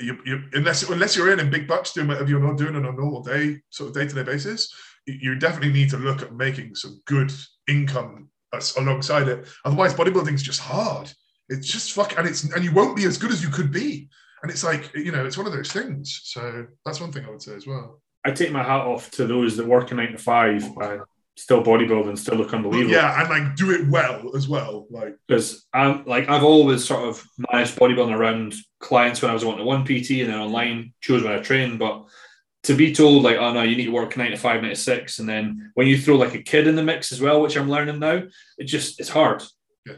you, 0.00 0.18
you, 0.24 0.42
unless 0.52 0.88
unless 0.88 1.16
you're 1.16 1.28
earning 1.28 1.50
big 1.50 1.66
bucks 1.66 1.92
doing 1.92 2.08
whatever 2.08 2.28
you're 2.28 2.40
not 2.40 2.58
doing 2.58 2.76
on 2.76 2.84
a 2.84 2.92
normal 2.92 3.22
day, 3.22 3.60
sort 3.70 3.88
of 3.88 3.94
day 3.94 4.06
to 4.06 4.14
day 4.14 4.22
basis, 4.22 4.72
you 5.06 5.36
definitely 5.36 5.72
need 5.72 5.90
to 5.90 5.96
look 5.96 6.22
at 6.22 6.34
making 6.34 6.74
some 6.74 7.00
good 7.06 7.32
income 7.68 8.28
alongside 8.76 9.28
it. 9.28 9.48
Otherwise, 9.64 9.94
bodybuilding 9.94 10.34
is 10.34 10.42
just 10.42 10.60
hard. 10.60 11.12
It's 11.48 11.66
just 11.66 11.92
fuck, 11.92 12.18
and 12.18 12.26
it's 12.26 12.44
and 12.44 12.64
you 12.64 12.72
won't 12.72 12.96
be 12.96 13.04
as 13.04 13.18
good 13.18 13.30
as 13.30 13.42
you 13.42 13.48
could 13.48 13.72
be. 13.72 14.08
And 14.42 14.50
it's 14.50 14.64
like 14.64 14.92
you 14.94 15.12
know, 15.12 15.24
it's 15.24 15.38
one 15.38 15.46
of 15.46 15.52
those 15.52 15.72
things. 15.72 16.20
So 16.24 16.66
that's 16.84 17.00
one 17.00 17.12
thing 17.12 17.24
I 17.24 17.30
would 17.30 17.42
say 17.42 17.54
as 17.54 17.66
well. 17.66 18.00
I 18.24 18.32
take 18.32 18.52
my 18.52 18.62
hat 18.62 18.82
off 18.82 19.10
to 19.12 19.26
those 19.26 19.56
that 19.56 19.66
work 19.66 19.90
a 19.90 19.94
nine 19.94 20.12
to 20.12 20.18
five 20.18 20.64
oh 20.64 20.80
and 20.80 21.02
still 21.38 21.62
bodybuilding, 21.62 22.18
still 22.18 22.36
look 22.36 22.52
unbelievable. 22.52 22.92
Yeah, 22.92 23.20
and 23.20 23.30
like 23.30 23.56
do 23.56 23.70
it 23.70 23.88
well 23.88 24.34
as 24.34 24.48
well. 24.48 24.86
Like 24.90 25.16
because 25.26 25.66
I'm 25.72 26.04
like 26.04 26.28
I've 26.28 26.42
always 26.42 26.84
sort 26.84 27.08
of 27.08 27.24
managed 27.50 27.76
bodybuilding 27.76 28.16
around 28.16 28.54
clients 28.80 29.22
when 29.22 29.30
I 29.30 29.34
was 29.34 29.44
on 29.44 29.56
to 29.56 29.64
one 29.64 29.84
PT 29.84 30.10
and 30.20 30.30
then 30.30 30.40
online 30.40 30.92
chose 31.00 31.22
when 31.22 31.32
I 31.32 31.38
trained. 31.38 31.78
But 31.78 32.06
to 32.64 32.74
be 32.74 32.92
told 32.92 33.22
like, 33.22 33.36
oh 33.36 33.52
no, 33.52 33.62
you 33.62 33.76
need 33.76 33.86
to 33.86 33.92
work 33.92 34.16
nine 34.16 34.32
to 34.32 34.36
five, 34.36 34.62
nine 34.62 34.70
to 34.70 34.76
six, 34.76 35.20
and 35.20 35.28
then 35.28 35.70
when 35.74 35.86
you 35.86 35.96
throw 35.96 36.16
like 36.16 36.34
a 36.34 36.42
kid 36.42 36.66
in 36.66 36.74
the 36.74 36.82
mix 36.82 37.12
as 37.12 37.20
well, 37.20 37.40
which 37.40 37.56
I'm 37.56 37.70
learning 37.70 38.00
now, 38.00 38.24
it 38.58 38.64
just 38.64 38.98
it's 38.98 39.08
hard. 39.08 39.44
Yeah. 39.86 39.94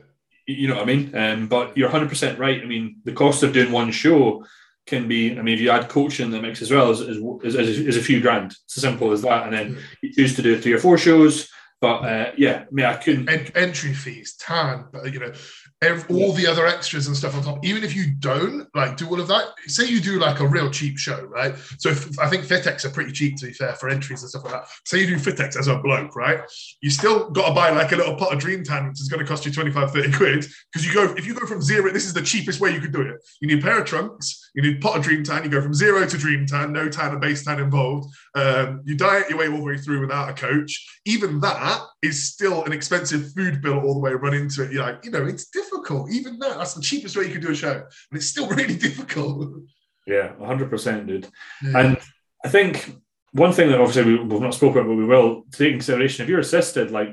You 0.47 0.69
know 0.69 0.75
what 0.75 0.83
I 0.83 0.87
mean? 0.87 1.17
Um, 1.17 1.49
but 1.49 1.75
you're 1.77 1.89
100 1.89 2.11
percent 2.11 2.39
right. 2.39 2.61
I 2.61 2.67
mean, 2.67 2.97
the 3.05 3.13
cost 3.13 3.43
of 3.43 3.55
doing 3.55 3.73
one 3.73 3.93
show 3.93 4.45
can 4.87 5.09
be, 5.09 5.39
I 5.39 5.43
mean, 5.43 5.55
if 5.55 5.61
you 5.61 5.71
add 5.71 5.89
coaching 5.89 6.27
in 6.27 6.33
the 6.33 6.43
mix 6.43 6.63
as 6.63 6.71
well, 6.71 6.91
is, 6.91 7.01
is, 7.01 7.55
is, 7.55 7.81
is 7.81 7.97
a 7.97 8.03
few 8.03 8.21
grand. 8.21 8.53
It's 8.65 8.77
as 8.77 8.83
simple 8.83 9.13
as 9.13 9.23
that. 9.23 9.45
And 9.45 9.53
then 9.53 9.79
you 10.03 10.13
choose 10.13 10.37
to 10.37 10.43
do 10.43 10.61
three 10.61 10.73
or 10.73 10.79
four 10.79 10.99
shows. 10.99 11.49
But 11.81 12.05
uh, 12.05 12.33
yeah, 12.37 12.65
I 12.65 12.67
mean, 12.71 12.85
I 12.85 12.97
couldn't. 12.97 13.29
Ent- 13.31 13.57
entry 13.57 13.95
fees, 13.95 14.37
tan, 14.37 14.85
but 14.93 15.11
you 15.13 15.19
know, 15.19 15.33
every, 15.81 16.15
all 16.15 16.33
the 16.33 16.47
other 16.47 16.67
extras 16.67 17.07
and 17.07 17.17
stuff 17.17 17.35
on 17.35 17.43
top. 17.43 17.65
Even 17.65 17.83
if 17.85 17.97
you 17.97 18.13
don't 18.19 18.69
like 18.75 18.99
do 18.99 19.09
all 19.09 19.19
of 19.19 19.29
that, 19.29 19.47
say 19.67 19.87
you 19.87 19.99
do 19.99 20.19
like 20.19 20.41
a 20.41 20.47
real 20.47 20.71
cheap 20.71 20.99
show, 20.99 21.23
right? 21.23 21.57
So 21.79 21.89
if, 21.89 22.19
I 22.19 22.29
think 22.29 22.45
Fitex 22.45 22.85
are 22.85 22.91
pretty 22.91 23.13
cheap 23.13 23.37
to 23.39 23.47
be 23.47 23.53
fair 23.55 23.75
for 23.77 23.89
entries 23.89 24.23
and 24.23 24.29
stuff 24.29 24.45
like 24.45 24.53
that. 24.53 24.69
Say 24.85 25.01
you 25.01 25.07
do 25.07 25.17
Fitex 25.17 25.57
as 25.57 25.69
a 25.69 25.79
bloke, 25.79 26.15
right? 26.17 26.41
You 26.83 26.91
still 26.91 27.31
got 27.31 27.49
to 27.49 27.55
buy 27.55 27.71
like 27.71 27.93
a 27.93 27.97
little 27.97 28.15
pot 28.15 28.35
of 28.35 28.39
Dream 28.39 28.63
Tan, 28.63 28.89
which 28.89 29.01
is 29.01 29.09
going 29.09 29.25
to 29.25 29.27
cost 29.27 29.47
you 29.47 29.53
25, 29.53 29.91
30 29.91 30.13
quid. 30.13 30.47
Because 30.71 30.87
you 30.87 30.93
go, 30.93 31.15
if 31.17 31.27
you 31.27 31.35
go 31.35 31.47
from 31.47 31.63
zero, 31.63 31.91
this 31.91 32.05
is 32.05 32.13
the 32.13 32.23
cheapest 32.23 32.61
way 32.61 32.75
you 32.75 32.81
could 32.81 32.93
do 32.93 33.01
it. 33.01 33.27
You 33.41 33.49
need 33.49 33.61
a 33.61 33.63
pair 33.63 33.81
of 33.81 33.87
trunks, 33.87 34.50
you 34.55 34.63
need 34.63 34.81
pot 34.81 34.97
of 34.97 35.03
Dream 35.03 35.23
Tan, 35.23 35.45
you 35.45 35.51
go 35.51 35.63
from 35.63 35.75
zero 35.75 36.07
to 36.07 36.19
Dream 36.19 36.47
Tan, 36.47 36.73
no 36.73 36.89
tan 36.89 37.13
and 37.13 37.21
base 37.21 37.45
tan 37.45 37.61
involved. 37.61 38.13
Um, 38.35 38.83
you 38.85 38.97
diet 38.97 39.29
your 39.29 39.39
way 39.39 39.49
all 39.49 39.59
the 39.59 39.65
way 39.65 39.79
through 39.79 40.01
without 40.01 40.29
a 40.31 40.33
coach. 40.33 41.01
Even 41.05 41.41
that 41.41 41.83
is 42.03 42.33
still 42.33 42.65
an 42.65 42.73
expensive 42.73 43.33
food 43.33 43.63
bill 43.63 43.81
all 43.81 43.95
the 43.95 44.01
way 44.01 44.13
run 44.13 44.35
into 44.35 44.65
it. 44.65 44.73
You're 44.73 44.85
like, 44.85 45.05
you 45.05 45.11
know, 45.11 45.25
it's 45.25 45.49
difficult. 45.51 46.11
Even 46.11 46.39
that, 46.41 46.59
that's 46.59 46.75
the 46.75 46.83
cheapest 46.83 47.17
way 47.17 47.25
you 47.25 47.33
could 47.33 47.43
do 47.43 47.53
a 47.53 47.55
show. 47.55 47.73
And 47.73 47.87
it's 48.13 48.27
still 48.27 48.49
really 48.51 48.77
difficult. 48.77 49.63
Yeah, 50.07 50.33
100%, 50.41 51.07
dude. 51.07 51.29
Yeah. 51.63 51.79
And 51.79 51.99
I 52.45 52.49
think 52.49 52.97
one 53.33 53.53
thing 53.53 53.69
that 53.69 53.81
obviously 53.81 54.17
we, 54.17 54.33
have 54.33 54.43
not 54.43 54.55
spoken 54.55 54.79
about, 54.79 54.89
but 54.89 54.97
we 54.97 55.05
will 55.05 55.45
take 55.53 55.75
consideration 55.75 56.25
if 56.25 56.29
you're 56.29 56.41
assisted, 56.41 56.91
like 56.91 57.11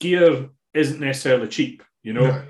gear 0.00 0.48
isn't 0.74 1.00
necessarily 1.00 1.48
cheap, 1.48 1.82
you 2.02 2.12
know. 2.12 2.42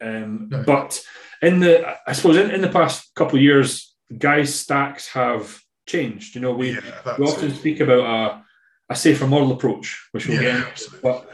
No. 0.00 0.24
Um, 0.24 0.48
no. 0.50 0.62
But 0.62 1.00
in 1.42 1.60
the, 1.60 1.96
I 2.06 2.12
suppose, 2.12 2.36
in, 2.36 2.50
in 2.50 2.60
the 2.60 2.68
past 2.68 3.14
couple 3.14 3.36
of 3.36 3.42
years, 3.42 3.94
guys' 4.16 4.54
stacks 4.54 5.08
have 5.08 5.60
changed. 5.86 6.34
You 6.34 6.40
know, 6.40 6.52
we, 6.52 6.72
yeah, 6.72 7.16
we 7.18 7.26
often 7.26 7.50
it. 7.50 7.56
speak 7.56 7.80
about 7.80 8.00
a, 8.04 8.44
a 8.92 8.96
safer 8.96 9.26
model 9.26 9.52
approach, 9.52 10.08
which 10.12 10.26
we'll 10.26 10.42
yeah, 10.42 10.60
get 10.60 10.68
into, 10.68 10.96
but 11.02 11.30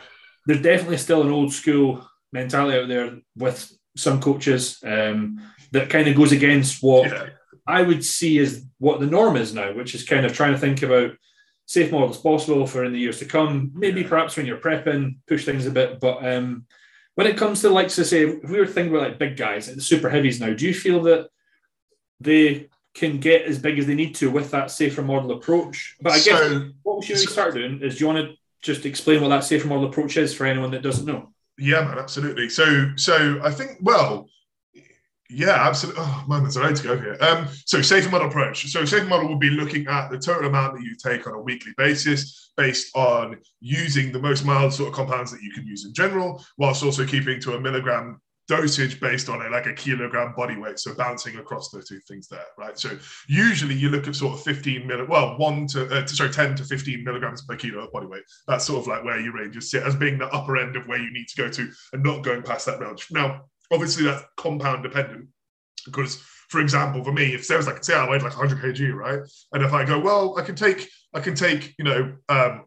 there's 0.46 0.62
definitely 0.62 0.98
still 0.98 1.22
an 1.22 1.30
old 1.30 1.52
school 1.52 2.06
mentality 2.32 2.78
out 2.78 2.88
there 2.88 3.18
with 3.36 3.70
some 3.96 4.20
coaches 4.20 4.78
um, 4.84 5.40
that 5.72 5.90
kind 5.90 6.08
of 6.08 6.16
goes 6.16 6.32
against 6.32 6.82
what 6.82 7.10
yeah. 7.10 7.26
I 7.66 7.82
would 7.82 8.04
see 8.04 8.38
as 8.38 8.64
what 8.78 9.00
the 9.00 9.06
norm 9.06 9.36
is 9.36 9.54
now, 9.54 9.72
which 9.72 9.94
is 9.94 10.04
kind 10.04 10.26
of 10.26 10.32
trying 10.32 10.52
to 10.52 10.58
think 10.58 10.82
about 10.82 11.12
safe 11.66 11.92
models 11.92 12.18
possible 12.18 12.66
for 12.66 12.84
in 12.84 12.92
the 12.92 12.98
years 12.98 13.18
to 13.20 13.24
come. 13.24 13.70
Maybe 13.74 14.02
yeah. 14.02 14.08
perhaps 14.08 14.36
when 14.36 14.46
you're 14.46 14.58
prepping, 14.58 15.18
push 15.28 15.44
things 15.44 15.66
a 15.66 15.70
bit. 15.70 16.00
But 16.00 16.26
um, 16.26 16.66
when 17.14 17.26
it 17.26 17.36
comes 17.36 17.60
to 17.60 17.70
like 17.70 17.88
to 17.88 18.04
say, 18.04 18.24
if 18.24 18.48
we 18.48 18.58
were 18.58 18.66
thinking 18.66 18.94
about 18.94 19.08
like 19.08 19.18
big 19.18 19.36
guys, 19.36 19.72
the 19.72 19.80
super 19.80 20.08
heavies 20.08 20.40
now, 20.40 20.52
do 20.52 20.66
you 20.66 20.74
feel 20.74 21.02
that 21.02 21.28
they 22.20 22.68
can 22.94 23.18
get 23.18 23.42
as 23.42 23.58
big 23.58 23.78
as 23.78 23.86
they 23.86 23.94
need 23.94 24.14
to 24.16 24.30
with 24.30 24.50
that 24.50 24.70
safer 24.70 25.02
model 25.02 25.32
approach? 25.32 25.96
But 26.00 26.12
I 26.12 26.16
guess 26.16 26.38
so, 26.38 26.70
what 26.82 27.00
we 27.00 27.06
should 27.06 27.18
so, 27.18 27.30
start 27.30 27.54
doing 27.54 27.80
is 27.82 27.98
do 27.98 28.00
you 28.00 28.06
want 28.06 28.26
to 28.26 28.34
just 28.62 28.86
explain 28.86 29.20
what 29.20 29.28
that 29.28 29.44
safer 29.44 29.66
model 29.66 29.86
approach 29.86 30.16
is 30.16 30.34
for 30.34 30.46
anyone 30.46 30.70
that 30.70 30.82
doesn't 30.82 31.06
know? 31.06 31.32
Yeah, 31.58 31.84
man, 31.84 31.98
absolutely. 31.98 32.48
So, 32.48 32.92
so 32.96 33.40
I 33.42 33.50
think, 33.50 33.78
well, 33.82 34.28
yeah, 35.32 35.66
absolutely. 35.66 36.02
Oh 36.04 36.24
man, 36.28 36.42
there's 36.42 36.56
a 36.56 36.62
load 36.62 36.76
to 36.76 36.82
go 36.82 36.98
here. 36.98 37.16
Um, 37.20 37.48
so 37.66 37.82
safer 37.82 38.10
model 38.10 38.28
approach. 38.28 38.70
So 38.70 38.84
safer 38.84 39.06
model 39.06 39.28
will 39.28 39.38
be 39.38 39.50
looking 39.50 39.86
at 39.86 40.10
the 40.10 40.18
total 40.18 40.48
amount 40.48 40.76
that 40.76 40.82
you 40.82 40.94
take 40.96 41.26
on 41.26 41.34
a 41.34 41.40
weekly 41.40 41.72
basis, 41.76 42.52
based 42.56 42.94
on 42.96 43.38
using 43.60 44.12
the 44.12 44.18
most 44.18 44.44
mild 44.44 44.72
sort 44.72 44.88
of 44.88 44.94
compounds 44.94 45.30
that 45.32 45.42
you 45.42 45.50
can 45.52 45.66
use 45.66 45.84
in 45.84 45.94
general, 45.94 46.44
whilst 46.58 46.82
also 46.82 47.06
keeping 47.06 47.40
to 47.40 47.54
a 47.54 47.60
milligram 47.60 48.20
dosage 48.48 49.00
based 49.00 49.28
on 49.28 49.40
a 49.40 49.48
like 49.48 49.66
a 49.66 49.72
kilogram 49.72 50.34
body 50.36 50.56
weight. 50.56 50.78
So 50.78 50.94
bouncing 50.94 51.36
across 51.36 51.70
those 51.70 51.88
two 51.88 52.00
things 52.00 52.28
there, 52.28 52.44
right? 52.58 52.78
So 52.78 52.98
usually 53.28 53.74
you 53.74 53.88
look 53.88 54.08
at 54.08 54.16
sort 54.16 54.34
of 54.34 54.42
15 54.42 54.82
milli, 54.82 55.08
well, 55.08 55.38
one 55.38 55.66
to 55.68 55.86
uh, 55.88 56.06
sorry, 56.06 56.30
10 56.30 56.56
to 56.56 56.64
15 56.64 57.04
milligrams 57.04 57.42
per 57.42 57.56
kilo 57.56 57.84
of 57.84 57.92
body 57.92 58.06
weight. 58.06 58.24
That's 58.46 58.66
sort 58.66 58.80
of 58.80 58.86
like 58.86 59.04
where 59.04 59.20
your 59.20 59.34
ranges 59.34 59.70
sit 59.70 59.84
as 59.84 59.96
being 59.96 60.18
the 60.18 60.28
upper 60.28 60.56
end 60.56 60.76
of 60.76 60.86
where 60.86 60.98
you 60.98 61.12
need 61.12 61.28
to 61.28 61.42
go 61.42 61.48
to 61.48 61.70
and 61.92 62.02
not 62.02 62.24
going 62.24 62.42
past 62.42 62.66
that 62.66 62.80
range. 62.80 63.06
Now, 63.10 63.44
obviously 63.72 64.04
that's 64.04 64.24
compound 64.36 64.82
dependent 64.82 65.28
because 65.86 66.22
for 66.48 66.60
example, 66.60 67.02
for 67.02 67.12
me, 67.12 67.34
if 67.34 67.48
there 67.48 67.56
was 67.56 67.66
like 67.66 67.82
say 67.82 67.94
I 67.94 68.08
weighed 68.08 68.22
like 68.22 68.36
100 68.36 68.62
kg, 68.62 68.94
right, 68.94 69.20
and 69.52 69.64
if 69.64 69.72
I 69.72 69.84
go, 69.86 69.98
well, 69.98 70.38
I 70.38 70.42
can 70.42 70.54
take 70.54 70.88
I 71.14 71.20
can 71.20 71.34
take 71.34 71.74
you 71.78 71.84
know 71.84 72.14
um, 72.28 72.64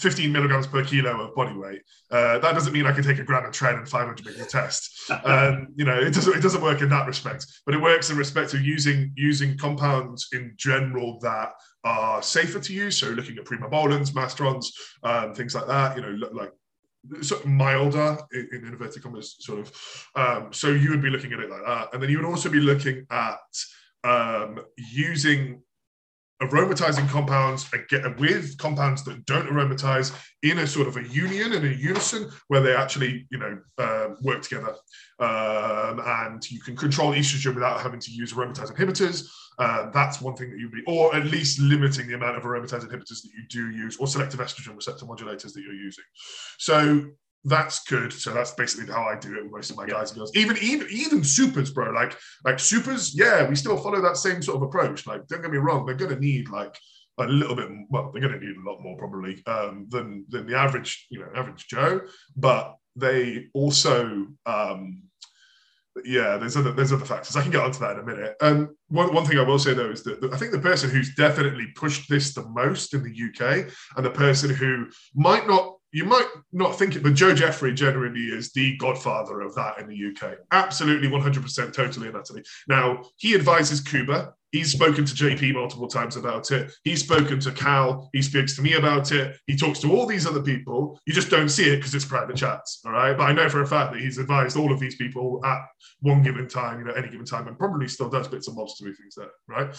15 0.00 0.32
milligrams 0.32 0.66
per 0.66 0.84
kilo 0.84 1.20
of 1.20 1.34
body 1.34 1.56
weight. 1.56 1.82
Uh, 2.10 2.38
that 2.38 2.52
doesn't 2.54 2.72
mean 2.72 2.86
I 2.86 2.92
can 2.92 3.04
take 3.04 3.18
a 3.18 3.24
gram 3.24 3.44
of 3.44 3.52
tren 3.52 3.78
and 3.78 3.88
500 3.88 4.26
meters 4.26 4.46
test. 4.48 4.94
Um, 5.24 5.68
you 5.74 5.86
know, 5.86 5.98
it 5.98 6.12
doesn't 6.12 6.36
it 6.36 6.42
doesn't 6.42 6.60
work 6.60 6.82
in 6.82 6.90
that 6.90 7.06
respect, 7.06 7.46
but 7.64 7.74
it 7.74 7.80
works 7.80 8.10
in 8.10 8.16
respect 8.18 8.52
of 8.52 8.60
using 8.60 9.12
using 9.16 9.56
compounds 9.56 10.28
in 10.32 10.52
general 10.56 11.18
that 11.20 11.52
are 11.84 12.20
safer 12.22 12.60
to 12.60 12.72
use. 12.74 12.98
So 12.98 13.08
looking 13.08 13.38
at 13.38 13.44
primobolans, 13.44 14.14
mastrons, 14.14 14.70
um, 15.02 15.32
things 15.32 15.54
like 15.54 15.66
that. 15.66 15.96
You 15.96 16.02
know, 16.02 16.28
like 16.32 16.52
sort 17.20 17.44
of 17.44 17.50
milder 17.50 18.18
in, 18.32 18.48
in 18.52 18.64
inverted 18.68 19.02
commas, 19.02 19.36
sort 19.40 19.60
of. 19.60 20.06
Um, 20.14 20.52
so 20.52 20.68
you 20.68 20.90
would 20.90 21.02
be 21.02 21.10
looking 21.10 21.32
at 21.32 21.40
it 21.40 21.50
like 21.50 21.64
that, 21.64 21.88
and 21.92 22.02
then 22.02 22.10
you 22.10 22.18
would 22.18 22.28
also 22.28 22.48
be 22.48 22.60
looking 22.60 23.06
at 23.10 23.38
um, 24.04 24.60
using 24.76 25.62
aromatizing 26.42 27.08
compounds 27.08 27.68
with 28.18 28.56
compounds 28.58 29.02
that 29.04 29.24
don't 29.26 29.48
aromatize 29.48 30.12
in 30.42 30.58
a 30.58 30.66
sort 30.66 30.86
of 30.86 30.96
a 30.96 31.02
union 31.08 31.52
and 31.52 31.64
a 31.64 31.74
unison 31.74 32.30
where 32.46 32.60
they 32.60 32.74
actually 32.74 33.26
you 33.30 33.38
know 33.38 33.58
uh, 33.78 34.08
work 34.22 34.42
together. 34.42 34.74
Um, 35.18 36.00
and 36.04 36.48
you 36.50 36.60
can 36.60 36.76
control 36.76 37.12
estrogen 37.12 37.54
without 37.54 37.80
having 37.80 38.00
to 38.00 38.10
use 38.12 38.32
aromatase 38.32 38.72
inhibitors. 38.72 39.28
Uh, 39.58 39.90
that's 39.90 40.20
one 40.20 40.36
thing 40.36 40.50
that 40.50 40.58
you'd 40.60 40.70
be 40.70 40.84
or 40.86 41.12
at 41.16 41.24
least 41.26 41.60
limiting 41.60 42.06
the 42.06 42.14
amount 42.14 42.36
of 42.36 42.44
aromatase 42.44 42.84
inhibitors 42.84 43.22
that 43.22 43.30
you 43.36 43.42
do 43.48 43.70
use 43.70 43.96
or 43.96 44.06
selective 44.06 44.38
estrogen 44.38 44.76
receptor 44.76 45.04
modulators 45.04 45.52
that 45.52 45.62
you're 45.62 45.72
using. 45.72 46.04
So 46.58 47.06
that's 47.44 47.84
good. 47.84 48.12
So 48.12 48.32
that's 48.32 48.52
basically 48.52 48.92
how 48.92 49.04
I 49.04 49.18
do 49.18 49.36
it 49.36 49.44
with 49.44 49.52
most 49.52 49.70
of 49.70 49.76
my 49.76 49.86
guys 49.86 50.10
and 50.10 50.18
girls. 50.18 50.34
Even 50.36 50.56
even 50.60 50.88
even 50.90 51.24
supers, 51.24 51.70
bro. 51.70 51.90
Like 51.92 52.16
like 52.44 52.58
supers, 52.58 53.14
yeah, 53.16 53.48
we 53.48 53.54
still 53.54 53.76
follow 53.76 54.00
that 54.00 54.16
same 54.16 54.42
sort 54.42 54.56
of 54.56 54.62
approach. 54.62 55.06
Like, 55.06 55.26
don't 55.28 55.42
get 55.42 55.50
me 55.50 55.58
wrong, 55.58 55.86
they're 55.86 55.94
gonna 55.94 56.18
need 56.18 56.48
like 56.48 56.76
a 57.18 57.26
little 57.26 57.56
bit. 57.56 57.68
Well, 57.90 58.10
they're 58.12 58.22
gonna 58.22 58.40
need 58.40 58.56
a 58.56 58.70
lot 58.70 58.80
more 58.80 58.96
probably 58.96 59.42
um, 59.46 59.86
than 59.88 60.24
than 60.28 60.46
the 60.46 60.56
average, 60.56 61.06
you 61.10 61.20
know, 61.20 61.28
average 61.34 61.66
Joe. 61.68 62.02
But 62.36 62.76
they 62.96 63.46
also, 63.54 64.26
um, 64.44 65.02
yeah, 66.04 66.36
there's 66.38 66.56
other 66.56 66.72
there's 66.72 66.92
other 66.92 67.04
factors. 67.04 67.36
I 67.36 67.42
can 67.42 67.52
get 67.52 67.62
onto 67.62 67.78
that 67.80 67.92
in 67.92 68.00
a 68.00 68.04
minute. 68.04 68.36
Um, 68.40 68.76
one 68.88 69.14
one 69.14 69.24
thing 69.24 69.38
I 69.38 69.42
will 69.42 69.58
say 69.58 69.74
though 69.74 69.90
is 69.90 70.02
that 70.04 70.22
I 70.32 70.36
think 70.36 70.52
the 70.52 70.58
person 70.58 70.90
who's 70.90 71.14
definitely 71.14 71.68
pushed 71.76 72.08
this 72.08 72.34
the 72.34 72.48
most 72.48 72.94
in 72.94 73.02
the 73.02 73.10
UK 73.10 73.72
and 73.96 74.04
the 74.04 74.10
person 74.10 74.50
who 74.50 74.86
might 75.14 75.46
not 75.46 75.77
you 75.92 76.04
might 76.04 76.28
not 76.52 76.78
think 76.78 76.96
it, 76.96 77.02
but 77.02 77.14
Joe 77.14 77.34
Jeffrey 77.34 77.72
generally 77.72 78.26
is 78.26 78.52
the 78.52 78.76
godfather 78.76 79.40
of 79.40 79.54
that 79.54 79.78
in 79.78 79.88
the 79.88 80.10
UK. 80.10 80.38
Absolutely, 80.50 81.08
100%, 81.08 81.72
totally 81.72 82.08
and 82.08 82.16
utterly. 82.16 82.44
Now, 82.68 83.02
he 83.16 83.34
advises 83.34 83.80
Kuba. 83.80 84.34
He's 84.52 84.72
spoken 84.72 85.04
to 85.04 85.14
JP 85.14 85.54
multiple 85.54 85.88
times 85.88 86.16
about 86.16 86.50
it. 86.52 86.72
He's 86.82 87.00
spoken 87.02 87.38
to 87.40 87.52
Cal. 87.52 88.08
He 88.14 88.22
speaks 88.22 88.56
to 88.56 88.62
me 88.62 88.74
about 88.74 89.12
it. 89.12 89.36
He 89.46 89.56
talks 89.56 89.78
to 89.80 89.92
all 89.92 90.06
these 90.06 90.26
other 90.26 90.42
people. 90.42 90.98
You 91.06 91.12
just 91.12 91.28
don't 91.30 91.50
see 91.50 91.70
it 91.70 91.76
because 91.76 91.94
it's 91.94 92.06
private 92.06 92.36
chats. 92.36 92.80
All 92.86 92.92
right. 92.92 93.14
But 93.14 93.24
I 93.24 93.32
know 93.32 93.48
for 93.50 93.60
a 93.60 93.66
fact 93.66 93.92
that 93.92 94.00
he's 94.00 94.16
advised 94.16 94.56
all 94.56 94.72
of 94.72 94.80
these 94.80 94.96
people 94.96 95.40
at 95.44 95.60
one 96.00 96.22
given 96.22 96.48
time, 96.48 96.78
you 96.78 96.86
know, 96.86 96.94
any 96.94 97.10
given 97.10 97.26
time, 97.26 97.46
and 97.46 97.58
probably 97.58 97.88
still 97.88 98.08
does 98.08 98.26
bits 98.26 98.48
and 98.48 98.56
bobs 98.56 98.78
to 98.78 98.84
things 98.84 99.14
there. 99.16 99.30
Right. 99.48 99.74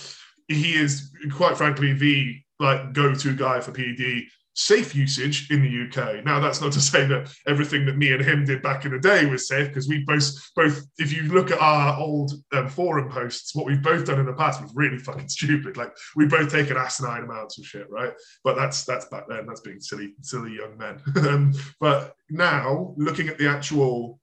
He 0.48 0.76
is 0.76 1.12
quite 1.32 1.58
frankly 1.58 1.93
the 1.93 2.39
like 2.60 2.93
go-to 2.93 3.36
guy 3.36 3.62
for 3.62 3.72
PED 3.72 4.26
safe 4.60 4.93
usage 4.93 5.50
in 5.52 5.62
the 5.62 5.88
UK. 5.88 6.26
Now, 6.26 6.41
that's 6.41 6.60
not 6.60 6.74
to 6.74 6.82
say 6.82 7.06
that 7.06 7.34
everything 7.48 7.86
that 7.86 7.95
me 7.95 8.12
and 8.12 8.22
him 8.22 8.43
did 8.43 8.62
back 8.62 8.84
in 8.84 8.91
the 8.91 9.00
day 9.00 9.26
was 9.26 9.48
safe, 9.48 9.69
because 9.69 9.88
we 9.88 10.04
both, 10.04 10.26
both, 10.54 10.86
if 10.98 11.13
you 11.13 11.24
look 11.24 11.50
at 11.50 11.62
our 11.62 11.98
old 11.98 12.34
um, 12.52 12.67
forum 12.67 13.10
posts, 13.10 13.56
what 13.56 13.65
we've 13.65 13.82
both 13.82 14.06
done 14.06 14.19
in 14.19 14.26
the 14.26 14.34
past 14.34 14.62
was 14.62 14.74
really 14.76 14.98
fucking 14.98 15.30
stupid. 15.30 15.78
Like 15.78 15.93
we 16.17 16.26
both 16.26 16.52
taken 16.52 16.76
asinine 16.76 17.24
amounts 17.24 17.58
of 17.58 17.65
shit, 17.65 17.89
right? 17.89 18.12
But 18.43 18.58
that's 18.58 18.84
that's 18.84 19.06
back 19.06 19.30
then. 19.30 19.45
That's 19.48 19.62
being 19.62 19.80
silly, 19.80 20.13
silly 20.22 20.58
young 20.58 20.78
men. 20.78 21.02
um, 21.28 21.54
but 21.80 22.13
now, 22.30 22.93
looking 22.98 23.30
at 23.30 23.38
the 23.38 23.48
actual, 23.48 24.19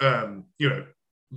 um, 0.00 0.44
you 0.58 0.70
know, 0.70 0.86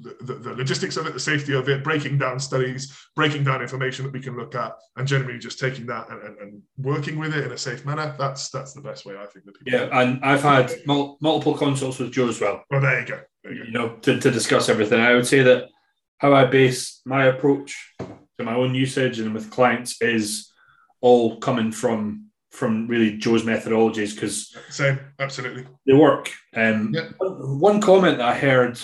the, 0.04 0.34
the, 0.34 0.54
logistics 0.54 0.98
of 0.98 1.08
it, 1.08 1.14
the 1.14 1.20
safety 1.20 1.54
of 1.54 1.70
it, 1.70 1.84
breaking 1.84 2.18
down 2.18 2.40
studies, 2.40 2.96
breaking 3.16 3.44
down 3.44 3.62
information 3.62 4.06
that 4.06 4.14
we 4.14 4.22
can 4.22 4.38
look 4.38 4.56
at, 4.56 4.74
and 4.96 5.08
generally 5.08 5.40
just 5.40 5.60
taking 5.60 5.86
that 5.88 6.10
and, 6.10 6.22
and, 6.22 6.38
and 6.40 6.62
working 6.78 7.18
with 7.18 7.36
it 7.36 7.46
in 7.46 7.52
a 7.52 7.58
safe 7.58 7.86
manner. 7.86 8.16
That's 8.18 8.50
that's 8.50 8.74
the 8.74 8.82
best 8.82 9.06
way 9.06 9.16
I 9.16 9.26
think 9.26 9.46
that 9.46 9.60
people. 9.60 9.80
Yeah, 9.80 10.02
and 10.02 10.24
I've 10.24 10.44
had 10.44 10.74
mul- 10.86 11.18
multiple 11.22 11.58
consults 11.58 12.00
with 12.00 12.12
Joe 12.12 12.30
as 12.30 12.42
well. 12.42 12.64
Well, 12.70 12.82
there 12.82 13.00
you 13.00 13.06
go. 13.06 13.20
There 13.44 13.54
you, 13.54 13.60
go. 13.60 13.66
you 13.66 13.72
know, 13.72 13.90
to, 13.98 14.20
to 14.20 14.32
discuss 14.32 14.70
everything. 14.70 15.00
I 15.00 15.14
would 15.14 15.28
say 15.28 15.42
that 15.44 15.70
how 16.18 16.34
I 16.34 16.46
base 16.46 17.02
my 17.06 17.26
approach 17.26 17.94
to 18.00 18.44
my 18.44 18.56
own 18.56 18.76
usage 18.76 19.20
and 19.20 19.34
with 19.34 19.52
clients 19.52 20.02
is 20.02 20.52
all 21.02 21.38
coming 21.38 21.72
from 21.72 22.28
from 22.52 22.88
really 22.88 23.18
Joe's 23.18 23.44
methodologies 23.44 24.16
because 24.16 24.56
same 24.70 25.00
absolutely 25.20 25.68
they 25.86 25.94
work. 25.94 26.32
Um, 26.56 26.94
yeah. 26.94 27.10
one 27.20 27.82
comment 27.82 28.18
that 28.18 28.28
I 28.28 28.38
heard 28.38 28.80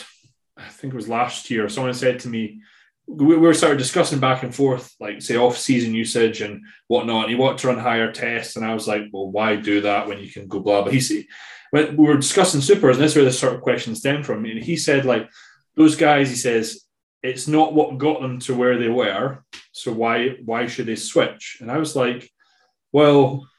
I 0.57 0.69
think 0.69 0.93
it 0.93 0.95
was 0.95 1.09
last 1.09 1.49
year, 1.49 1.67
someone 1.69 1.93
said 1.93 2.19
to 2.21 2.29
me, 2.29 2.61
we 3.07 3.35
were 3.35 3.53
sort 3.53 3.73
of 3.73 3.77
discussing 3.77 4.19
back 4.19 4.43
and 4.43 4.55
forth, 4.55 4.95
like 4.99 5.21
say 5.21 5.35
off 5.35 5.57
season 5.57 5.93
usage 5.93 6.41
and 6.41 6.61
whatnot. 6.87 7.23
And 7.23 7.31
he 7.31 7.35
wanted 7.35 7.57
to 7.59 7.67
run 7.67 7.79
higher 7.79 8.11
tests, 8.11 8.55
and 8.55 8.65
I 8.65 8.73
was 8.73 8.87
like, 8.87 9.03
well, 9.11 9.29
why 9.29 9.55
do 9.57 9.81
that 9.81 10.07
when 10.07 10.19
you 10.19 10.31
can 10.31 10.47
go 10.47 10.59
blah? 10.59 10.83
But 10.83 10.93
he 10.93 11.01
said, 11.01 11.25
when 11.71 11.97
we 11.97 12.05
were 12.05 12.17
discussing 12.17 12.61
supers, 12.61 12.95
and 12.95 13.03
this 13.03 13.11
is 13.11 13.15
where 13.15 13.25
this 13.25 13.39
sort 13.39 13.55
of 13.55 13.61
question 13.61 13.95
stemmed 13.95 14.25
from. 14.25 14.45
And 14.45 14.63
he 14.63 14.77
said, 14.77 15.05
like, 15.05 15.29
those 15.75 15.95
guys, 15.95 16.29
he 16.29 16.35
says, 16.35 16.83
it's 17.23 17.47
not 17.47 17.73
what 17.73 17.97
got 17.97 18.21
them 18.21 18.39
to 18.41 18.55
where 18.55 18.77
they 18.77 18.89
were. 18.89 19.43
So 19.71 19.91
why 19.91 20.37
why 20.45 20.67
should 20.67 20.85
they 20.85 20.95
switch? 20.95 21.57
And 21.61 21.71
I 21.71 21.77
was 21.79 21.95
like, 21.95 22.29
well, 22.91 23.49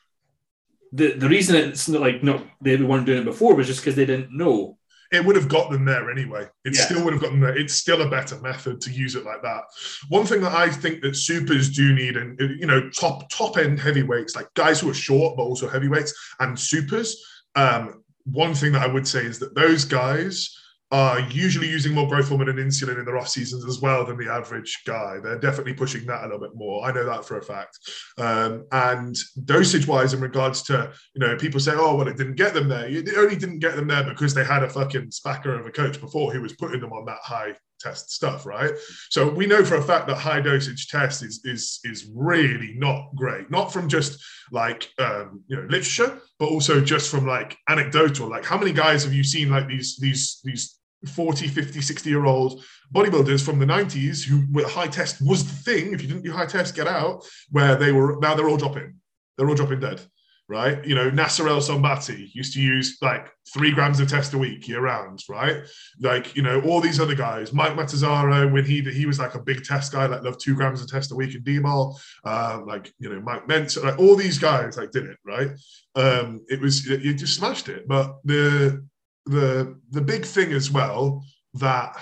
the 0.93 1.15
the 1.15 1.29
reason 1.29 1.57
it's 1.57 1.89
not 1.89 2.01
like 2.01 2.23
not 2.23 2.45
they 2.61 2.77
weren't 2.77 3.07
doing 3.07 3.23
it 3.23 3.25
before 3.25 3.55
was 3.55 3.67
just 3.67 3.81
because 3.81 3.97
they 3.97 4.07
didn't 4.07 4.37
know. 4.37 4.79
It 5.15 5.25
would 5.25 5.37
have 5.37 5.49
got 5.49 5.71
them 5.71 5.85
there 5.85 6.11
anyway. 6.11 6.49
It 6.65 6.75
Yeah. 6.75 6.85
still 6.85 7.05
would 7.05 7.13
have 7.13 7.23
gotten 7.23 7.41
there. 7.41 7.57
It's 7.57 7.75
still 7.75 8.03
a 8.03 8.11
better 8.11 8.39
method 8.41 8.81
to 8.83 8.91
use 8.91 9.15
it 9.15 9.25
like 9.25 9.43
that. 9.43 9.63
One 10.09 10.27
thing 10.27 10.41
that 10.43 10.53
I 10.55 10.69
think 10.71 11.03
that 11.03 11.15
supers 11.17 11.71
do 11.71 11.95
need, 11.95 12.17
and 12.17 12.39
you 12.61 12.67
know, 12.67 12.91
top 12.91 13.31
top 13.31 13.57
end 13.57 13.79
heavyweights, 13.81 14.35
like 14.35 14.53
guys 14.55 14.81
who 14.81 14.91
are 14.91 14.95
short 14.95 15.37
but 15.37 15.45
also 15.45 15.69
heavyweights 15.69 16.13
and 16.41 16.59
supers. 16.59 17.25
Um, 17.55 18.03
one 18.25 18.55
thing 18.55 18.73
that 18.73 18.83
I 18.83 18.87
would 18.93 19.07
say 19.07 19.25
is 19.25 19.39
that 19.39 19.55
those 19.55 19.85
guys 19.85 20.51
are 20.95 21.19
usually 21.19 21.69
using 21.69 21.93
more 21.93 22.07
growth 22.07 22.29
hormone 22.29 22.49
and 22.49 22.59
insulin 22.61 23.01
in 23.01 23.05
their 23.05 23.19
off 23.19 23.27
seasons 23.27 23.65
as 23.65 23.81
well 23.81 24.07
than 24.07 24.17
the 24.17 24.31
average 24.31 24.81
guy. 24.87 25.19
They're 25.21 25.41
definitely 25.41 25.75
pushing 25.75 26.07
that 26.07 26.21
a 26.21 26.27
little 26.27 26.39
bit 26.39 26.55
more. 26.55 26.85
I 26.85 26.93
know 26.93 27.05
that 27.05 27.25
for 27.25 27.37
a 27.37 27.43
fact. 27.43 27.77
Um, 28.17 28.65
and 28.71 29.17
dosage 29.45 29.89
wise, 29.89 30.15
in 30.15 30.21
regards 30.21 30.63
to, 30.65 30.93
you 31.17 31.21
know, 31.21 31.35
people 31.35 31.59
say, 31.59 31.73
oh, 31.75 31.97
well, 31.97 32.07
it 32.07 32.17
didn't 32.17 32.37
get 32.37 32.55
them 32.55 32.69
there. 32.69 32.87
It 32.87 33.09
only 33.17 33.35
didn't 33.35 33.59
get 33.59 33.75
them 33.75 33.89
there 33.89 34.05
because 34.05 34.35
they 34.35 34.45
had 34.45 34.63
a 34.63 34.71
fucking 34.71 35.09
spacker 35.09 35.59
of 35.59 35.67
a 35.67 35.73
coach 35.73 36.01
before 36.01 36.33
who 36.33 36.41
was 36.41 36.53
putting 36.53 36.81
them 36.81 36.93
on 36.93 37.05
that 37.07 37.19
high 37.23 37.55
test 37.81 38.13
stuff, 38.13 38.47
right? 38.47 38.71
So 39.11 39.29
we 39.29 39.47
know 39.47 39.65
for 39.65 39.75
a 39.75 39.83
fact 39.83 40.07
that 40.07 40.19
high 40.19 40.41
dosage 40.41 40.87
test 40.87 41.25
is 41.25 41.41
is 41.45 41.81
is 41.83 42.09
really 42.15 42.75
not 42.77 43.09
great. 43.17 43.51
Not 43.51 43.73
from 43.73 43.89
just 43.89 44.25
like 44.53 44.89
um, 45.01 45.43
you 45.49 45.57
know 45.57 45.63
literature, 45.63 46.21
but 46.39 46.51
also 46.51 46.81
just 46.81 47.11
from 47.11 47.27
like 47.27 47.57
anecdotal. 47.69 48.31
Like 48.31 48.45
how 48.45 48.57
many 48.57 48.73
guys 48.73 49.03
have 49.03 49.13
you 49.13 49.25
seen 49.25 49.51
like 49.51 49.67
these 49.67 49.97
these 49.97 50.41
these 50.45 50.79
40, 51.07 51.49
50, 51.49 51.81
60 51.81 52.11
year 52.11 52.25
old 52.25 52.65
bodybuilders 52.93 53.45
from 53.45 53.59
the 53.59 53.67
90s 53.67 54.25
who 54.25 54.45
were 54.53 54.69
high 54.69 54.87
test 54.87 55.21
was 55.21 55.45
the 55.45 55.71
thing. 55.71 55.93
If 55.93 56.03
you 56.03 56.09
didn't 56.09 56.23
do 56.23 56.33
high 56.33 56.47
test, 56.47 56.75
get 56.75 56.87
out, 56.87 57.25
where 57.51 57.77
they 57.77 57.93
were 57.93 58.17
now 58.21 58.35
they're 58.35 58.49
all 58.49 58.57
dropping. 58.57 58.95
They're 59.37 59.49
all 59.49 59.55
dropping 59.55 59.81
dead. 59.81 60.01
Right, 60.47 60.85
you 60.85 60.95
know, 60.95 61.09
Nasser 61.09 61.49
El 61.49 61.61
Sonbaty 61.61 62.29
used 62.35 62.53
to 62.53 62.61
use 62.61 62.99
like 63.01 63.31
three 63.55 63.73
grams 63.73 63.99
of 63.99 64.09
test 64.09 64.35
a 64.35 64.39
week 64.39 64.69
year 64.69 64.83
round, 64.83 65.23
right? 65.27 65.63
Like, 65.99 66.37
you 66.37 66.43
know, 66.43 66.61
all 66.67 66.83
these 66.83 67.01
other 67.01 67.15
guys, 67.15 67.55
Mike 67.55 67.73
Matarazzo, 67.73 68.53
when 68.53 68.67
he 68.67 68.83
he 68.83 69.07
was 69.07 69.19
like 69.19 69.35
a 69.35 69.41
big 69.41 69.65
test 69.65 69.93
guy, 69.93 70.05
like 70.05 70.23
loved 70.23 70.41
two 70.41 70.55
grams 70.55 70.83
of 70.83 70.91
test 70.91 71.13
a 71.13 71.15
week 71.15 71.35
in 71.35 71.43
D-Mall, 71.45 71.99
um, 72.25 72.67
like, 72.67 72.93
you 72.99 73.09
know, 73.09 73.23
Mike 73.23 73.49
Mentz, 73.49 73.83
like 73.83 73.99
all 73.99 74.17
these 74.17 74.39
guys 74.39 74.77
like 74.77 74.91
did 74.91 75.07
it, 75.07 75.17
right? 75.25 75.49
Um, 75.95 76.43
it 76.49 76.61
was, 76.61 76.91
it 76.91 77.15
just 77.15 77.37
smashed 77.37 77.71
it. 77.71 77.89
But 77.89 78.19
the, 78.25 78.87
the, 79.27 79.79
the 79.91 80.01
big 80.01 80.25
thing 80.25 80.53
as 80.53 80.71
well 80.71 81.25
that 81.55 81.97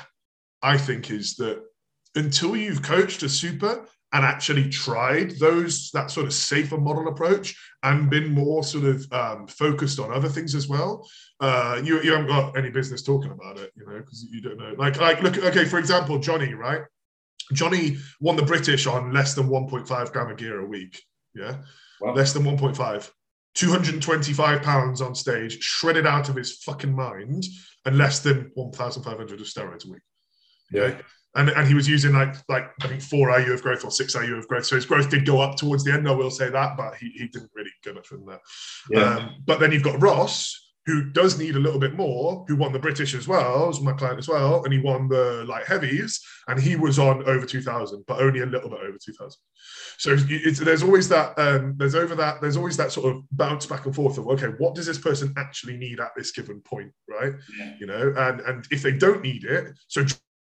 I 0.63 0.77
think 0.79 1.11
is 1.11 1.37
that 1.37 1.63
until 2.15 2.57
you've 2.57 2.83
coached 2.83 3.23
a 3.23 3.29
super 3.29 3.87
and 4.15 4.25
actually 4.25 4.69
tried 4.69 5.31
those 5.39 5.91
that 5.93 6.11
sort 6.11 6.27
of 6.27 6.35
safer 6.35 6.77
model 6.77 7.09
approach 7.09 7.57
and 7.83 8.11
been 8.11 8.29
more 8.31 8.63
sort 8.63 8.85
of 8.85 9.11
um, 9.13 9.47
focused 9.47 9.99
on 9.99 10.13
other 10.13 10.29
things 10.29 10.55
as 10.55 10.69
well, 10.69 11.09
uh, 11.41 11.81
you 11.83 12.01
you 12.03 12.13
haven't 12.13 12.29
got 12.29 12.57
any 12.57 12.69
business 12.71 13.03
talking 13.03 13.31
about 13.31 13.59
it, 13.59 13.73
you 13.75 13.87
know, 13.87 13.99
because 13.99 14.27
you 14.31 14.43
don't 14.43 14.59
know. 14.59 14.75
Like 14.77 15.01
like 15.01 15.23
look, 15.23 15.39
okay, 15.39 15.65
for 15.65 15.79
example, 15.79 16.19
Johnny, 16.19 16.53
right? 16.53 16.83
Johnny 17.55 17.97
won 18.21 18.37
the 18.37 18.43
British 18.43 18.87
on 18.87 19.13
less 19.13 19.35
than 19.35 19.49
1.5 19.49 20.13
gram 20.13 20.31
of 20.31 20.37
gear 20.37 20.61
a 20.61 20.67
week. 20.67 21.03
Yeah, 21.35 21.63
Wow. 22.01 22.15
less 22.15 22.35
than 22.35 22.43
1.5. 22.45 23.11
225 23.55 24.63
pounds 24.63 25.01
on 25.01 25.15
stage, 25.15 25.59
shredded 25.61 26.07
out 26.07 26.29
of 26.29 26.37
his 26.37 26.59
fucking 26.59 26.95
mind, 26.95 27.45
and 27.85 27.99
less 27.99 28.21
than 28.21 28.51
1,500 28.55 29.41
of 29.41 29.47
steroids 29.47 29.87
a 29.87 29.91
week. 29.91 30.03
Yeah. 30.73 30.99
And, 31.35 31.49
and 31.51 31.67
he 31.67 31.75
was 31.75 31.89
using 31.89 32.13
like 32.13 32.35
like 32.49 32.71
I 32.83 32.89
think 32.89 33.01
four 33.01 33.31
IU 33.39 33.55
of 33.55 33.63
growth 33.63 33.85
or 33.85 33.91
six 33.91 34.15
IU 34.15 34.37
of 34.37 34.47
growth. 34.49 34.67
So 34.67 34.77
his 34.77 34.85
growth 34.85 35.09
did 35.09 35.25
go 35.25 35.41
up 35.41 35.57
towards 35.57 35.83
the 35.83 35.93
end. 35.93 36.07
I 36.07 36.13
will 36.13 36.31
say 36.31 36.51
that, 36.51 36.77
but 36.77 36.97
he, 36.97 37.09
he 37.11 37.27
didn't 37.29 37.51
really 37.55 37.71
go 37.83 37.95
much 37.95 38.11
than 38.11 38.27
that. 38.27 38.41
Yeah. 38.91 39.17
Um, 39.17 39.37
but 39.47 39.59
then 39.59 39.73
you've 39.73 39.83
got 39.83 40.01
Ross, 40.03 40.72
who 40.87 41.11
does 41.11 41.39
need 41.39 41.55
a 41.55 41.61
little 41.61 41.79
bit 41.79 41.95
more, 41.95 42.45
who 42.49 42.57
won 42.57 42.73
the 42.73 42.79
British 42.79 43.15
as 43.15 43.29
well, 43.29 43.69
was 43.69 43.81
my 43.81 43.93
client 43.93 44.19
as 44.19 44.29
well, 44.29 44.65
and 44.65 44.73
he 44.73 44.81
won 44.81 45.09
the 45.09 45.45
light 45.47 45.67
heavies, 45.67 46.21
and 46.49 46.61
he 46.61 46.75
was 46.75 46.99
on 46.99 47.23
over 47.29 47.47
2,000, 47.47 48.05
but 48.07 48.21
only 48.21 48.41
a 48.41 48.47
little 48.47 48.69
bit 48.69 48.81
over 48.81 48.99
2,000. 48.99 49.39
So 49.99 50.17
it's, 50.29 50.59
there's 50.59 50.83
always 50.83 51.09
that, 51.09 51.39
um, 51.39 51.75
there's 51.77 51.95
over 51.95 52.17
that, 52.17 52.41
there's 52.41 52.57
always 52.57 52.77
that 52.79 52.91
sort 52.91 53.15
of 53.15 53.23
bounce 53.31 53.67
back 53.67 53.87
and 53.87 53.95
forth 53.95 54.19
of, 54.19 54.27
okay, 54.27 54.49
what 54.59 54.75
does 54.75 54.87
this 54.87 54.99
person 54.99 55.33
actually 55.37 55.77
need 55.77 56.01
at 56.01 56.11
this 56.17 56.33
given 56.33 56.61
point, 56.61 56.93
right? 57.09 57.33
Yeah. 57.59 57.75
You 57.79 57.87
know, 57.87 58.15
and 58.17 58.41
and 58.41 58.67
if 58.71 58.83
they 58.83 58.93
don't 58.93 59.23
need 59.23 59.45
it, 59.45 59.79
so 59.87 60.05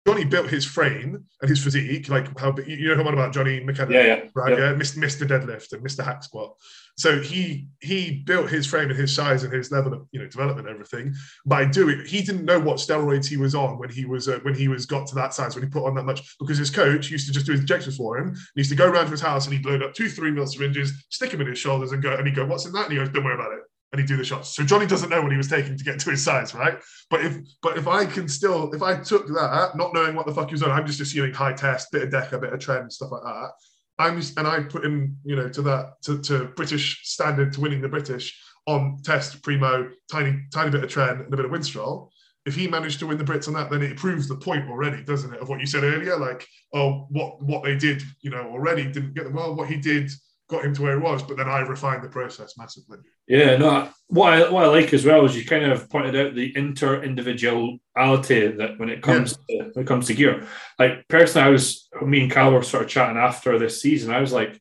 Johnny 0.07 0.25
built 0.25 0.49
his 0.49 0.65
frame 0.65 1.25
and 1.41 1.51
his 1.51 1.63
physique, 1.63 2.09
like 2.09 2.39
how 2.39 2.55
you 2.65 2.89
know 2.89 2.95
who 2.95 3.01
I'm 3.01 3.09
on 3.09 3.15
about 3.15 3.33
Johnny 3.33 3.61
McKenna 3.61 3.93
yeah, 3.93 4.05
yeah, 4.05 4.25
right? 4.35 4.57
Yeah, 4.57 4.73
Mr. 4.75 4.99
Mr. 4.99 5.27
Deadlift 5.27 5.73
and 5.73 5.85
Mr. 5.85 6.05
Hack 6.05 6.23
Squat. 6.23 6.55
So 6.97 7.21
he 7.21 7.67
he 7.81 8.23
built 8.25 8.49
his 8.49 8.67
frame 8.67 8.89
and 8.89 8.99
his 8.99 9.15
size 9.15 9.43
and 9.43 9.53
his 9.53 9.73
level 9.73 9.93
of 9.93 10.07
you 10.13 10.21
know 10.21 10.29
development 10.29 10.69
and 10.69 10.75
everything 10.77 11.13
by 11.45 11.65
doing. 11.65 12.05
He 12.07 12.23
didn't 12.23 12.45
know 12.45 12.61
what 12.61 12.77
steroids 12.77 13.27
he 13.27 13.37
was 13.37 13.55
on 13.55 13.79
when 13.79 13.91
he 13.91 14.05
was 14.05 14.29
uh, 14.29 14.39
when 14.43 14.55
he 14.55 14.69
was 14.69 14.87
got 14.87 15.09
to 15.09 15.15
that 15.17 15.35
size 15.35 15.57
when 15.57 15.65
he 15.65 15.71
put 15.71 15.85
on 15.85 15.95
that 15.97 16.05
much 16.05 16.37
because 16.39 16.57
his 16.57 16.71
coach 16.71 17.11
used 17.11 17.27
to 17.27 17.33
just 17.33 17.47
do 17.47 17.53
his 17.53 17.63
injections 17.63 17.97
for 17.97 18.17
him. 18.17 18.35
He 18.55 18.61
used 18.61 18.71
to 18.71 18.77
go 18.77 18.89
around 18.89 19.07
to 19.07 19.11
his 19.11 19.21
house 19.21 19.47
and 19.47 19.55
he'd 19.55 19.67
load 19.67 19.83
up 19.83 19.93
two 19.93 20.09
three 20.09 20.31
mil 20.31 20.47
syringes, 20.47 21.05
stick 21.11 21.33
them 21.33 21.41
in 21.41 21.49
his 21.49 21.59
shoulders 21.59 21.93
and 21.93 22.03
go 22.03 22.15
and 22.15 22.27
he'd 22.27 22.37
go, 22.37 22.47
"What's 22.47 22.65
in 22.65 22.73
that?" 22.73 22.85
And 22.85 22.93
he 22.93 22.99
goes, 22.99 23.11
"Don't 23.11 23.25
worry 23.25 23.35
about 23.35 23.53
it." 23.53 23.61
And 23.93 24.01
he'd 24.01 24.09
do 24.09 24.17
the 24.17 24.25
shots. 24.25 24.55
So 24.55 24.65
Johnny 24.65 24.87
doesn't 24.87 25.11
know 25.11 25.23
what 25.23 25.31
he 25.31 25.39
was 25.39 25.49
taking 25.49 25.79
to 25.79 25.85
get 25.85 26.01
to 26.01 26.11
his 26.11 26.25
size, 26.25 26.55
right? 26.55 26.79
But 27.09 27.25
if 27.25 27.39
but 27.63 27.79
if 27.79 27.87
I 27.87 28.05
can 28.05 28.29
still 28.29 28.73
if 28.73 28.83
I 28.83 28.97
took 28.97 29.29
that, 29.29 29.77
not 29.77 29.95
knowing 29.95 30.17
what 30.17 30.27
the 30.27 30.35
fuck 30.35 30.49
he 30.49 30.55
was 30.55 30.63
on, 30.63 30.71
I'm 30.71 30.87
just 30.87 31.01
assuming 31.01 31.33
high 31.33 31.53
test, 31.53 31.93
bit 31.93 32.03
of 32.03 32.11
deca, 32.11 32.41
bit 32.41 32.53
of 32.53 32.59
tren, 32.59 32.91
stuff 32.91 33.13
like 33.13 33.23
that. 33.23 33.51
I'm 33.99 34.21
and 34.37 34.47
I 34.47 34.61
put 34.61 34.85
him, 34.85 35.17
you 35.25 35.37
know, 35.37 35.49
to 35.49 35.63
that 35.63 36.03
to, 36.03 36.21
to 36.23 36.47
British 36.57 37.09
standard 37.09 37.53
to 37.55 37.61
winning 37.61 37.81
the 37.81 37.89
British 37.89 38.39
on 38.67 38.99
test, 39.03 39.43
primo, 39.43 39.91
tiny 40.11 40.43
tiny 40.53 40.71
bit 40.71 40.85
of 40.85 40.91
tren 40.91 41.25
and 41.25 41.33
a 41.33 41.37
bit 41.37 41.47
of 41.47 41.51
Winstrol. 41.51 42.11
If 42.45 42.55
he 42.55 42.69
managed 42.69 43.01
to 43.01 43.07
win 43.07 43.19
the 43.19 43.25
Brits 43.25 43.49
on 43.49 43.55
that, 43.55 43.71
then 43.71 43.83
it 43.83 43.97
proves 43.97 44.29
the 44.29 44.37
point 44.37 44.69
already, 44.69 45.03
doesn't 45.03 45.35
it? 45.35 45.41
Of 45.41 45.49
what 45.49 45.59
you 45.59 45.67
said 45.67 45.83
earlier, 45.83 46.17
like, 46.17 46.47
oh, 46.75 47.07
what 47.11 47.43
what 47.43 47.65
they 47.65 47.77
did, 47.77 48.03
you 48.21 48.31
know, 48.31 48.51
already 48.51 48.85
didn't 48.85 49.15
get 49.15 49.25
them 49.25 49.35
well. 49.35 49.55
What 49.55 49.69
he 49.69 49.77
did 49.77 50.11
got 50.49 50.65
him 50.65 50.75
to 50.75 50.83
where 50.83 50.97
he 50.97 51.03
was, 51.03 51.23
but 51.23 51.37
then 51.37 51.49
I 51.49 51.61
refined 51.61 52.05
the 52.05 52.09
process 52.09 52.57
massively. 52.57 52.99
Yeah, 53.27 53.57
no. 53.57 53.89
What 54.09 54.33
I 54.33 54.49
what 54.51 54.65
I 54.65 54.69
like 54.69 54.93
as 54.95 55.05
well 55.05 55.25
is 55.25 55.37
you 55.37 55.45
kind 55.45 55.65
of 55.65 55.91
pointed 55.91 56.15
out 56.17 56.35
the 56.35 56.53
inter 56.57 57.03
individuality 57.03 58.49
that 58.49 58.79
when 58.79 58.89
it 58.89 59.03
comes 59.03 59.37
to, 59.37 59.71
when 59.73 59.85
it 59.85 59.87
comes 59.89 60.07
to 60.07 60.15
gear. 60.15 60.47
Like 60.79 61.07
personally, 61.09 61.47
I 61.49 61.51
was 61.51 61.89
me 62.03 62.23
and 62.23 62.31
Cal 62.31 62.53
were 62.53 62.63
sort 62.63 62.85
of 62.85 62.89
chatting 62.89 63.17
after 63.17 63.59
this 63.59 63.83
season. 63.83 64.13
I 64.15 64.21
was 64.21 64.33
like, 64.33 64.61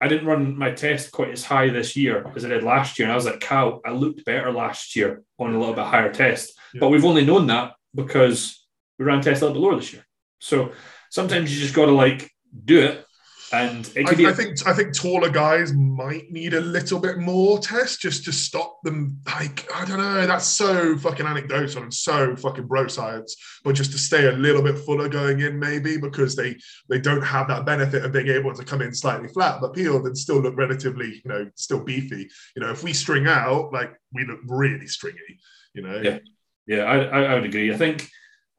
I 0.00 0.08
didn't 0.08 0.26
run 0.28 0.56
my 0.56 0.70
test 0.70 1.12
quite 1.12 1.30
as 1.30 1.44
high 1.44 1.68
this 1.70 1.96
year 1.96 2.30
as 2.36 2.44
I 2.44 2.48
did 2.48 2.62
last 2.62 2.98
year, 2.98 3.06
and 3.06 3.12
I 3.12 3.16
was 3.16 3.26
like, 3.26 3.40
Cal, 3.40 3.80
I 3.84 3.90
looked 3.90 4.24
better 4.24 4.50
last 4.52 4.96
year 4.96 5.22
on 5.38 5.54
a 5.54 5.58
little 5.58 5.74
bit 5.74 5.84
higher 5.84 6.12
test, 6.12 6.58
Yeah. 6.72 6.80
but 6.80 6.88
we've 6.88 7.04
only 7.04 7.24
known 7.24 7.46
that 7.48 7.72
because 7.94 8.64
we 8.98 9.04
ran 9.04 9.20
tests 9.20 9.42
a 9.42 9.46
little 9.46 9.60
bit 9.60 9.66
lower 9.66 9.76
this 9.80 9.92
year. 9.92 10.04
So 10.38 10.72
sometimes 11.10 11.52
you 11.54 11.60
just 11.60 11.74
got 11.74 11.86
to 11.86 11.92
like 11.92 12.30
do 12.64 12.80
it, 12.80 13.04
and 13.52 13.90
it 13.94 14.06
could 14.06 14.18
be. 14.18 14.26
I, 14.26 14.30
I 14.30 14.32
think 14.32 14.66
I 14.66 14.72
think 14.72 14.94
taller 14.94 15.30
guys 15.30 15.72
might 15.72 16.30
need 16.30 16.54
a 16.54 16.60
little 16.60 16.98
bit 16.98 17.18
more 17.18 17.58
test 17.58 18.00
just 18.00 18.24
to 18.24 18.32
stop 18.32 18.80
them. 18.82 19.20
Like 19.26 19.68
I 19.74 19.84
don't 19.84 19.98
know, 19.98 20.26
that's 20.26 20.46
so 20.46 20.96
fucking 20.98 21.26
anecdotal 21.26 21.82
and 21.82 21.92
so 21.92 22.36
fucking 22.36 22.66
bro 22.66 22.88
science. 22.88 23.36
But 23.64 23.74
just 23.74 23.92
to 23.92 23.98
stay 23.98 24.26
a 24.26 24.32
little 24.32 24.62
bit 24.62 24.78
fuller 24.78 25.08
going 25.08 25.40
in, 25.40 25.58
maybe 25.58 25.96
because 25.96 26.36
they 26.36 26.56
they 26.88 27.00
don't 27.00 27.22
have 27.22 27.48
that 27.48 27.64
benefit 27.64 28.04
of 28.04 28.12
being 28.12 28.28
able 28.28 28.54
to 28.54 28.64
come 28.64 28.82
in 28.82 28.94
slightly 28.94 29.28
flat 29.28 29.60
but 29.60 29.74
peeled 29.74 30.06
and 30.06 30.16
still 30.16 30.40
look 30.40 30.56
relatively, 30.56 31.22
you 31.24 31.30
know, 31.30 31.50
still 31.54 31.80
beefy. 31.80 32.28
You 32.56 32.62
know, 32.62 32.70
if 32.70 32.82
we 32.82 32.92
string 32.92 33.26
out, 33.26 33.72
like 33.72 33.94
we 34.12 34.24
look 34.24 34.40
really 34.46 34.86
stringy. 34.86 35.40
You 35.74 35.82
know, 35.82 36.00
Yeah. 36.00 36.18
Yeah, 36.66 36.82
I, 36.84 36.98
I, 36.98 37.22
I 37.22 37.34
would 37.34 37.46
agree. 37.46 37.72
I 37.72 37.76
think 37.78 38.10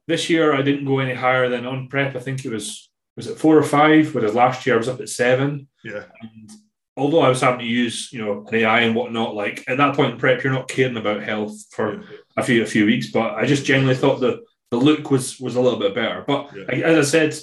this 0.08 0.28
year 0.28 0.52
I 0.52 0.62
didn't 0.62 0.84
go 0.84 0.98
any 0.98 1.14
higher 1.14 1.48
than 1.48 1.64
on 1.64 1.86
prep. 1.86 2.16
I 2.16 2.18
think 2.18 2.44
it 2.44 2.50
was 2.50 2.89
was 3.20 3.26
it 3.26 3.38
four 3.38 3.56
or 3.58 3.62
five, 3.62 4.14
whereas 4.14 4.34
last 4.34 4.64
year 4.64 4.74
I 4.74 4.78
was 4.78 4.88
up 4.88 5.00
at 5.00 5.08
seven. 5.08 5.68
yeah, 5.84 6.04
And 6.22 6.50
although 6.96 7.20
I 7.20 7.28
was 7.28 7.40
having 7.42 7.60
to 7.60 7.66
use, 7.66 8.10
you 8.12 8.24
know, 8.24 8.46
an 8.48 8.54
AI 8.54 8.80
and 8.80 8.94
whatnot, 8.94 9.34
like 9.34 9.64
at 9.68 9.76
that 9.76 9.94
point 9.94 10.12
in 10.14 10.18
prep, 10.18 10.42
you're 10.42 10.52
not 10.52 10.68
caring 10.68 10.96
about 10.96 11.22
health 11.22 11.54
for 11.70 12.00
yeah. 12.00 12.06
a 12.36 12.42
few 12.42 12.62
a 12.62 12.66
few 12.66 12.86
weeks. 12.86 13.10
But 13.10 13.34
I 13.34 13.44
just 13.46 13.64
generally 13.66 13.94
thought 13.94 14.20
the 14.20 14.40
the 14.70 14.76
look 14.78 15.10
was 15.10 15.38
was 15.38 15.56
a 15.56 15.60
little 15.60 15.78
bit 15.78 15.94
better. 15.94 16.24
But 16.26 16.50
Yeah. 16.56 16.64
like, 16.68 16.82
as 16.82 16.96
I 17.08 17.10
said, 17.10 17.34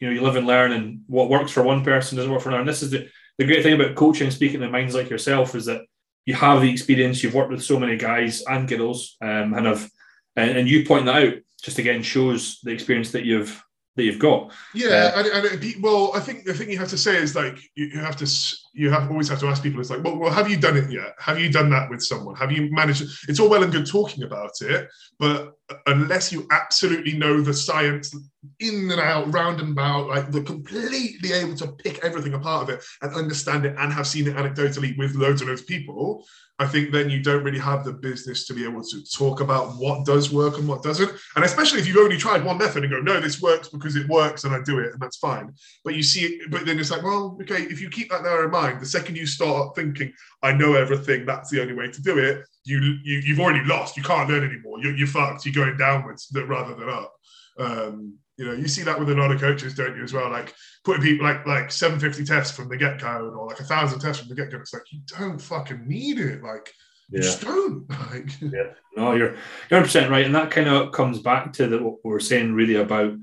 you 0.00 0.08
know, 0.08 0.14
you 0.14 0.20
live 0.22 0.36
and 0.36 0.46
learn, 0.46 0.72
and 0.72 1.00
what 1.06 1.30
works 1.30 1.52
for 1.52 1.62
one 1.62 1.82
person 1.84 2.16
doesn't 2.16 2.30
work 2.32 2.42
for 2.42 2.48
another. 2.50 2.60
And 2.62 2.68
this 2.68 2.82
is 2.82 2.90
the, 2.90 3.08
the 3.38 3.46
great 3.46 3.62
thing 3.62 3.74
about 3.80 3.94
coaching, 3.94 4.30
speaking 4.30 4.60
to 4.60 4.68
minds 4.68 4.94
like 4.94 5.08
yourself, 5.08 5.54
is 5.54 5.66
that 5.66 5.82
you 6.26 6.34
have 6.34 6.60
the 6.60 6.70
experience. 6.70 7.22
You've 7.22 7.34
worked 7.34 7.50
with 7.52 7.62
so 7.64 7.78
many 7.78 7.96
guys 7.96 8.42
and 8.46 8.68
girls, 8.68 9.16
um, 9.22 9.54
and 9.54 9.66
have 9.66 9.88
and, 10.36 10.58
and 10.58 10.68
you 10.68 10.84
point 10.84 11.06
that 11.06 11.22
out. 11.24 11.34
Just 11.62 11.78
again 11.78 12.02
shows 12.02 12.58
the 12.64 12.72
experience 12.72 13.12
that 13.12 13.24
you've 13.24 13.62
that 13.96 14.04
you've 14.04 14.18
got. 14.18 14.52
Yeah, 14.74 15.12
uh, 15.14 15.22
and, 15.22 15.46
and 15.46 15.60
be, 15.60 15.74
well, 15.80 16.12
I 16.14 16.20
think 16.20 16.44
the 16.44 16.54
thing 16.54 16.70
you 16.70 16.78
have 16.78 16.88
to 16.88 16.98
say 16.98 17.16
is 17.16 17.34
like 17.34 17.58
you, 17.74 17.86
you 17.86 18.00
have 18.00 18.16
to 18.16 18.56
you 18.72 18.90
have 18.90 19.10
always 19.10 19.28
have 19.28 19.40
to 19.40 19.46
ask 19.46 19.62
people. 19.62 19.80
It's 19.80 19.90
like, 19.90 20.02
well, 20.02 20.16
well, 20.16 20.32
have 20.32 20.50
you 20.50 20.56
done 20.56 20.76
it 20.76 20.90
yet? 20.90 21.14
Have 21.18 21.38
you 21.38 21.50
done 21.50 21.68
that 21.70 21.90
with 21.90 22.02
someone? 22.02 22.34
Have 22.36 22.52
you 22.52 22.70
managed? 22.72 23.04
It's 23.28 23.38
all 23.38 23.50
well 23.50 23.62
and 23.62 23.72
good 23.72 23.86
talking 23.86 24.24
about 24.24 24.52
it, 24.62 24.88
but 25.18 25.52
unless 25.86 26.32
you 26.32 26.46
absolutely 26.50 27.12
know 27.12 27.40
the 27.40 27.54
science 27.54 28.14
in 28.60 28.90
and 28.90 29.00
out, 29.00 29.32
round 29.32 29.60
and 29.60 29.72
about, 29.72 30.08
like 30.08 30.30
the 30.30 30.42
completely 30.42 31.32
able 31.32 31.56
to 31.56 31.68
pick 31.72 31.98
everything 32.04 32.34
apart 32.34 32.64
of 32.64 32.70
it 32.70 32.84
and 33.02 33.14
understand 33.14 33.64
it 33.64 33.76
and 33.78 33.92
have 33.92 34.06
seen 34.06 34.26
it 34.26 34.36
anecdotally 34.36 34.96
with 34.98 35.14
loads 35.14 35.40
and 35.40 35.50
loads 35.50 35.60
of 35.60 35.66
people, 35.66 36.24
I 36.62 36.68
think 36.68 36.92
then 36.92 37.10
you 37.10 37.20
don't 37.20 37.42
really 37.42 37.58
have 37.58 37.84
the 37.84 37.92
business 37.92 38.46
to 38.46 38.54
be 38.54 38.64
able 38.64 38.84
to 38.84 39.04
talk 39.12 39.40
about 39.40 39.76
what 39.76 40.06
does 40.06 40.32
work 40.32 40.58
and 40.58 40.68
what 40.68 40.84
doesn't. 40.84 41.10
And 41.34 41.44
especially 41.44 41.80
if 41.80 41.88
you've 41.88 41.96
only 41.96 42.16
tried 42.16 42.44
one 42.44 42.58
method 42.58 42.84
and 42.84 42.92
go, 42.92 43.00
no, 43.00 43.20
this 43.20 43.42
works 43.42 43.68
because 43.68 43.96
it 43.96 44.08
works 44.08 44.44
and 44.44 44.54
I 44.54 44.62
do 44.62 44.78
it 44.78 44.92
and 44.92 45.00
that's 45.00 45.16
fine. 45.16 45.52
But 45.84 45.96
you 45.96 46.04
see 46.04 46.20
it, 46.24 46.50
but 46.52 46.64
then 46.64 46.78
it's 46.78 46.92
like, 46.92 47.02
well, 47.02 47.36
okay, 47.42 47.62
if 47.62 47.80
you 47.80 47.90
keep 47.90 48.10
that 48.10 48.22
there 48.22 48.44
in 48.44 48.52
mind, 48.52 48.80
the 48.80 48.86
second 48.86 49.16
you 49.16 49.26
start 49.26 49.74
thinking, 49.74 50.12
I 50.40 50.52
know 50.52 50.74
everything, 50.74 51.26
that's 51.26 51.50
the 51.50 51.60
only 51.60 51.74
way 51.74 51.90
to 51.90 52.02
do 52.02 52.18
it, 52.18 52.44
you, 52.64 52.78
you 53.02 53.18
you've 53.24 53.40
already 53.40 53.64
lost. 53.64 53.96
You 53.96 54.04
can't 54.04 54.30
learn 54.30 54.44
anymore. 54.44 54.78
You're, 54.80 54.94
you're 54.94 55.08
fucked. 55.08 55.44
You're 55.44 55.64
going 55.64 55.76
downwards 55.76 56.32
rather 56.46 56.74
than 56.74 56.88
up. 56.88 57.12
Um, 57.58 58.18
you 58.38 58.46
know, 58.46 58.52
you 58.52 58.66
see 58.66 58.82
that 58.82 58.98
with 58.98 59.10
a 59.10 59.14
lot 59.14 59.30
of 59.30 59.40
coaches, 59.40 59.74
don't 59.74 59.96
you, 59.96 60.02
as 60.02 60.12
well? 60.12 60.30
Like 60.30 60.54
putting 60.84 61.02
people 61.02 61.26
like 61.26 61.46
like 61.46 61.70
750 61.70 62.24
tests 62.24 62.56
from 62.56 62.68
the 62.68 62.76
get 62.76 63.00
go 63.00 63.32
or 63.36 63.46
like 63.46 63.60
a 63.60 63.64
thousand 63.64 64.00
tests 64.00 64.20
from 64.20 64.28
the 64.28 64.34
get 64.34 64.50
go. 64.50 64.58
It's 64.58 64.72
like 64.72 64.90
you 64.90 65.00
don't 65.06 65.38
fucking 65.38 65.86
need 65.86 66.18
it. 66.18 66.42
Like 66.42 66.72
yeah. 67.10 67.18
you 67.18 67.22
just 67.22 67.42
don't. 67.42 67.86
Like 68.12 68.40
yeah, 68.40 68.72
no, 68.96 69.12
you're 69.12 69.32
100 69.32 69.82
percent 69.82 70.10
right, 70.10 70.24
and 70.24 70.34
that 70.34 70.50
kind 70.50 70.68
of 70.68 70.92
comes 70.92 71.20
back 71.20 71.52
to 71.54 71.66
the, 71.66 71.82
what 71.82 71.98
we're 72.04 72.20
saying 72.20 72.54
really 72.54 72.76
about 72.76 73.14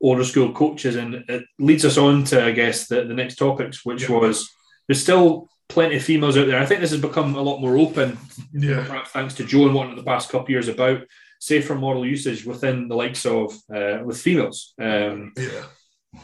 older 0.00 0.24
school 0.24 0.52
coaches, 0.52 0.96
and 0.96 1.14
it 1.28 1.44
leads 1.58 1.84
us 1.84 1.96
on 1.96 2.24
to 2.24 2.44
I 2.44 2.50
guess 2.50 2.88
the, 2.88 3.04
the 3.04 3.14
next 3.14 3.36
topics, 3.36 3.84
which 3.84 4.08
yeah. 4.08 4.16
was 4.16 4.50
there's 4.88 5.02
still 5.02 5.48
plenty 5.68 5.96
of 5.96 6.02
females 6.04 6.36
out 6.36 6.46
there. 6.46 6.60
I 6.60 6.66
think 6.66 6.80
this 6.80 6.90
has 6.90 7.00
become 7.00 7.34
a 7.34 7.42
lot 7.42 7.60
more 7.60 7.76
open, 7.76 8.18
yeah. 8.52 8.84
perhaps 8.86 9.10
thanks 9.10 9.34
to 9.34 9.44
Joe 9.44 9.66
and 9.66 9.74
what 9.74 9.90
in 9.90 9.96
the 9.96 10.02
past 10.02 10.28
couple 10.28 10.50
years 10.50 10.68
about 10.68 11.02
safer 11.40 11.74
model 11.74 12.06
usage 12.06 12.44
within 12.44 12.88
the 12.88 12.96
likes 12.96 13.26
of 13.26 13.52
uh, 13.74 13.98
with 14.04 14.20
females. 14.20 14.74
Um, 14.80 15.32
yeah. 15.36 15.64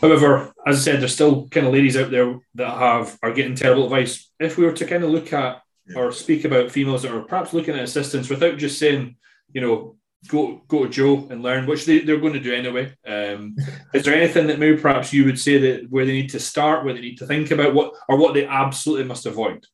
However, 0.00 0.52
as 0.66 0.78
I 0.78 0.80
said, 0.80 1.00
there's 1.00 1.14
still 1.14 1.48
kind 1.48 1.66
of 1.66 1.72
ladies 1.72 1.96
out 1.96 2.10
there 2.10 2.38
that 2.54 2.78
have 2.78 3.18
are 3.22 3.32
getting 3.32 3.54
terrible 3.54 3.84
advice. 3.84 4.30
If 4.40 4.56
we 4.56 4.64
were 4.64 4.72
to 4.72 4.86
kind 4.86 5.04
of 5.04 5.10
look 5.10 5.32
at 5.32 5.62
yeah. 5.86 5.98
or 5.98 6.12
speak 6.12 6.44
about 6.44 6.70
females 6.70 7.02
that 7.02 7.12
are 7.12 7.22
perhaps 7.22 7.52
looking 7.52 7.74
at 7.74 7.84
assistance 7.84 8.28
without 8.28 8.56
just 8.56 8.78
saying, 8.78 9.16
you 9.52 9.60
know, 9.60 9.96
go 10.28 10.62
go 10.68 10.84
to 10.84 10.90
Joe 10.90 11.26
and 11.30 11.42
learn, 11.42 11.66
which 11.66 11.84
they, 11.84 12.00
they're 12.00 12.20
going 12.20 12.32
to 12.32 12.40
do 12.40 12.54
anyway. 12.54 12.94
Um, 13.06 13.56
is 13.94 14.04
there 14.04 14.14
anything 14.14 14.46
that 14.46 14.58
maybe 14.58 14.80
perhaps 14.80 15.12
you 15.12 15.24
would 15.24 15.38
say 15.38 15.58
that 15.58 15.90
where 15.90 16.06
they 16.06 16.12
need 16.12 16.30
to 16.30 16.40
start, 16.40 16.84
where 16.84 16.94
they 16.94 17.00
need 17.00 17.18
to 17.18 17.26
think 17.26 17.50
about 17.50 17.74
what 17.74 17.94
or 18.08 18.16
what 18.16 18.34
they 18.34 18.46
absolutely 18.46 19.04
must 19.04 19.26
avoid? 19.26 19.66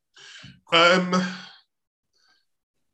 Um 0.73 1.15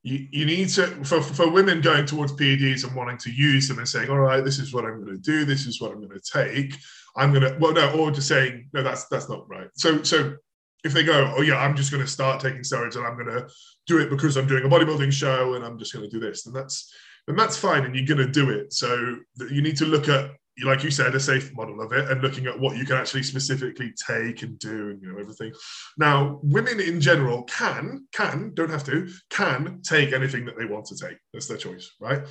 you, 0.05 0.29
you 0.31 0.45
need 0.45 0.69
to 0.69 0.87
for, 1.03 1.23
for 1.23 1.51
women 1.51 1.81
going 1.81 2.05
towards 2.05 2.35
PEDs 2.35 2.85
and 2.87 2.95
wanting 2.95 3.17
to 3.17 3.33
use 3.33 3.67
them 3.67 3.79
and 3.79 3.89
saying, 3.89 4.11
all 4.11 4.19
right, 4.19 4.45
this 4.45 4.59
is 4.59 4.73
what 4.73 4.85
I'm 4.85 5.03
going 5.03 5.17
to 5.17 5.19
do, 5.21 5.47
this 5.47 5.67
is 5.67 5.81
what 5.81 5.93
I'm 5.93 6.07
going 6.07 6.21
to 6.21 6.21
take. 6.21 6.77
I'm 7.17 7.33
going 7.33 7.43
to 7.43 7.57
well 7.59 7.73
no, 7.73 7.91
or 7.99 8.11
just 8.11 8.29
saying 8.29 8.69
no, 8.75 8.83
that's 8.83 9.07
that's 9.07 9.31
not 9.31 9.49
right. 9.49 9.69
So 9.77 10.03
so 10.03 10.37
if 10.85 10.93
they 10.93 11.05
go, 11.05 11.33
oh 11.37 11.41
yeah, 11.41 11.57
I'm 11.57 11.75
just 11.75 11.91
going 11.91 12.03
to 12.03 12.11
start 12.11 12.41
taking 12.41 12.61
steroids 12.61 12.97
and 12.97 13.07
I'm 13.07 13.15
going 13.15 13.35
to 13.35 13.49
do 13.87 13.99
it 13.99 14.11
because 14.11 14.37
I'm 14.37 14.47
doing 14.47 14.65
a 14.65 14.69
bodybuilding 14.69 15.11
show 15.11 15.55
and 15.55 15.65
I'm 15.65 15.79
just 15.79 15.95
going 15.95 16.05
to 16.05 16.11
do 16.11 16.21
this, 16.21 16.43
then 16.43 16.53
that's 16.53 16.93
then 17.27 17.37
that's 17.37 17.57
fine 17.57 17.87
and 17.87 17.97
you're 17.97 18.07
going 18.07 18.27
to 18.27 18.31
do 18.31 18.51
it. 18.51 18.75
So 18.75 19.17
you 19.51 19.63
need 19.63 19.79
to 19.79 19.87
look 19.87 20.09
at 20.11 20.33
like 20.63 20.85
you 20.85 20.91
said, 20.91 21.15
a 21.15 21.21
safe 21.21 21.53
model 21.55 21.81
of 21.81 21.93
it 21.93 22.11
and 22.11 22.23
looking 22.23 22.47
at 22.47 22.59
what 22.59 22.77
you 22.77 22.85
can 22.85 22.97
actually 22.97 23.25
specifically 23.25 23.93
take 24.07 24.43
and 24.43 24.59
do 24.59 24.91
and 24.91 25.03
you 25.03 25.13
know 25.13 25.19
everything. 25.19 25.53
Now, 25.99 26.39
women 26.43 26.81
in 26.81 27.01
general 27.01 27.43
can, 27.45 28.07
can, 28.13 28.53
don't 28.55 28.71
have 28.71 28.85
to, 28.85 29.09
can 29.31 29.81
take 29.83 30.13
anything 30.13 30.45
that 30.45 30.57
they 30.57 30.67
want 30.67 30.87
to 30.87 30.97
take. 30.97 31.17
That's 31.33 31.49
their 31.49 31.57
choice, 31.57 31.91
right? 32.01 32.23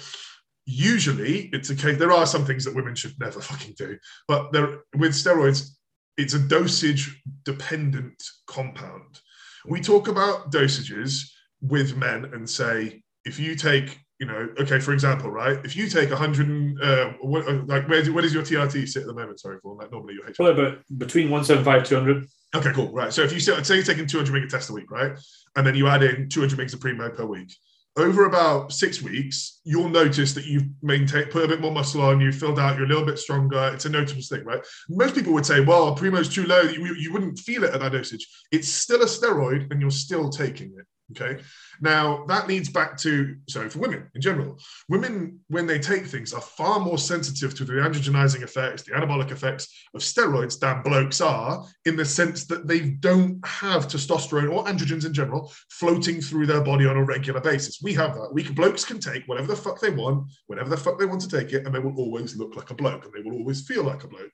Usually 0.66 1.50
it's 1.52 1.70
case, 1.74 1.98
there 1.98 2.14
are 2.14 2.26
some 2.26 2.46
things 2.46 2.64
that 2.64 2.76
women 2.76 2.96
should 2.96 3.20
never 3.20 3.42
fucking 3.42 3.76
do, 3.78 3.98
but 4.28 4.54
there 4.54 4.80
with 4.96 5.12
steroids, 5.12 5.72
it's 6.16 6.36
a 6.36 6.40
dosage 6.40 7.22
dependent 7.44 8.24
compound. 8.48 9.20
We 9.66 9.82
talk 9.82 10.08
about 10.08 10.52
dosages 10.52 11.24
with 11.62 11.98
men 11.98 12.26
and 12.34 12.50
say, 12.50 13.02
if 13.26 13.40
you 13.40 13.56
take 13.56 13.98
you 14.24 14.32
know, 14.32 14.48
okay, 14.58 14.80
for 14.80 14.94
example, 14.94 15.30
right, 15.30 15.60
if 15.66 15.76
you 15.76 15.90
take 15.90 16.10
100, 16.10 16.82
uh, 16.82 17.12
what, 17.20 17.46
uh, 17.46 17.62
like, 17.66 17.90
where, 17.90 18.06
where 18.06 18.22
does 18.22 18.34
your 18.34 18.42
TRT 18.42 18.88
sit 18.88 19.02
at 19.02 19.08
the 19.08 19.14
moment? 19.14 19.42
Sorry, 19.42 19.60
for 19.62 19.76
like 19.76 19.92
normally 19.92 20.14
your 20.14 20.24
HRT. 20.24 20.40
Well, 20.40 20.54
but 20.54 20.98
between 20.98 21.30
175 21.30 21.84
200. 21.84 22.26
Okay, 22.56 22.72
cool. 22.72 22.90
Right. 22.94 23.12
So 23.12 23.22
if 23.22 23.34
you 23.34 23.42
say, 23.42 23.62
say 23.64 23.76
you're 23.76 23.84
taking 23.84 24.08
200 24.08 24.32
meg 24.32 24.44
of 24.44 24.50
test 24.50 24.70
a 24.70 24.74
week, 24.74 24.90
right, 24.90 25.12
and 25.58 25.68
then 25.68 25.76
you 25.76 25.90
add 25.90 26.04
in 26.04 26.30
200 26.30 26.58
megs 26.58 26.74
of 26.74 26.80
primo 26.80 27.10
per 27.10 27.26
week, 27.26 27.54
over 27.98 28.24
about 28.24 28.72
six 28.72 29.02
weeks, 29.02 29.60
you'll 29.66 29.90
notice 29.90 30.34
that 30.36 30.46
you've 30.46 30.70
maintained, 30.82 31.30
put 31.30 31.44
a 31.44 31.48
bit 31.50 31.60
more 31.60 31.74
muscle 31.74 32.02
on, 32.02 32.22
you 32.22 32.32
filled 32.32 32.60
out, 32.60 32.78
you're 32.78 32.86
a 32.86 32.88
little 32.88 33.06
bit 33.06 33.20
stronger. 33.20 33.72
It's 33.74 33.86
a 33.86 33.90
noticeable 33.90 34.24
thing, 34.24 34.46
right? 34.46 34.66
Most 34.88 35.16
people 35.16 35.34
would 35.34 35.46
say, 35.46 35.60
well, 35.60 35.94
primo's 35.98 36.34
too 36.34 36.46
low. 36.46 36.62
You, 36.62 36.96
you 36.96 37.12
wouldn't 37.12 37.40
feel 37.40 37.66
it 37.66 37.74
at 37.74 37.82
that 37.82 37.92
dosage. 37.92 38.26
It's 38.54 38.70
still 38.70 39.02
a 39.02 39.06
steroid 39.06 39.70
and 39.70 39.82
you're 39.82 39.92
still 39.92 40.30
taking 40.30 40.74
it. 40.80 40.86
Okay. 41.16 41.42
Now 41.82 42.26
that 42.26 42.48
leads 42.48 42.70
back 42.70 42.98
to 43.00 43.36
so 43.48 43.70
for 43.70 43.80
women 43.80 44.10
in 44.16 44.22
general, 44.22 44.60
women 44.90 45.40
when 45.48 45.68
they 45.68 45.80
take 45.80 46.06
things 46.06 46.34
are 46.34 46.42
far 46.42 46.80
more 46.80 46.98
sensitive 46.98 47.54
to 47.56 47.66
the 47.66 47.74
androgenizing 47.74 48.42
effects, 48.42 48.84
the 48.84 48.92
anabolic 48.92 49.32
effects 49.32 49.68
of 49.94 50.02
steroids 50.02 50.60
than 50.60 50.82
blokes 50.82 51.22
are, 51.22 51.66
in 51.86 51.96
the 51.96 52.06
sense 52.06 52.46
that 52.46 52.68
they 52.68 52.80
don't 52.82 53.46
have 53.46 53.88
testosterone 53.88 54.52
or 54.52 54.66
androgens 54.66 55.06
in 55.06 55.14
general 55.14 55.52
floating 55.70 56.22
through 56.22 56.48
their 56.48 56.62
body 56.62 56.86
on 56.86 56.98
a 56.98 57.04
regular 57.04 57.42
basis. 57.42 57.80
We 57.82 57.94
have 57.94 58.16
that. 58.16 58.34
We 58.34 58.44
can, 58.44 58.56
blokes 58.56 58.86
can 58.86 59.00
take 59.00 59.28
whatever 59.28 59.48
the 59.48 59.56
fuck 59.56 59.80
they 59.80 59.92
want, 59.92 60.32
whenever 60.48 60.70
the 60.70 60.78
fuck 60.78 61.00
they 61.00 61.06
want 61.06 61.22
to 61.22 61.30
take 61.30 61.54
it, 61.54 61.66
and 61.66 61.74
they 61.74 61.80
will 61.80 61.98
always 61.98 62.36
look 62.36 62.56
like 62.56 62.70
a 62.72 62.76
bloke 62.76 63.06
and 63.06 63.14
they 63.14 63.28
will 63.28 63.38
always 63.38 63.66
feel 63.68 63.84
like 63.84 64.04
a 64.04 64.08
bloke. 64.08 64.32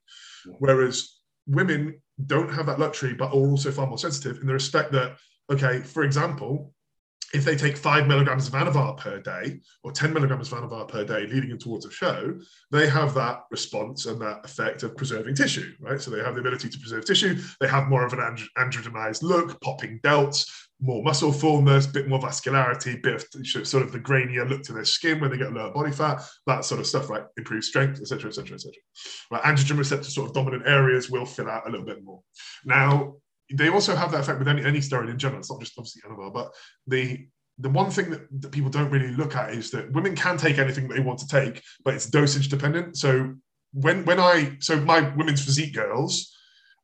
Whereas 0.59 1.19
women 1.47 2.01
don't 2.25 2.53
have 2.53 2.67
that 2.67 2.79
luxury, 2.79 3.13
but 3.13 3.29
are 3.29 3.33
also 3.33 3.71
far 3.71 3.87
more 3.87 3.97
sensitive 3.97 4.39
in 4.39 4.47
the 4.47 4.53
respect 4.53 4.91
that 4.91 5.17
okay, 5.51 5.79
for 5.79 6.03
example, 6.03 6.73
if 7.33 7.45
they 7.45 7.55
take 7.55 7.77
five 7.77 8.07
milligrams 8.07 8.47
of 8.47 8.53
Anavar 8.53 8.97
per 8.97 9.19
day 9.19 9.59
or 9.83 9.91
10 9.91 10.13
milligrams 10.13 10.51
of 10.51 10.57
Anavar 10.57 10.87
per 10.87 11.03
day 11.03 11.27
leading 11.27 11.51
in 11.51 11.57
towards 11.57 11.85
a 11.85 11.91
show, 11.91 12.39
they 12.71 12.89
have 12.89 13.13
that 13.13 13.43
response 13.51 14.05
and 14.07 14.19
that 14.21 14.43
effect 14.43 14.83
of 14.83 14.97
preserving 14.97 15.35
tissue, 15.35 15.73
right? 15.79 16.01
So 16.01 16.09
they 16.09 16.23
have 16.23 16.33
the 16.33 16.41
ability 16.41 16.69
to 16.69 16.79
preserve 16.79 17.05
tissue. 17.05 17.39
They 17.59 17.67
have 17.67 17.87
more 17.87 18.05
of 18.05 18.13
an 18.13 18.19
androgenized 18.57 19.21
look, 19.21 19.61
popping 19.61 19.99
delts, 20.03 20.49
more 20.81 21.03
muscle 21.03 21.31
fullness, 21.31 21.85
bit 21.85 22.07
more 22.07 22.19
vascularity, 22.19 23.01
bit 23.03 23.15
of 23.15 23.67
sort 23.67 23.83
of 23.83 23.91
the 23.91 23.99
grainier 23.99 24.49
look 24.49 24.63
to 24.63 24.73
their 24.73 24.85
skin 24.85 25.19
when 25.19 25.29
they 25.29 25.37
get 25.37 25.53
lower 25.53 25.71
body 25.71 25.91
fat, 25.91 26.21
that 26.47 26.65
sort 26.65 26.79
of 26.79 26.87
stuff, 26.87 27.09
right? 27.09 27.23
Improve 27.37 27.63
strength, 27.63 27.99
etc., 27.99 28.29
etc., 28.29 28.55
etc. 28.55 28.73
Right? 29.29 29.43
Androgen 29.43 29.77
receptor 29.77 30.09
sort 30.09 30.29
of 30.29 30.33
dominant 30.33 30.63
areas 30.65 31.09
will 31.09 31.25
fill 31.25 31.49
out 31.49 31.67
a 31.67 31.69
little 31.69 31.85
bit 31.85 32.03
more. 32.03 32.21
Now, 32.65 33.15
they 33.53 33.69
also 33.69 33.95
have 33.95 34.11
that 34.11 34.21
effect 34.21 34.39
with 34.39 34.47
any, 34.47 34.63
any 34.63 34.79
steroid 34.79 35.09
in 35.09 35.17
general. 35.17 35.39
It's 35.39 35.51
not 35.51 35.59
just 35.59 35.73
obviously 35.77 36.01
Anavar, 36.07 36.33
but 36.33 36.53
the 36.87 37.27
the 37.61 37.69
one 37.69 37.91
thing 37.91 38.09
that, 38.09 38.21
that 38.41 38.51
people 38.51 38.69
don't 38.69 38.89
really 38.89 39.11
look 39.11 39.35
at 39.35 39.53
is 39.53 39.69
that 39.71 39.91
women 39.91 40.15
can 40.15 40.37
take 40.37 40.57
anything 40.57 40.87
they 40.87 41.01
want 41.01 41.19
to 41.19 41.27
take, 41.27 41.61
but 41.83 41.93
it's 41.93 42.05
dosage 42.05 42.47
dependent. 42.47 42.97
So 42.97 43.35
when 43.73 44.05
when 44.05 44.19
I 44.19 44.57
so 44.59 44.79
my 44.79 45.01
women's 45.15 45.43
physique 45.43 45.75
girls 45.75 46.35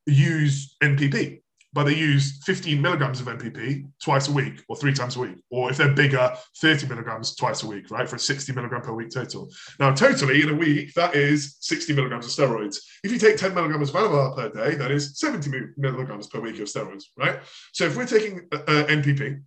use 0.05 0.75
NPP 0.83 1.41
but 1.75 1.83
they 1.83 1.93
use 1.93 2.39
15 2.45 2.81
milligrams 2.81 3.19
of 3.19 3.27
NPP 3.27 3.85
twice 4.01 4.29
a 4.29 4.31
week 4.31 4.63
or 4.69 4.77
three 4.77 4.93
times 4.93 5.17
a 5.17 5.19
week. 5.19 5.35
Or 5.51 5.69
if 5.69 5.75
they're 5.75 5.93
bigger, 5.93 6.33
30 6.61 6.87
milligrams 6.87 7.35
twice 7.35 7.63
a 7.63 7.67
week, 7.67 7.91
right? 7.91 8.07
For 8.07 8.15
a 8.15 8.19
60 8.19 8.53
milligram 8.53 8.81
per 8.81 8.93
week 8.93 9.09
total. 9.09 9.49
Now, 9.77 9.93
totally 9.93 10.41
in 10.41 10.49
a 10.49 10.53
week, 10.53 10.93
that 10.93 11.15
is 11.15 11.57
60 11.59 11.93
milligrams 11.93 12.25
of 12.25 12.31
steroids. 12.31 12.77
If 13.03 13.11
you 13.11 13.19
take 13.19 13.35
10 13.35 13.53
milligrams 13.53 13.89
of 13.89 13.95
Anavar 13.95 14.37
per 14.37 14.49
day, 14.49 14.75
that 14.75 14.89
is 14.89 15.19
70 15.19 15.51
milligrams 15.75 16.27
per 16.27 16.39
week 16.39 16.59
of 16.59 16.67
steroids, 16.69 17.03
right? 17.17 17.41
So 17.73 17.83
if 17.83 17.97
we're 17.97 18.07
taking 18.07 18.47
uh, 18.53 18.59
uh 18.67 18.85
NPP, 18.85 19.41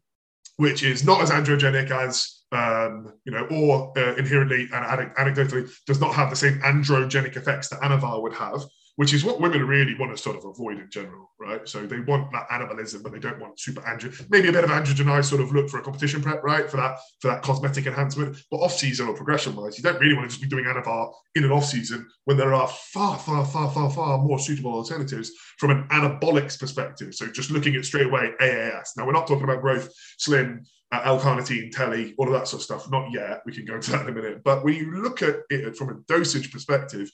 which 0.57 0.83
is 0.83 1.05
not 1.05 1.23
as 1.23 1.31
androgenic 1.31 1.91
as 1.91 2.43
um, 2.53 3.13
you 3.25 3.33
know, 3.33 3.47
or 3.51 3.93
uh, 3.99 4.17
inherently 4.17 4.69
and 4.73 5.15
anecdotally 5.17 5.71
does 5.87 6.01
not 6.01 6.15
have 6.15 6.31
the 6.31 6.37
same 6.37 6.59
androgenic 6.61 7.37
effects 7.37 7.69
that 7.69 7.81
Anavar 7.81 8.23
would 8.23 8.33
have 8.35 8.65
which 8.99 9.15
is 9.15 9.25
what 9.25 9.41
women 9.41 9.65
really 9.65 9.95
want 9.95 10.11
to 10.11 10.21
sort 10.21 10.37
of 10.37 10.45
avoid 10.45 10.77
in 10.77 10.91
general, 10.91 11.31
right? 11.39 11.69
So 11.69 11.87
they 11.87 12.01
want 12.01 12.33
that 12.33 12.49
anabolism, 12.49 13.01
but 13.01 13.13
they 13.13 13.21
don't 13.21 13.39
want 13.39 13.61
super 13.61 13.81
andro, 13.83 14.13
maybe 14.29 14.49
a 14.49 14.53
bit 14.53 14.65
of 14.65 14.71
androgenized 14.71 15.27
sort 15.27 15.41
of 15.41 15.53
look 15.53 15.69
for 15.69 15.79
a 15.79 15.83
competition 15.83 16.21
prep, 16.21 16.43
right? 16.43 16.69
For 16.69 16.79
that 16.79 16.99
for 17.21 17.29
that 17.29 17.43
cosmetic 17.43 17.87
enhancement. 17.87 18.37
But 18.51 18.57
off 18.57 18.73
season 18.73 19.07
or 19.07 19.15
progression 19.15 19.55
wise, 19.55 19.79
you 19.79 19.85
don't 19.85 20.01
really 20.01 20.17
want 20.17 20.29
to 20.29 20.37
just 20.37 20.43
be 20.43 20.49
doing 20.49 20.65
anavar 20.65 21.13
in 21.37 21.45
an 21.45 21.53
off 21.53 21.67
season 21.67 22.09
when 22.25 22.37
there 22.37 22.53
are 22.53 22.67
far, 22.67 23.17
far, 23.21 23.47
far, 23.47 23.71
far, 23.71 23.89
far 23.89 24.19
more 24.19 24.41
suitable 24.41 24.75
alternatives 24.75 25.31
from 25.59 25.71
an 25.71 25.87
anabolics 25.93 26.59
perspective. 26.59 27.15
So 27.15 27.29
just 27.29 27.53
looking 27.53 27.77
at 27.77 27.85
straight 27.85 28.07
away 28.07 28.33
AAS. 28.41 28.97
Now 28.97 29.07
we're 29.07 29.13
not 29.13 29.29
talking 29.29 29.45
about 29.45 29.61
growth, 29.61 29.93
slin, 30.19 30.67
uh, 30.91 31.03
L-carnitine, 31.05 31.71
telly, 31.71 32.17
all 32.19 32.27
of 32.27 32.33
that 32.33 32.49
sort 32.49 32.63
of 32.63 32.65
stuff. 32.65 32.91
Not 32.91 33.13
yet. 33.13 33.43
We 33.47 33.53
can 33.53 33.65
go 33.65 33.77
into 33.77 33.93
that 33.93 34.03
in 34.03 34.09
a 34.09 34.13
minute. 34.13 34.43
But 34.43 34.65
when 34.65 34.75
you 34.75 34.91
look 34.91 35.23
at 35.23 35.37
it 35.51 35.77
from 35.77 35.91
a 35.91 36.01
dosage 36.09 36.51
perspective, 36.51 37.13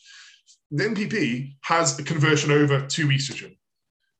the 0.74 0.84
NPP 0.84 1.54
has 1.62 1.98
a 1.98 2.02
conversion 2.02 2.50
over 2.50 2.84
to 2.84 3.08
estrogen. 3.08 3.56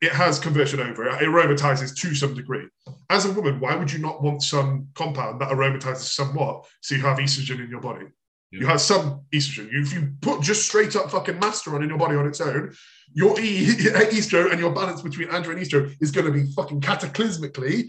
it 0.01 0.13
has 0.13 0.39
conversion 0.39 0.81
over. 0.81 1.07
It 1.09 1.21
aromatizes 1.23 1.97
to 1.97 2.15
some 2.15 2.35
degree. 2.35 2.67
As 3.11 3.25
a 3.25 3.33
woman, 3.33 3.59
why 3.59 3.75
would 3.75 3.93
you 3.93 3.99
not 3.99 4.23
want 4.23 4.43
some 4.43 4.89
compound 4.95 5.41
that 5.41 5.49
aromatizes 5.51 6.13
somewhat 6.15 6.67
so 6.81 6.95
you 6.95 7.01
have 7.03 7.19
estrogen 7.19 7.65
in 7.65 7.71
your 7.71 7.81
body? 7.81 8.07
Yeah. 8.53 8.61
You 8.61 8.67
have 8.67 8.81
some 8.81 9.23
estrogen. 9.35 9.69
If 9.73 9.93
you 9.93 10.13
put 10.21 10.43
just 10.43 10.67
straight 10.67 10.95
up 10.95 11.11
fucking 11.11 11.41
masteron 11.41 11.83
in 11.83 11.89
your 11.89 11.99
body 11.99 12.17
on 12.17 12.27
its 12.27 12.41
own, 12.41 12.73
your 13.13 13.41
e- 13.41 13.67
estro 14.17 14.51
and 14.51 14.61
your 14.61 14.73
balance 14.73 15.03
between 15.03 15.29
andro 15.29 15.51
and 15.51 15.61
estro 15.61 15.93
is 16.01 16.13
going 16.13 16.27
to 16.27 16.33
be 16.33 16.53
fucking 16.53 16.81
cataclysmically 16.81 17.87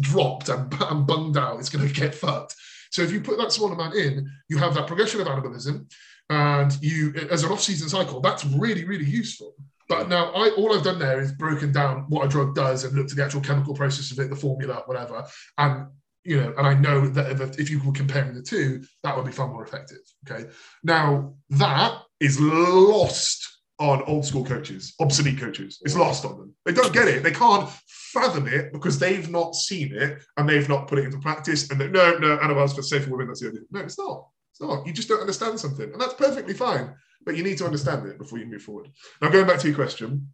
dropped 0.00 0.48
and, 0.48 0.72
and 0.80 1.06
bunged 1.06 1.36
out. 1.36 1.58
It's 1.58 1.68
going 1.68 1.86
to 1.86 1.92
get 1.92 2.14
fucked. 2.14 2.54
So 2.90 3.02
if 3.02 3.12
you 3.12 3.20
put 3.20 3.36
that 3.38 3.52
small 3.52 3.72
amount 3.72 3.94
in, 3.94 4.30
you 4.48 4.56
have 4.58 4.74
that 4.74 4.86
progression 4.86 5.20
of 5.20 5.26
anabolism, 5.26 5.86
and 6.30 6.76
you, 6.82 7.14
as 7.30 7.44
an 7.44 7.52
off-season 7.52 7.88
cycle, 7.88 8.20
that's 8.20 8.44
really, 8.44 8.84
really 8.84 9.04
useful. 9.04 9.54
But 9.88 10.08
now, 10.08 10.32
I 10.32 10.50
all 10.50 10.76
I've 10.76 10.82
done 10.82 10.98
there 10.98 11.20
is 11.20 11.32
broken 11.32 11.70
down 11.72 12.06
what 12.08 12.24
a 12.24 12.28
drug 12.28 12.54
does 12.54 12.84
and 12.84 12.94
looked 12.94 13.12
at 13.12 13.16
the 13.16 13.24
actual 13.24 13.40
chemical 13.40 13.74
process 13.74 14.10
of 14.10 14.18
it, 14.18 14.30
the 14.30 14.36
formula, 14.36 14.82
whatever. 14.86 15.24
And 15.58 15.86
you 16.24 16.40
know, 16.40 16.52
and 16.58 16.66
I 16.66 16.74
know 16.74 17.06
that 17.06 17.30
if, 17.30 17.60
if 17.60 17.70
you 17.70 17.80
were 17.80 17.92
comparing 17.92 18.34
the 18.34 18.42
two, 18.42 18.84
that 19.04 19.16
would 19.16 19.24
be 19.24 19.32
far 19.32 19.46
more 19.46 19.64
effective. 19.64 19.98
Okay. 20.28 20.48
Now 20.82 21.34
that 21.50 22.02
is 22.18 22.40
lost 22.40 23.46
on 23.78 24.02
old 24.02 24.24
school 24.24 24.44
coaches, 24.44 24.94
obsolete 25.00 25.38
coaches. 25.38 25.78
It's 25.84 25.96
lost 25.96 26.24
on 26.24 26.36
them. 26.38 26.54
They 26.64 26.72
don't 26.72 26.92
get 26.92 27.08
it. 27.08 27.22
They 27.22 27.30
can't 27.30 27.70
fathom 27.88 28.48
it 28.48 28.72
because 28.72 28.98
they've 28.98 29.30
not 29.30 29.54
seen 29.54 29.92
it 29.94 30.18
and 30.36 30.48
they've 30.48 30.68
not 30.68 30.88
put 30.88 30.98
it 30.98 31.04
into 31.04 31.18
practice. 31.18 31.70
And 31.70 31.78
no, 31.92 32.18
no, 32.18 32.38
animals 32.38 32.74
for 32.74 32.82
safer 32.82 33.10
women. 33.10 33.28
That's 33.28 33.40
the 33.40 33.48
idea. 33.48 33.60
No, 33.70 33.80
it's 33.80 33.98
not. 33.98 34.26
Not. 34.60 34.86
You 34.86 34.92
just 34.92 35.08
don't 35.08 35.20
understand 35.20 35.60
something, 35.60 35.92
and 35.92 36.00
that's 36.00 36.14
perfectly 36.14 36.54
fine 36.54 36.94
but 37.26 37.36
you 37.36 37.42
need 37.42 37.58
to 37.58 37.66
understand 37.66 38.06
it 38.06 38.16
before 38.16 38.38
you 38.38 38.46
move 38.46 38.62
forward. 38.62 38.88
Now, 39.20 39.28
going 39.28 39.46
back 39.46 39.58
to 39.58 39.66
your 39.66 39.76
question, 39.76 40.32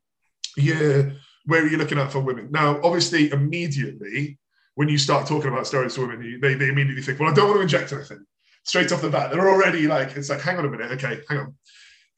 yeah, 0.57 1.11
where 1.47 1.64
are 1.64 1.66
you 1.66 1.79
looking 1.79 1.99
at 1.99 2.12
for 2.12 2.20
women? 2.20 2.49
Now, 2.53 2.79
obviously, 2.85 3.33
immediately 3.33 4.39
when 4.75 4.89
you 4.89 4.99
start 4.99 5.27
talking 5.27 5.49
about 5.49 5.64
steroids 5.64 5.95
to 5.95 6.03
women, 6.03 6.39
they, 6.41 6.55
they 6.55 6.68
immediately 6.68 7.03
think, 7.03 7.18
well, 7.18 7.31
I 7.31 7.35
don't 7.35 7.49
want 7.49 7.59
to 7.59 7.62
inject 7.62 7.93
anything. 7.93 8.25
Straight 8.64 8.93
off 8.93 9.03
the 9.03 9.11
bat, 9.11 9.31
they're 9.33 9.49
already 9.49 9.89
like, 9.89 10.16
it's 10.16 10.29
like, 10.29 10.41
hang 10.41 10.59
on 10.59 10.66
a 10.66 10.70
minute, 10.70 10.93
okay, 10.93 11.20
hang 11.29 11.39
on. 11.39 11.55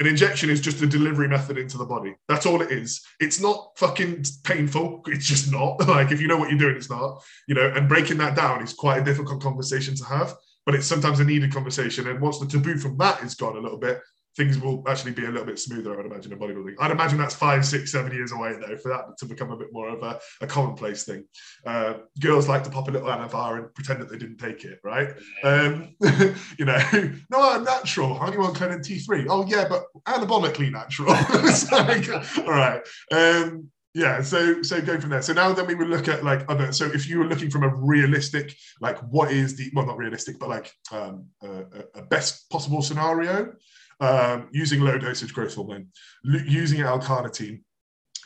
An 0.00 0.08
injection 0.08 0.50
is 0.50 0.60
just 0.60 0.82
a 0.82 0.88
delivery 0.88 1.28
method 1.28 1.56
into 1.56 1.78
the 1.78 1.86
body. 1.86 2.16
That's 2.28 2.46
all 2.46 2.60
it 2.60 2.72
is. 2.72 3.00
It's 3.20 3.40
not 3.40 3.70
fucking 3.76 4.24
painful. 4.42 5.02
It's 5.06 5.24
just 5.24 5.52
not. 5.52 5.76
Like 5.86 6.10
if 6.10 6.20
you 6.20 6.26
know 6.26 6.36
what 6.36 6.50
you're 6.50 6.58
doing, 6.58 6.76
it's 6.76 6.90
not. 6.90 7.22
You 7.46 7.54
know, 7.54 7.72
and 7.74 7.88
breaking 7.88 8.18
that 8.18 8.34
down 8.34 8.60
is 8.60 8.72
quite 8.72 9.00
a 9.00 9.04
difficult 9.04 9.40
conversation 9.40 9.94
to 9.94 10.04
have 10.04 10.34
but 10.66 10.74
it's 10.74 10.86
sometimes 10.86 11.20
a 11.20 11.24
needed 11.24 11.52
conversation. 11.52 12.08
And 12.08 12.20
once 12.20 12.38
the 12.38 12.46
taboo 12.46 12.78
from 12.78 12.96
that 12.98 13.22
is 13.22 13.34
gone 13.34 13.56
a 13.56 13.60
little 13.60 13.78
bit, 13.78 14.00
things 14.36 14.58
will 14.58 14.82
actually 14.88 15.12
be 15.12 15.24
a 15.24 15.30
little 15.30 15.46
bit 15.46 15.58
smoother, 15.58 15.92
I 15.92 15.96
would 15.96 16.06
imagine, 16.06 16.32
in 16.32 16.38
bodybuilding. 16.38 16.74
I'd 16.80 16.90
imagine 16.90 17.18
that's 17.18 17.34
five, 17.34 17.64
six, 17.64 17.92
seven 17.92 18.12
years 18.12 18.32
away, 18.32 18.54
though, 18.54 18.76
for 18.76 18.88
that 18.88 19.16
to 19.18 19.26
become 19.26 19.52
a 19.52 19.56
bit 19.56 19.68
more 19.72 19.88
of 19.88 20.02
a, 20.02 20.18
a 20.40 20.46
commonplace 20.46 21.04
thing. 21.04 21.24
Uh, 21.64 21.94
girls 22.18 22.48
like 22.48 22.64
to 22.64 22.70
pop 22.70 22.88
a 22.88 22.90
little 22.90 23.08
Anavar 23.08 23.58
and 23.58 23.74
pretend 23.74 24.00
that 24.00 24.10
they 24.10 24.18
didn't 24.18 24.38
take 24.38 24.64
it, 24.64 24.80
right? 24.82 25.10
Um, 25.44 25.94
you 26.58 26.64
know, 26.64 26.78
no, 27.30 27.50
I'm 27.50 27.64
natural. 27.64 28.14
Aren't 28.14 28.34
you 28.34 28.42
on 28.42 28.54
Clenin 28.54 28.80
T3? 28.80 29.26
Oh, 29.28 29.46
yeah, 29.46 29.68
but 29.68 29.84
anabolically 30.06 30.72
natural. 30.72 31.12
like, 31.72 32.08
all 32.38 32.50
right. 32.50 32.82
Um, 33.12 33.70
yeah 33.94 34.20
so 34.20 34.62
so 34.62 34.80
going 34.80 35.00
from 35.00 35.10
there. 35.10 35.22
So 35.22 35.32
now 35.32 35.52
then 35.52 35.66
we 35.66 35.74
would 35.74 35.88
look 35.88 36.08
at 36.08 36.24
like 36.24 36.44
other 36.48 36.72
so 36.72 36.86
if 36.86 37.08
you 37.08 37.18
were 37.18 37.26
looking 37.26 37.50
from 37.50 37.62
a 37.62 37.74
realistic 37.74 38.54
like 38.80 38.98
what 39.10 39.30
is 39.30 39.56
the 39.56 39.70
well 39.74 39.86
not 39.86 39.96
realistic 39.96 40.38
but 40.38 40.48
like 40.48 40.72
um, 40.92 41.26
a, 41.42 41.64
a 41.94 42.02
best 42.02 42.50
possible 42.50 42.82
scenario 42.82 43.52
um, 44.00 44.48
using 44.52 44.80
low 44.80 44.98
dosage 44.98 45.32
growth 45.32 45.54
hormone, 45.54 45.88
using 46.24 46.80
L-carnitine, 46.80 47.62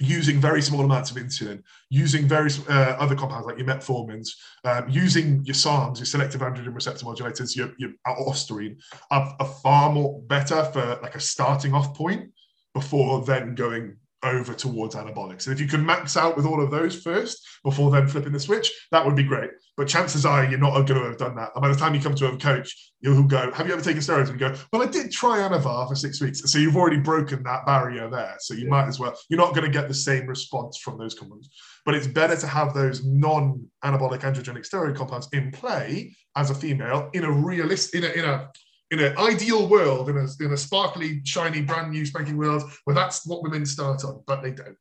using 0.00 0.40
very 0.40 0.62
small 0.62 0.84
amounts 0.84 1.10
of 1.10 1.16
insulin, 1.16 1.62
using 1.90 2.26
various 2.26 2.66
uh, 2.68 2.96
other 2.98 3.14
compounds 3.14 3.46
like 3.46 3.58
your 3.58 3.66
metformins, 3.66 4.28
um, 4.64 4.88
using 4.88 5.44
your 5.44 5.54
SARMs, 5.54 5.98
your 5.98 6.06
selective 6.06 6.40
androgen 6.40 6.74
receptor 6.74 7.04
modulators, 7.04 7.56
your, 7.56 7.72
your 7.78 7.90
ostarine, 8.06 8.76
are, 9.10 9.34
are 9.40 9.54
far 9.62 9.92
more 9.92 10.22
better 10.22 10.64
for 10.64 10.98
like 11.02 11.16
a 11.16 11.20
starting 11.20 11.74
off 11.74 11.94
point 11.94 12.30
before 12.74 13.24
then 13.24 13.54
going 13.54 13.96
over 14.22 14.52
towards 14.52 14.94
anabolics. 14.94 15.46
And 15.46 15.54
if 15.54 15.60
you 15.60 15.68
can 15.68 15.84
max 15.84 16.16
out 16.16 16.36
with 16.36 16.44
all 16.44 16.62
of 16.62 16.70
those 16.70 17.00
first 17.00 17.46
before 17.62 17.90
then 17.90 18.08
flipping 18.08 18.32
the 18.32 18.40
switch, 18.40 18.70
that 18.90 19.04
would 19.04 19.14
be 19.14 19.22
great. 19.22 19.50
But 19.76 19.86
chances 19.86 20.26
are 20.26 20.44
you're 20.44 20.58
not 20.58 20.72
going 20.86 21.00
to 21.00 21.06
have 21.06 21.18
done 21.18 21.36
that. 21.36 21.50
And 21.54 21.62
by 21.62 21.68
the 21.68 21.76
time 21.76 21.94
you 21.94 22.00
come 22.00 22.14
to 22.16 22.26
a 22.26 22.36
coach, 22.36 22.92
you'll 23.00 23.22
go, 23.22 23.52
Have 23.52 23.68
you 23.68 23.72
ever 23.72 23.82
taken 23.82 24.00
steroids? 24.00 24.28
And 24.28 24.38
go, 24.38 24.54
Well, 24.72 24.82
I 24.82 24.86
did 24.86 25.12
try 25.12 25.38
Anavar 25.38 25.88
for 25.88 25.94
six 25.94 26.20
weeks. 26.20 26.42
So 26.50 26.58
you've 26.58 26.76
already 26.76 26.98
broken 26.98 27.42
that 27.44 27.64
barrier 27.64 28.10
there. 28.10 28.36
So 28.40 28.54
you 28.54 28.64
yeah. 28.64 28.70
might 28.70 28.88
as 28.88 28.98
well, 28.98 29.16
you're 29.28 29.38
not 29.38 29.54
going 29.54 29.70
to 29.70 29.72
get 29.72 29.86
the 29.86 29.94
same 29.94 30.26
response 30.26 30.78
from 30.78 30.98
those 30.98 31.14
compounds. 31.14 31.48
But 31.84 31.94
it's 31.94 32.08
better 32.08 32.36
to 32.36 32.46
have 32.46 32.74
those 32.74 33.04
non 33.04 33.66
anabolic 33.84 34.20
androgenic 34.20 34.68
steroid 34.68 34.96
compounds 34.96 35.28
in 35.32 35.52
play 35.52 36.16
as 36.36 36.50
a 36.50 36.54
female 36.54 37.10
in 37.12 37.24
a 37.24 37.30
realistic, 37.30 38.02
in 38.02 38.10
a, 38.10 38.12
in 38.14 38.24
a 38.24 38.50
in 38.90 39.00
an 39.00 39.16
ideal 39.18 39.68
world, 39.68 40.08
in 40.08 40.16
a, 40.16 40.26
in 40.40 40.52
a 40.52 40.56
sparkly, 40.56 41.20
shiny, 41.24 41.60
brand 41.60 41.90
new, 41.90 42.06
spanking 42.06 42.38
world, 42.38 42.62
where 42.84 42.94
that's 42.94 43.26
what 43.26 43.42
women 43.42 43.66
start 43.66 44.04
on, 44.04 44.22
but 44.26 44.42
they 44.42 44.52
don't. 44.52 44.76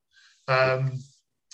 Um, 0.48 0.94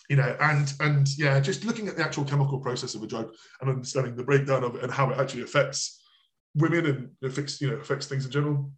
you 0.09 0.17
know, 0.17 0.35
and 0.39 0.73
and 0.79 1.07
yeah, 1.17 1.39
just 1.39 1.65
looking 1.65 1.87
at 1.87 1.95
the 1.95 2.03
actual 2.03 2.25
chemical 2.25 2.59
process 2.59 2.93
of 2.93 3.01
a 3.03 3.07
drug 3.07 3.33
and 3.61 3.69
understanding 3.69 4.15
the 4.15 4.23
breakdown 4.23 4.63
of 4.63 4.75
it 4.75 4.83
and 4.83 4.91
how 4.91 5.09
it 5.09 5.19
actually 5.19 5.43
affects 5.43 6.01
women 6.55 6.85
and 6.85 7.09
affects 7.23 7.59
you 7.61 7.71
know 7.71 7.77
affects 7.77 8.05
things 8.05 8.25
in 8.25 8.31
general. 8.31 8.71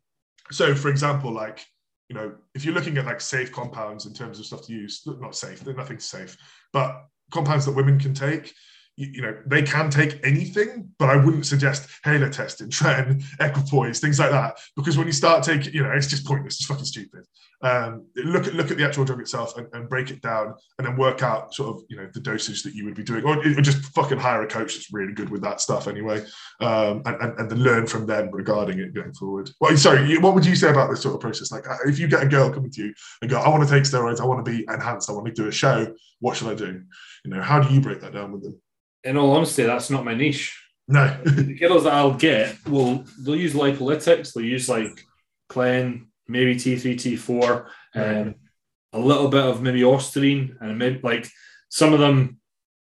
So, 0.52 0.76
for 0.76 0.90
example, 0.90 1.32
like 1.32 1.66
you 2.10 2.16
know, 2.16 2.36
if 2.54 2.64
you're 2.64 2.76
looking 2.76 2.98
at 2.98 3.06
like 3.06 3.20
safe 3.20 3.52
compounds 3.52 4.06
in 4.06 4.14
terms 4.14 4.40
of 4.40 4.46
stuff 4.46 4.66
to 4.68 4.74
use, 4.74 5.02
not 5.06 5.36
safe, 5.36 5.62
they're 5.62 5.74
nothing 5.74 6.00
safe, 6.00 6.38
but 6.72 7.06
compounds 7.32 7.66
that 7.66 7.76
women 7.76 8.00
can 8.00 8.14
take 8.14 8.54
you, 8.98 9.08
you, 9.14 9.22
know, 9.22 9.38
they 9.46 9.62
can 9.62 9.90
take 9.90 10.20
anything, 10.24 10.90
but 10.98 11.10
I 11.10 11.18
wouldn't 11.18 11.46
suggest 11.46 11.90
Halotestin, 12.06 12.70
tren, 12.70 13.24
equipoise, 13.40 14.00
things 14.00 14.20
like 14.20 14.32
that, 14.32 14.60
because 14.76 14.98
when 14.98 15.08
you 15.08 15.14
start 15.14 15.44
taking, 15.44 15.74
you 15.74 15.84
know, 15.84 15.92
it's 15.92 16.08
just 16.08 16.26
pointless, 16.26 16.56
it's 16.56 16.66
fucking 16.66 16.86
stupid. 16.86 17.26
Um, 17.62 18.06
look 18.18 18.48
at 18.48 18.54
look 18.54 18.70
at 18.70 18.78
the 18.78 18.86
actual 18.86 19.06
drug 19.06 19.22
itself 19.22 19.58
and, 19.58 19.68
and, 19.74 19.90
break 19.90 20.12
it 20.12 20.22
down, 20.22 20.54
and 20.78 20.86
then 20.86 20.98
work 20.98 21.24
out 21.24 21.54
sort 21.54 21.76
of 21.76 21.84
you 21.90 21.96
know 21.96 22.08
the 22.14 22.20
dosage 22.20 22.64
that 22.64 22.76
you 22.76 22.84
would 22.86 22.96
be 22.96 23.04
doing, 23.04 23.24
or, 23.24 23.38
or 23.38 23.62
just 23.62 23.86
fucking 23.94 24.20
hire 24.20 24.44
a 24.44 24.48
coach 24.48 24.76
that's 24.76 24.94
really 24.94 25.14
good 25.14 25.30
with 25.30 25.42
that 25.42 25.62
stuff 25.62 25.88
anyway, 25.88 26.24
um, 26.60 27.02
and, 27.06 27.16
and, 27.22 27.40
and 27.40 27.50
then 27.50 27.64
learn 27.64 27.88
from 27.88 28.06
them 28.06 28.30
regarding 28.32 28.80
it 28.80 28.94
going 28.94 29.14
forward. 29.14 29.50
Well, 29.62 29.76
sorry, 29.78 30.18
what 30.18 30.36
would 30.36 30.46
you 30.46 30.56
say 30.56 30.70
about 30.70 30.90
this 30.90 31.02
sort 31.02 31.16
of 31.16 31.22
process? 31.22 31.52
Like, 31.52 31.68
uh, 31.68 31.78
if 31.86 31.98
you 31.98 32.08
get 32.08 32.22
a 32.22 32.28
girl 32.28 32.52
coming 32.52 32.72
to 32.72 32.84
you 32.84 32.94
and 33.22 33.32
go, 33.32 33.40
"I 33.40 33.50
want 33.50 33.68
to 33.68 33.70
take 33.70 33.84
steroids, 33.84 34.20
I 34.20 34.26
want 34.26 34.46
to 34.46 34.52
be 34.52 34.66
enhanced, 34.70 35.10
I 35.10 35.14
want 35.14 35.26
to 35.28 35.32
do 35.32 35.48
a 35.48 35.52
show," 35.52 35.96
what 36.20 36.36
should 36.36 36.50
I 36.50 36.56
do? 36.56 36.84
You 37.24 37.32
know, 37.32 37.42
how 37.42 37.60
do 37.62 37.74
you 37.74 37.80
break 37.80 38.02
that 38.02 38.14
down 38.14 38.34
with 38.34 38.44
them? 38.44 38.60
In 39.06 39.18
all 39.18 39.32
honesty, 39.32 39.64
that's 39.64 39.90
not 39.90 40.04
my 40.04 40.16
niche. 40.16 40.62
No. 40.88 41.18
the 41.24 41.56
girls 41.56 41.86
that 41.86 41.94
I'll 41.94 42.16
get 42.16 42.58
will 42.68 43.06
they'll 43.24 43.36
use 43.36 43.54
lipolytics, 43.54 44.34
they'll 44.34 44.44
use 44.44 44.68
like 44.68 45.06
Clen, 45.50 46.08
maybe 46.28 46.56
T3, 46.56 46.96
T4, 46.96 47.66
um, 47.96 48.36
a 48.94 49.00
little 49.00 49.30
bit 49.30 49.44
of 49.44 49.62
maybe 49.62 49.82
Ostarine, 49.82 50.56
and 50.60 50.78
maybe 50.78 51.00
like 51.04 51.28
some 51.70 51.94
of 51.94 52.00
them 52.00 52.40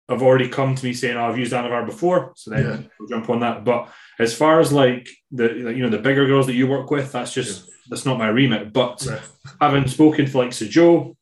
have 0.09 0.21
already 0.21 0.49
come 0.49 0.75
to 0.75 0.85
me 0.85 0.93
saying, 0.93 1.15
oh, 1.15 1.25
I've 1.25 1.37
used 1.37 1.53
Anavar 1.53 1.85
before, 1.85 2.33
so 2.35 2.51
then 2.51 2.65
yeah. 2.65 2.87
we'll 2.99 3.09
jump 3.09 3.29
on 3.29 3.39
that. 3.39 3.63
But 3.63 3.89
as 4.19 4.35
far 4.35 4.59
as 4.59 4.71
like 4.71 5.09
the 5.31 5.53
you 5.53 5.83
know 5.83 5.89
the 5.89 5.97
bigger 5.97 6.25
girls 6.27 6.47
that 6.47 6.55
you 6.55 6.67
work 6.67 6.91
with, 6.91 7.11
that's 7.11 7.33
just 7.33 7.67
yeah. 7.67 7.73
that's 7.89 8.05
not 8.05 8.17
my 8.19 8.27
remit. 8.27 8.73
But 8.73 9.05
yeah. 9.05 9.19
having 9.59 9.87
spoken 9.87 10.25
to 10.25 10.37
like 10.37 10.53
Sir 10.53 10.67
Joe 10.67 11.15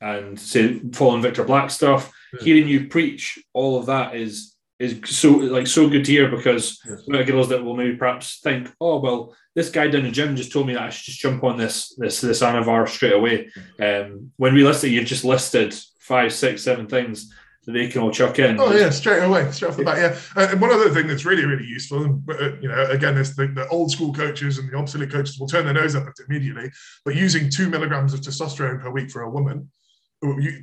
and 0.00 0.38
say 0.38 0.80
following 0.92 1.22
Victor 1.22 1.44
Black 1.44 1.70
stuff, 1.70 2.12
yeah. 2.32 2.44
hearing 2.44 2.68
you 2.68 2.88
preach 2.88 3.38
all 3.52 3.78
of 3.78 3.86
that 3.86 4.14
is 4.14 4.54
is 4.78 5.00
so 5.04 5.30
like 5.30 5.66
so 5.66 5.88
good 5.88 6.04
to 6.04 6.12
hear 6.12 6.30
because 6.30 6.80
yeah. 7.08 7.22
girls 7.24 7.48
that 7.48 7.64
will 7.64 7.76
maybe 7.76 7.96
perhaps 7.96 8.40
think, 8.40 8.70
oh 8.80 9.00
well, 9.00 9.34
this 9.54 9.70
guy 9.70 9.88
down 9.88 10.04
the 10.04 10.10
gym 10.10 10.36
just 10.36 10.52
told 10.52 10.66
me 10.66 10.74
that 10.74 10.82
I 10.82 10.90
should 10.90 11.06
just 11.06 11.20
jump 11.20 11.42
on 11.42 11.56
this 11.56 11.94
this 11.96 12.20
this 12.20 12.42
Anavar 12.42 12.88
straight 12.88 13.14
away. 13.14 13.50
Um, 13.80 14.30
when 14.36 14.54
realistically 14.54 14.94
you've 14.94 15.06
just 15.06 15.24
listed 15.24 15.74
five, 15.98 16.32
six, 16.32 16.62
seven 16.62 16.86
things 16.86 17.32
that 17.66 17.72
they 17.72 17.88
can 17.88 18.00
all 18.00 18.10
chuck 18.10 18.38
in. 18.38 18.58
Oh 18.58 18.72
yeah, 18.72 18.90
straight 18.90 19.22
away, 19.22 19.50
straight 19.50 19.70
off 19.70 19.76
the 19.76 19.84
bat. 19.84 19.98
Yeah, 19.98 20.42
uh, 20.42 20.48
and 20.50 20.60
one 20.60 20.70
other 20.70 20.90
thing 20.90 21.08
that's 21.08 21.24
really 21.24 21.44
really 21.44 21.66
useful, 21.66 22.04
and 22.04 22.30
uh, 22.30 22.56
you 22.60 22.68
know, 22.68 22.84
again, 22.84 23.16
this 23.16 23.34
the, 23.34 23.48
the, 23.48 23.68
old 23.68 23.90
school 23.90 24.14
coaches 24.14 24.58
and 24.58 24.70
the 24.70 24.76
obsolete 24.76 25.10
coaches 25.10 25.38
will 25.38 25.48
turn 25.48 25.64
their 25.64 25.74
nose 25.74 25.96
up 25.96 26.04
at 26.04 26.14
it 26.18 26.26
immediately, 26.28 26.70
but 27.04 27.16
using 27.16 27.50
two 27.50 27.68
milligrams 27.68 28.14
of 28.14 28.20
testosterone 28.20 28.80
per 28.80 28.90
week 28.90 29.10
for 29.10 29.22
a 29.22 29.30
woman 29.30 29.68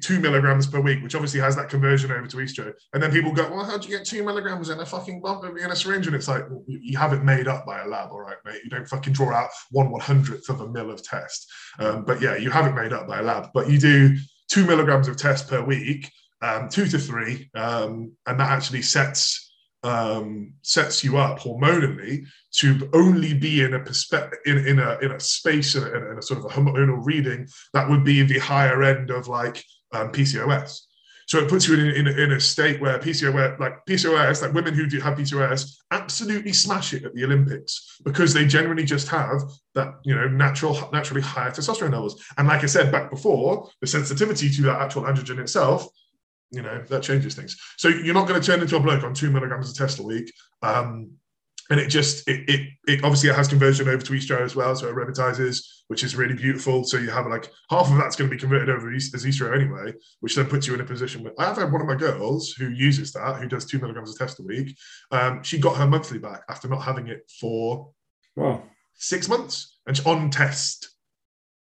two 0.02 0.20
milligrams 0.20 0.68
per 0.68 0.80
week, 0.82 1.02
which 1.02 1.16
obviously 1.16 1.40
has 1.40 1.56
that 1.56 1.70
conversion 1.70 2.12
over 2.12 2.28
to 2.28 2.38
estro. 2.38 2.74
And 2.94 3.02
then 3.02 3.12
people 3.12 3.32
go, 3.32 3.50
well, 3.50 3.64
how 3.64 3.78
do 3.78 3.88
you 3.88 3.98
get 3.98 4.06
two 4.06 4.24
milligrams 4.24 4.70
in 4.70 4.80
a 4.80 4.86
fucking 4.86 5.22
bump 5.22 5.46
in 5.46 5.72
a 5.72 5.76
syringe? 5.76 6.08
And 6.08 6.16
it's 6.16 6.28
like, 6.28 6.50
well, 6.50 6.64
you 6.68 6.98
have 6.98 7.14
it 7.14 7.24
made 7.24 7.48
up 7.48 7.66
by 7.66 7.82
a 7.82 7.88
lab, 7.88 8.12
all 8.12 8.20
right, 8.20 8.38
mate. 8.44 8.62
You 8.64 8.70
don't 8.70 8.88
fucking 8.88 9.14
draw 9.14 9.34
out 9.34 9.50
one 9.72 9.92
one 9.92 10.02
hundredth 10.02 10.50
of 10.50 10.62
a 10.62 10.68
mil 10.68 10.92
of 10.92 11.04
test. 11.04 11.50
Um, 11.80 12.04
but 12.04 12.22
yeah, 12.22 12.36
you 12.36 12.50
have 12.50 12.68
it 12.68 12.76
made 12.76 12.92
up 12.92 13.08
by 13.08 13.20
a 13.20 13.24
lab. 13.24 13.50
But 13.54 13.70
you 13.70 13.80
do 13.80 14.18
two 14.50 14.66
milligrams 14.66 15.08
of 15.08 15.16
test 15.18 15.48
per 15.48 15.64
week, 15.64 16.12
um, 16.42 16.68
two 16.68 16.88
to 16.88 17.00
three, 17.00 17.50
um, 17.56 18.12
and 18.26 18.40
that 18.40 18.52
actually 18.52 18.82
sets 18.82 19.45
um, 19.86 20.54
sets 20.64 21.04
you 21.04 21.18
up 21.18 21.40
hormonally 21.40 22.26
to 22.56 22.90
only 22.94 23.36
be 23.36 23.62
in 23.62 23.76
a 23.76 23.80
perspective 23.80 24.40
in, 24.46 24.58
in 24.66 24.80
a 24.80 24.98
in 25.00 25.12
a 25.12 25.20
space 25.20 25.76
in 25.76 25.84
a, 25.84 26.12
in 26.12 26.18
a, 26.18 26.22
sort 26.22 26.40
of 26.40 26.46
a 26.46 26.50
hormonal 26.50 27.06
reading 27.06 27.48
that 27.74 27.88
would 27.88 28.04
be 28.04 28.24
the 28.24 28.40
higher 28.40 28.82
end 28.82 29.12
of 29.12 29.28
like 29.28 29.64
um, 29.94 30.12
PCOS. 30.12 30.80
So 31.28 31.40
it 31.40 31.50
puts 31.50 31.68
you 31.68 31.74
in, 31.76 32.08
in, 32.08 32.08
in 32.08 32.32
a 32.34 32.40
state 32.40 32.80
where 32.80 33.00
PCOS, 33.00 33.60
like 33.60 33.84
PCOS, 33.88 34.44
like 34.44 34.54
women 34.54 34.76
who 34.76 34.86
do 34.86 35.00
have 35.00 35.18
PCOS, 35.18 35.76
absolutely 35.90 36.54
smash 36.54 36.94
it 36.94 37.04
at 37.04 37.16
the 37.16 37.24
Olympics 37.24 38.00
because 38.04 38.32
they 38.32 38.46
generally 38.46 38.86
just 38.86 39.08
have 39.08 39.42
that, 39.74 39.96
you 40.04 40.14
know, 40.14 40.28
natural, 40.28 40.78
naturally 40.94 41.22
higher 41.22 41.50
testosterone 41.50 41.94
levels. 41.94 42.24
And 42.38 42.48
like 42.48 42.64
I 42.64 42.68
said 42.68 42.92
back 42.92 43.10
before, 43.10 43.70
the 43.82 43.88
sensitivity 43.88 44.50
to 44.52 44.62
that 44.64 44.82
actual 44.82 45.04
androgen 45.04 45.40
itself, 45.40 45.88
you 46.52 46.62
know, 46.62 46.84
that 46.90 47.04
changes 47.04 47.36
things. 47.36 47.58
So 47.78 47.88
you're 47.88 48.14
not 48.14 48.28
going 48.28 48.40
to 48.40 48.46
turn 48.46 48.62
into 48.62 48.78
a 48.78 48.80
bloke 48.80 49.04
on 49.04 49.14
two 49.14 49.32
milligrams 49.32 49.70
of 49.70 49.78
test 49.78 50.00
a 50.00 50.04
week. 50.04 50.32
Um, 50.62 51.12
and 51.70 51.80
it 51.80 51.88
just 51.88 52.28
it, 52.28 52.48
it, 52.48 52.70
it 52.88 53.04
obviously 53.04 53.30
it 53.30 53.36
has 53.36 53.48
conversion 53.48 53.88
over 53.88 54.02
to 54.02 54.14
estro 54.14 54.42
as 54.42 54.56
well, 54.56 54.76
so 54.76 54.88
it 54.88 54.96
aromatizes, 54.96 55.66
which 55.88 56.04
is 56.04 56.16
really 56.16 56.36
beautiful. 56.36 56.84
So 56.84 56.98
you 56.98 57.10
have 57.10 57.26
like 57.26 57.50
half 57.70 57.90
of 57.90 57.98
that's 57.98 58.16
going 58.16 58.30
to 58.30 58.36
be 58.36 58.40
converted 58.40 58.70
over 58.70 58.94
as 58.94 59.10
estro 59.12 59.56
anyway, 59.56 59.94
which 60.20 60.36
then 60.36 60.46
puts 60.46 60.68
you 60.68 60.76
in 60.76 60.82
a 60.82 60.86
position 60.86 61.24
where 61.24 61.34
I 61.40 61.46
have 61.46 61.58
had 61.58 61.72
one 61.72 61.82
of 61.82 61.88
my 61.88 61.96
girls 61.96 62.52
who 62.52 62.70
uses 62.70 63.12
that, 63.14 63.38
who 63.38 63.48
does 63.48 63.66
two 63.66 63.80
milligrams 63.80 64.12
of 64.12 64.18
test 64.18 64.40
a 64.40 64.44
week. 64.44 64.78
Um, 65.12 65.42
she 65.42 65.58
got 65.58 65.78
her 65.78 65.88
monthly 65.88 66.20
back 66.20 66.44
after 66.50 66.68
not 66.68 66.84
having 66.84 67.08
it 67.08 67.30
for 67.40 67.92
wow. 68.36 68.62
six 68.94 69.28
months, 69.28 69.80
and 69.88 70.00
on 70.06 70.30
test, 70.30 70.90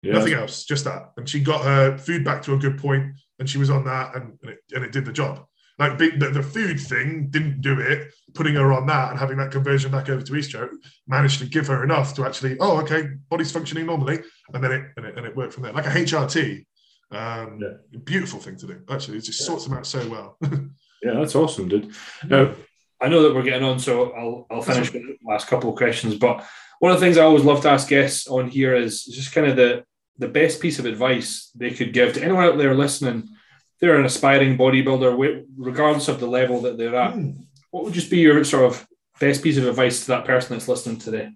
yeah. 0.03 0.13
nothing 0.13 0.33
else, 0.33 0.65
just 0.65 0.83
that. 0.83 1.13
And 1.17 1.27
she 1.27 1.39
got 1.39 1.63
her 1.63 1.97
food 1.97 2.23
back 2.23 2.43
to 2.43 2.53
a 2.53 2.59
good 2.59 2.77
point, 2.77 3.15
and 3.39 3.49
she 3.49 3.57
was 3.57 3.69
on 3.69 3.85
that, 3.85 4.15
and, 4.15 4.37
and 4.41 4.51
it, 4.51 4.59
and 4.73 4.83
it 4.83 4.91
did 4.91 5.05
the 5.05 5.11
job. 5.11 5.45
Like 5.79 5.97
the, 5.97 6.09
the, 6.33 6.43
food 6.43 6.77
thing 6.77 7.29
didn't 7.29 7.61
do 7.61 7.79
it. 7.79 8.13
Putting 8.33 8.55
her 8.55 8.73
on 8.73 8.85
that 8.87 9.11
and 9.11 9.19
having 9.19 9.37
that 9.37 9.49
conversion 9.49 9.91
back 9.91 10.09
over 10.09 10.21
to 10.21 10.33
estro 10.33 10.69
managed 11.07 11.39
to 11.39 11.45
give 11.45 11.67
her 11.67 11.85
enough 11.85 12.13
to 12.15 12.25
actually, 12.25 12.57
oh, 12.59 12.81
okay, 12.81 13.07
body's 13.29 13.51
functioning 13.51 13.85
normally, 13.85 14.19
and 14.53 14.61
then 14.61 14.71
it 14.73 14.83
and 14.97 15.05
it, 15.05 15.17
and 15.17 15.25
it 15.25 15.35
worked 15.37 15.53
from 15.53 15.63
there. 15.63 15.71
Like 15.71 15.85
a 15.85 15.89
HRT, 15.89 16.65
um, 17.11 17.59
yeah. 17.61 17.99
beautiful 18.03 18.39
thing 18.39 18.57
to 18.57 18.67
do. 18.67 18.81
Actually, 18.89 19.19
it 19.19 19.21
just 19.21 19.39
yeah. 19.39 19.47
sorts 19.47 19.63
them 19.63 19.77
out 19.77 19.87
so 19.87 20.07
well. 20.09 20.37
yeah, 21.01 21.13
that's 21.13 21.35
awesome, 21.35 21.69
dude. 21.69 21.93
Now, 22.27 22.53
I 23.01 23.07
know 23.07 23.23
that 23.23 23.33
we're 23.33 23.43
getting 23.43 23.63
on, 23.63 23.79
so 23.79 24.11
I'll 24.11 24.47
I'll 24.51 24.61
finish 24.61 24.91
with 24.91 25.03
the 25.03 25.17
last 25.25 25.47
couple 25.47 25.69
of 25.69 25.77
questions. 25.77 26.15
But 26.15 26.45
one 26.79 26.91
of 26.91 26.99
the 26.99 27.05
things 27.05 27.17
I 27.17 27.23
always 27.23 27.45
love 27.45 27.61
to 27.61 27.69
ask 27.69 27.87
guests 27.87 28.27
on 28.27 28.49
here 28.49 28.75
is 28.75 29.05
just 29.05 29.31
kind 29.31 29.47
of 29.47 29.55
the 29.55 29.85
the 30.19 30.27
best 30.27 30.61
piece 30.61 30.77
of 30.77 30.85
advice 30.85 31.49
they 31.55 31.71
could 31.71 31.93
give 31.93 32.13
to 32.13 32.23
anyone 32.23 32.43
out 32.43 32.57
there 32.57 32.75
listening 32.75 33.27
they're 33.79 33.97
an 33.97 34.05
aspiring 34.05 34.57
bodybuilder, 34.57 35.45
regardless 35.57 36.07
of 36.07 36.19
the 36.19 36.27
level 36.27 36.61
that 36.61 36.77
they're 36.77 36.95
at, 36.95 37.13
mm. 37.13 37.37
what 37.71 37.83
would 37.83 37.93
just 37.93 38.11
be 38.11 38.17
your 38.17 38.43
sort 38.43 38.65
of 38.65 38.85
best 39.19 39.41
piece 39.41 39.57
of 39.57 39.65
advice 39.65 40.01
to 40.01 40.07
that 40.07 40.25
person 40.25 40.55
that's 40.55 40.67
listening 40.67 40.97
today? 40.97 41.29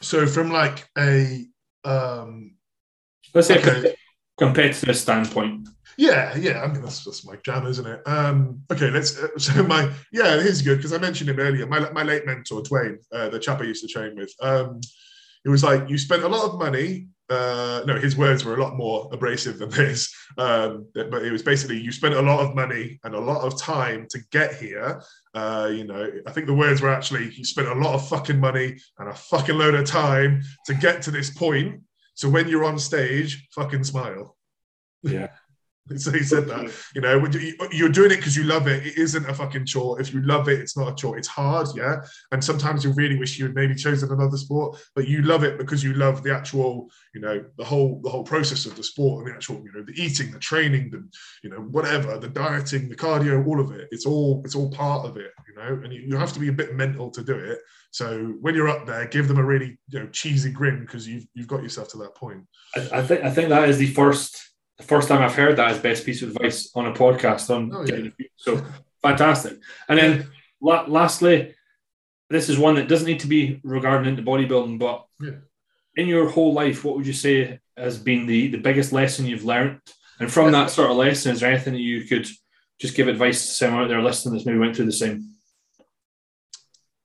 So, 0.00 0.26
from 0.26 0.50
like 0.50 0.88
a 0.96 1.44
um, 1.84 2.54
let's 3.34 3.48
say 3.48 3.58
okay. 3.58 3.94
competitive 4.38 4.96
standpoint. 4.96 5.68
Yeah, 5.98 6.34
yeah. 6.36 6.62
I 6.62 6.68
mean, 6.68 6.80
that's 6.80 7.04
that's 7.04 7.26
my 7.26 7.36
jam, 7.44 7.66
isn't 7.66 7.86
it? 7.86 8.00
Um, 8.06 8.62
okay, 8.70 8.90
let's. 8.90 9.18
Uh, 9.18 9.28
so 9.38 9.62
my 9.64 9.92
yeah, 10.12 10.40
here's 10.40 10.62
good 10.62 10.76
because 10.76 10.92
I 10.92 10.98
mentioned 10.98 11.28
him 11.28 11.40
earlier. 11.40 11.66
My 11.66 11.90
my 11.90 12.04
late 12.04 12.24
mentor 12.24 12.62
Dwayne, 12.62 12.98
uh, 13.12 13.28
the 13.28 13.38
chap 13.38 13.60
I 13.60 13.64
used 13.64 13.82
to 13.82 13.92
train 13.92 14.16
with. 14.16 14.32
Um, 14.40 14.80
it 15.44 15.48
was 15.48 15.64
like 15.64 15.88
you 15.88 15.98
spent 15.98 16.22
a 16.22 16.28
lot 16.28 16.48
of 16.48 16.58
money 16.58 17.08
uh, 17.30 17.82
no, 17.86 17.96
his 17.96 18.16
words 18.16 18.44
were 18.44 18.56
a 18.56 18.62
lot 18.62 18.76
more 18.76 19.08
abrasive 19.12 19.58
than 19.58 19.70
this. 19.70 20.12
Um, 20.36 20.86
but 20.94 21.24
it 21.24 21.30
was 21.30 21.42
basically 21.42 21.78
you 21.78 21.92
spent 21.92 22.14
a 22.14 22.22
lot 22.22 22.40
of 22.40 22.54
money 22.54 22.98
and 23.04 23.14
a 23.14 23.20
lot 23.20 23.42
of 23.42 23.58
time 23.58 24.06
to 24.10 24.18
get 24.32 24.54
here. 24.54 25.00
Uh, 25.34 25.70
you 25.72 25.84
know, 25.84 26.10
I 26.26 26.32
think 26.32 26.46
the 26.46 26.54
words 26.54 26.80
were 26.80 26.90
actually 26.90 27.32
you 27.32 27.44
spent 27.44 27.68
a 27.68 27.74
lot 27.74 27.94
of 27.94 28.08
fucking 28.08 28.38
money 28.38 28.76
and 28.98 29.08
a 29.08 29.14
fucking 29.14 29.56
load 29.56 29.74
of 29.74 29.86
time 29.86 30.42
to 30.66 30.74
get 30.74 31.02
to 31.02 31.10
this 31.10 31.30
point. 31.30 31.80
So 32.14 32.28
when 32.28 32.48
you're 32.48 32.64
on 32.64 32.78
stage, 32.78 33.48
fucking 33.54 33.84
smile. 33.84 34.36
Yeah. 35.02 35.28
So 35.96 36.12
he 36.12 36.22
said 36.22 36.46
that, 36.46 36.72
you 36.94 37.00
know, 37.00 37.26
you're 37.72 37.88
doing 37.88 38.12
it 38.12 38.16
because 38.16 38.36
you 38.36 38.44
love 38.44 38.68
it. 38.68 38.86
It 38.86 38.96
isn't 38.96 39.28
a 39.28 39.34
fucking 39.34 39.66
chore. 39.66 40.00
If 40.00 40.14
you 40.14 40.22
love 40.22 40.48
it, 40.48 40.60
it's 40.60 40.76
not 40.76 40.92
a 40.92 40.94
chore. 40.94 41.18
It's 41.18 41.28
hard, 41.28 41.68
yeah. 41.74 41.96
And 42.32 42.42
sometimes 42.42 42.84
you 42.84 42.92
really 42.92 43.18
wish 43.18 43.38
you 43.38 43.46
had 43.46 43.54
maybe 43.54 43.74
chosen 43.74 44.12
another 44.12 44.36
sport, 44.36 44.78
but 44.94 45.08
you 45.08 45.22
love 45.22 45.42
it 45.42 45.58
because 45.58 45.82
you 45.82 45.94
love 45.94 46.22
the 46.22 46.34
actual, 46.34 46.88
you 47.14 47.20
know, 47.20 47.44
the 47.58 47.64
whole 47.64 48.00
the 48.02 48.10
whole 48.10 48.24
process 48.24 48.66
of 48.66 48.76
the 48.76 48.82
sport 48.82 49.24
and 49.24 49.32
the 49.32 49.36
actual, 49.36 49.56
you 49.64 49.72
know, 49.74 49.82
the 49.82 50.00
eating, 50.00 50.30
the 50.30 50.38
training, 50.38 50.90
the, 50.90 51.06
you 51.42 51.50
know, 51.50 51.58
whatever, 51.58 52.18
the 52.18 52.28
dieting, 52.28 52.88
the 52.88 52.96
cardio, 52.96 53.44
all 53.46 53.60
of 53.60 53.72
it. 53.72 53.88
It's 53.90 54.06
all 54.06 54.42
it's 54.44 54.54
all 54.54 54.70
part 54.70 55.06
of 55.06 55.16
it, 55.16 55.32
you 55.48 55.54
know. 55.56 55.80
And 55.82 55.92
you, 55.92 56.02
you 56.02 56.16
have 56.16 56.32
to 56.34 56.40
be 56.40 56.48
a 56.48 56.52
bit 56.52 56.74
mental 56.74 57.10
to 57.10 57.22
do 57.22 57.34
it. 57.34 57.58
So 57.90 58.34
when 58.40 58.54
you're 58.54 58.68
up 58.68 58.86
there, 58.86 59.06
give 59.06 59.26
them 59.26 59.38
a 59.38 59.44
really 59.44 59.78
you 59.88 60.00
know 60.00 60.06
cheesy 60.08 60.52
grin 60.52 60.80
because 60.80 61.08
you've 61.08 61.26
you've 61.34 61.48
got 61.48 61.62
yourself 61.62 61.88
to 61.90 61.98
that 61.98 62.14
point. 62.14 62.44
I, 62.76 63.00
I 63.00 63.02
think 63.02 63.24
I 63.24 63.30
think 63.30 63.48
that 63.48 63.68
is 63.68 63.78
the 63.78 63.86
first 63.86 64.49
the 64.80 64.86
first 64.86 65.08
time 65.08 65.22
I've 65.22 65.34
heard 65.34 65.56
that 65.56 65.70
as 65.70 65.78
best 65.78 66.06
piece 66.06 66.22
of 66.22 66.30
advice 66.30 66.70
on 66.74 66.86
a 66.86 66.92
podcast 66.92 67.54
on 67.54 67.70
oh, 67.74 67.84
yeah. 67.84 68.10
so 68.36 68.64
fantastic. 69.02 69.58
And 69.88 69.98
then 69.98 70.28
la- 70.60 70.86
lastly, 70.86 71.54
this 72.30 72.48
is 72.48 72.58
one 72.58 72.76
that 72.76 72.88
doesn't 72.88 73.06
need 73.06 73.20
to 73.20 73.26
be 73.26 73.60
regarding 73.62 74.08
into 74.08 74.22
bodybuilding, 74.22 74.78
but 74.78 75.04
yeah. 75.20 75.38
in 75.96 76.06
your 76.06 76.30
whole 76.30 76.54
life, 76.54 76.84
what 76.84 76.96
would 76.96 77.06
you 77.06 77.12
say 77.12 77.60
has 77.76 77.98
been 77.98 78.26
the, 78.26 78.48
the 78.48 78.58
biggest 78.58 78.92
lesson 78.92 79.26
you've 79.26 79.44
learned? 79.44 79.80
And 80.18 80.32
from 80.32 80.52
that 80.52 80.70
sort 80.70 80.90
of 80.90 80.96
lesson, 80.96 81.32
is 81.32 81.40
there 81.40 81.50
anything 81.50 81.74
that 81.74 81.80
you 81.80 82.04
could 82.04 82.26
just 82.80 82.94
give 82.94 83.08
advice 83.08 83.46
to 83.46 83.52
someone 83.52 83.82
out 83.82 83.88
there 83.88 84.02
listening 84.02 84.34
that's 84.34 84.46
maybe 84.46 84.58
went 84.58 84.76
through 84.76 84.86
the 84.86 84.92
same? 84.92 85.26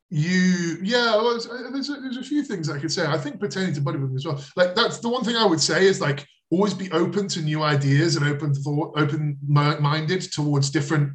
You, 0.09 0.78
yeah, 0.82 1.15
well, 1.15 1.32
there's 1.32 1.89
a, 1.89 1.99
there's 1.99 2.17
a 2.17 2.23
few 2.23 2.43
things 2.43 2.69
I 2.69 2.80
could 2.80 2.91
say. 2.91 3.05
I 3.05 3.17
think 3.17 3.39
pertaining 3.39 3.73
to 3.73 3.82
bodybuilding 3.82 4.15
as 4.15 4.26
well. 4.26 4.41
Like 4.55 4.76
that's 4.76 4.99
the 4.99 5.09
one 5.09 5.23
thing 5.23 5.36
I 5.36 5.45
would 5.45 5.59
say 5.59 5.86
is 5.86 5.99
like 5.99 6.26
always 6.51 6.73
be 6.73 6.91
open 6.91 7.27
to 7.29 7.41
new 7.41 7.63
ideas 7.63 8.15
and 8.15 8.25
open 8.25 8.53
thought, 8.53 8.93
open 8.97 9.37
minded 9.47 10.21
towards 10.31 10.69
different 10.69 11.13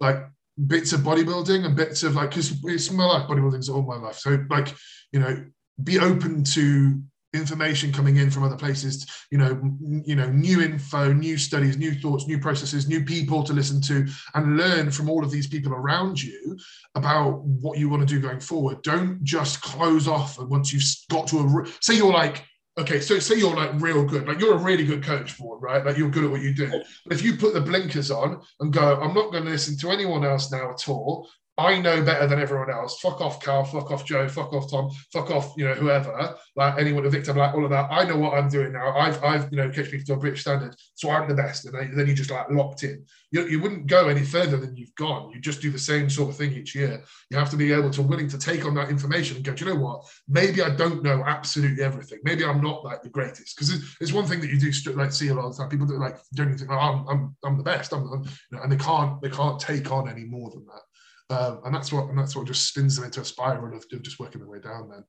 like 0.00 0.18
bits 0.66 0.92
of 0.92 1.00
bodybuilding 1.00 1.64
and 1.64 1.76
bits 1.76 2.02
of 2.02 2.14
like 2.14 2.30
because 2.30 2.52
it's 2.64 2.90
my 2.90 3.04
life 3.04 3.28
bodybuilding's 3.28 3.68
all 3.68 3.82
my 3.82 3.96
life. 3.96 4.16
So 4.18 4.38
like 4.50 4.74
you 5.12 5.20
know, 5.20 5.44
be 5.82 5.98
open 5.98 6.44
to 6.44 7.00
information 7.36 7.92
coming 7.92 8.16
in 8.16 8.30
from 8.30 8.42
other 8.42 8.56
places 8.56 9.06
you 9.30 9.38
know 9.38 9.60
you 10.04 10.16
know 10.16 10.28
new 10.30 10.62
info 10.62 11.12
new 11.12 11.36
studies 11.36 11.76
new 11.76 11.94
thoughts 11.94 12.26
new 12.26 12.38
processes 12.38 12.88
new 12.88 13.04
people 13.04 13.42
to 13.42 13.52
listen 13.52 13.80
to 13.80 14.06
and 14.34 14.56
learn 14.56 14.90
from 14.90 15.10
all 15.10 15.22
of 15.22 15.30
these 15.30 15.46
people 15.46 15.72
around 15.72 16.22
you 16.22 16.56
about 16.94 17.42
what 17.44 17.78
you 17.78 17.88
want 17.88 18.00
to 18.00 18.06
do 18.06 18.20
going 18.20 18.40
forward 18.40 18.80
don't 18.82 19.22
just 19.22 19.60
close 19.60 20.08
off 20.08 20.38
and 20.38 20.48
once 20.48 20.72
you've 20.72 20.84
got 21.10 21.26
to 21.26 21.38
a 21.38 21.66
say 21.80 21.94
you're 21.94 22.12
like 22.12 22.44
okay, 22.78 23.00
so 23.00 23.18
say 23.18 23.36
you're 23.36 23.54
like 23.54 23.70
real 23.80 24.04
good, 24.04 24.26
like 24.26 24.40
you're 24.40 24.54
a 24.54 24.62
really 24.62 24.84
good 24.84 25.02
coach 25.02 25.32
for 25.32 25.58
right? 25.58 25.84
Like 25.84 25.96
you're 25.96 26.10
good 26.10 26.24
at 26.24 26.30
what 26.30 26.42
you 26.42 26.54
do. 26.54 26.68
But 27.04 27.16
if 27.16 27.22
you 27.22 27.36
put 27.36 27.54
the 27.54 27.60
blinkers 27.60 28.10
on 28.10 28.42
and 28.60 28.72
go, 28.72 29.00
I'm 29.00 29.14
not 29.14 29.32
going 29.32 29.44
to 29.44 29.50
listen 29.50 29.76
to 29.78 29.90
anyone 29.90 30.24
else 30.24 30.52
now 30.52 30.70
at 30.70 30.88
all. 30.88 31.28
I 31.58 31.80
know 31.80 32.02
better 32.02 32.26
than 32.26 32.38
everyone 32.38 32.70
else. 32.70 33.00
Fuck 33.00 33.22
off, 33.22 33.42
Carl. 33.42 33.64
Fuck 33.64 33.90
off, 33.90 34.04
Joe. 34.04 34.28
Fuck 34.28 34.52
off, 34.52 34.70
Tom. 34.70 34.90
Fuck 35.10 35.30
off, 35.30 35.54
you 35.56 35.64
know, 35.64 35.72
whoever. 35.72 36.36
Like 36.54 36.78
anyone, 36.78 37.06
a 37.06 37.10
victim, 37.10 37.38
like 37.38 37.54
all 37.54 37.64
of 37.64 37.70
that. 37.70 37.88
I 37.90 38.04
know 38.04 38.18
what 38.18 38.34
I'm 38.34 38.50
doing 38.50 38.72
now. 38.72 38.94
I've, 38.94 39.22
I've, 39.24 39.50
you 39.50 39.56
know, 39.56 39.70
catch 39.70 39.90
people 39.90 40.04
to 40.06 40.12
a 40.14 40.18
British 40.18 40.42
standard, 40.42 40.76
so 40.94 41.10
I'm 41.10 41.28
the 41.28 41.34
best. 41.34 41.64
And 41.64 41.98
then 41.98 42.06
you 42.06 42.14
just 42.14 42.30
like 42.30 42.50
locked 42.50 42.82
in. 42.82 43.04
You, 43.30 43.46
you 43.46 43.60
wouldn't 43.60 43.86
go 43.86 44.08
any 44.08 44.22
further 44.22 44.58
than 44.58 44.76
you've 44.76 44.94
gone. 44.96 45.30
You 45.32 45.40
just 45.40 45.62
do 45.62 45.70
the 45.70 45.78
same 45.78 46.10
sort 46.10 46.28
of 46.28 46.36
thing 46.36 46.52
each 46.52 46.74
year. 46.74 47.02
You 47.30 47.38
have 47.38 47.50
to 47.50 47.56
be 47.56 47.72
able 47.72 47.90
to 47.90 48.02
willing 48.02 48.28
to 48.28 48.38
take 48.38 48.66
on 48.66 48.74
that 48.74 48.90
information 48.90 49.36
and 49.36 49.44
go. 49.44 49.54
Do 49.54 49.64
you 49.64 49.74
know 49.74 49.80
what? 49.80 50.04
Maybe 50.28 50.62
I 50.62 50.70
don't 50.70 51.02
know 51.02 51.24
absolutely 51.26 51.82
everything. 51.82 52.18
Maybe 52.22 52.44
I'm 52.44 52.60
not 52.60 52.84
like 52.84 53.02
the 53.02 53.08
greatest. 53.08 53.56
Because 53.56 53.96
it's, 54.00 54.12
one 54.12 54.26
thing 54.26 54.40
that 54.40 54.50
you 54.50 54.58
do 54.58 54.92
like 54.92 55.12
see 55.12 55.28
a 55.28 55.34
lot 55.34 55.46
of 55.46 55.56
time. 55.56 55.68
People 55.70 55.86
do 55.86 55.98
like 55.98 56.18
don't 56.34 56.56
think, 56.56 56.70
oh, 56.70 56.78
I'm, 56.78 57.08
I'm, 57.08 57.36
I'm 57.44 57.56
the 57.56 57.64
best. 57.64 57.92
I'm, 57.92 58.10
I'm 58.12 58.22
you 58.24 58.30
know, 58.52 58.62
and 58.62 58.70
they 58.70 58.76
can't, 58.76 59.20
they 59.22 59.30
can't 59.30 59.58
take 59.58 59.90
on 59.90 60.08
any 60.08 60.24
more 60.24 60.50
than 60.50 60.66
that. 60.66 60.82
Um, 61.28 61.60
and 61.64 61.74
that's 61.74 61.92
what 61.92 62.08
and 62.08 62.18
that's 62.18 62.36
what 62.36 62.46
just 62.46 62.68
spins 62.68 62.96
them 62.96 63.04
into 63.04 63.20
a 63.20 63.24
spiral 63.24 63.76
of, 63.76 63.84
of 63.92 64.02
just 64.02 64.20
working 64.20 64.40
their 64.40 64.50
way 64.50 64.60
down. 64.60 64.88
Then 64.88 65.04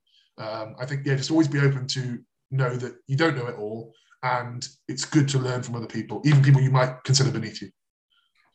um, 0.45 0.75
I 0.79 0.85
think 0.85 1.05
yeah, 1.05 1.15
just 1.15 1.31
always 1.31 1.47
be 1.47 1.59
open 1.59 1.87
to 1.87 2.19
know 2.49 2.75
that 2.75 2.95
you 3.07 3.15
don't 3.15 3.37
know 3.37 3.47
it 3.47 3.57
all, 3.57 3.93
and 4.23 4.67
it's 4.87 5.05
good 5.05 5.27
to 5.29 5.39
learn 5.39 5.61
from 5.61 5.75
other 5.75 5.87
people, 5.87 6.21
even 6.25 6.41
people 6.41 6.61
you 6.61 6.71
might 6.71 7.03
consider 7.03 7.29
beneath 7.29 7.61
you. 7.61 7.69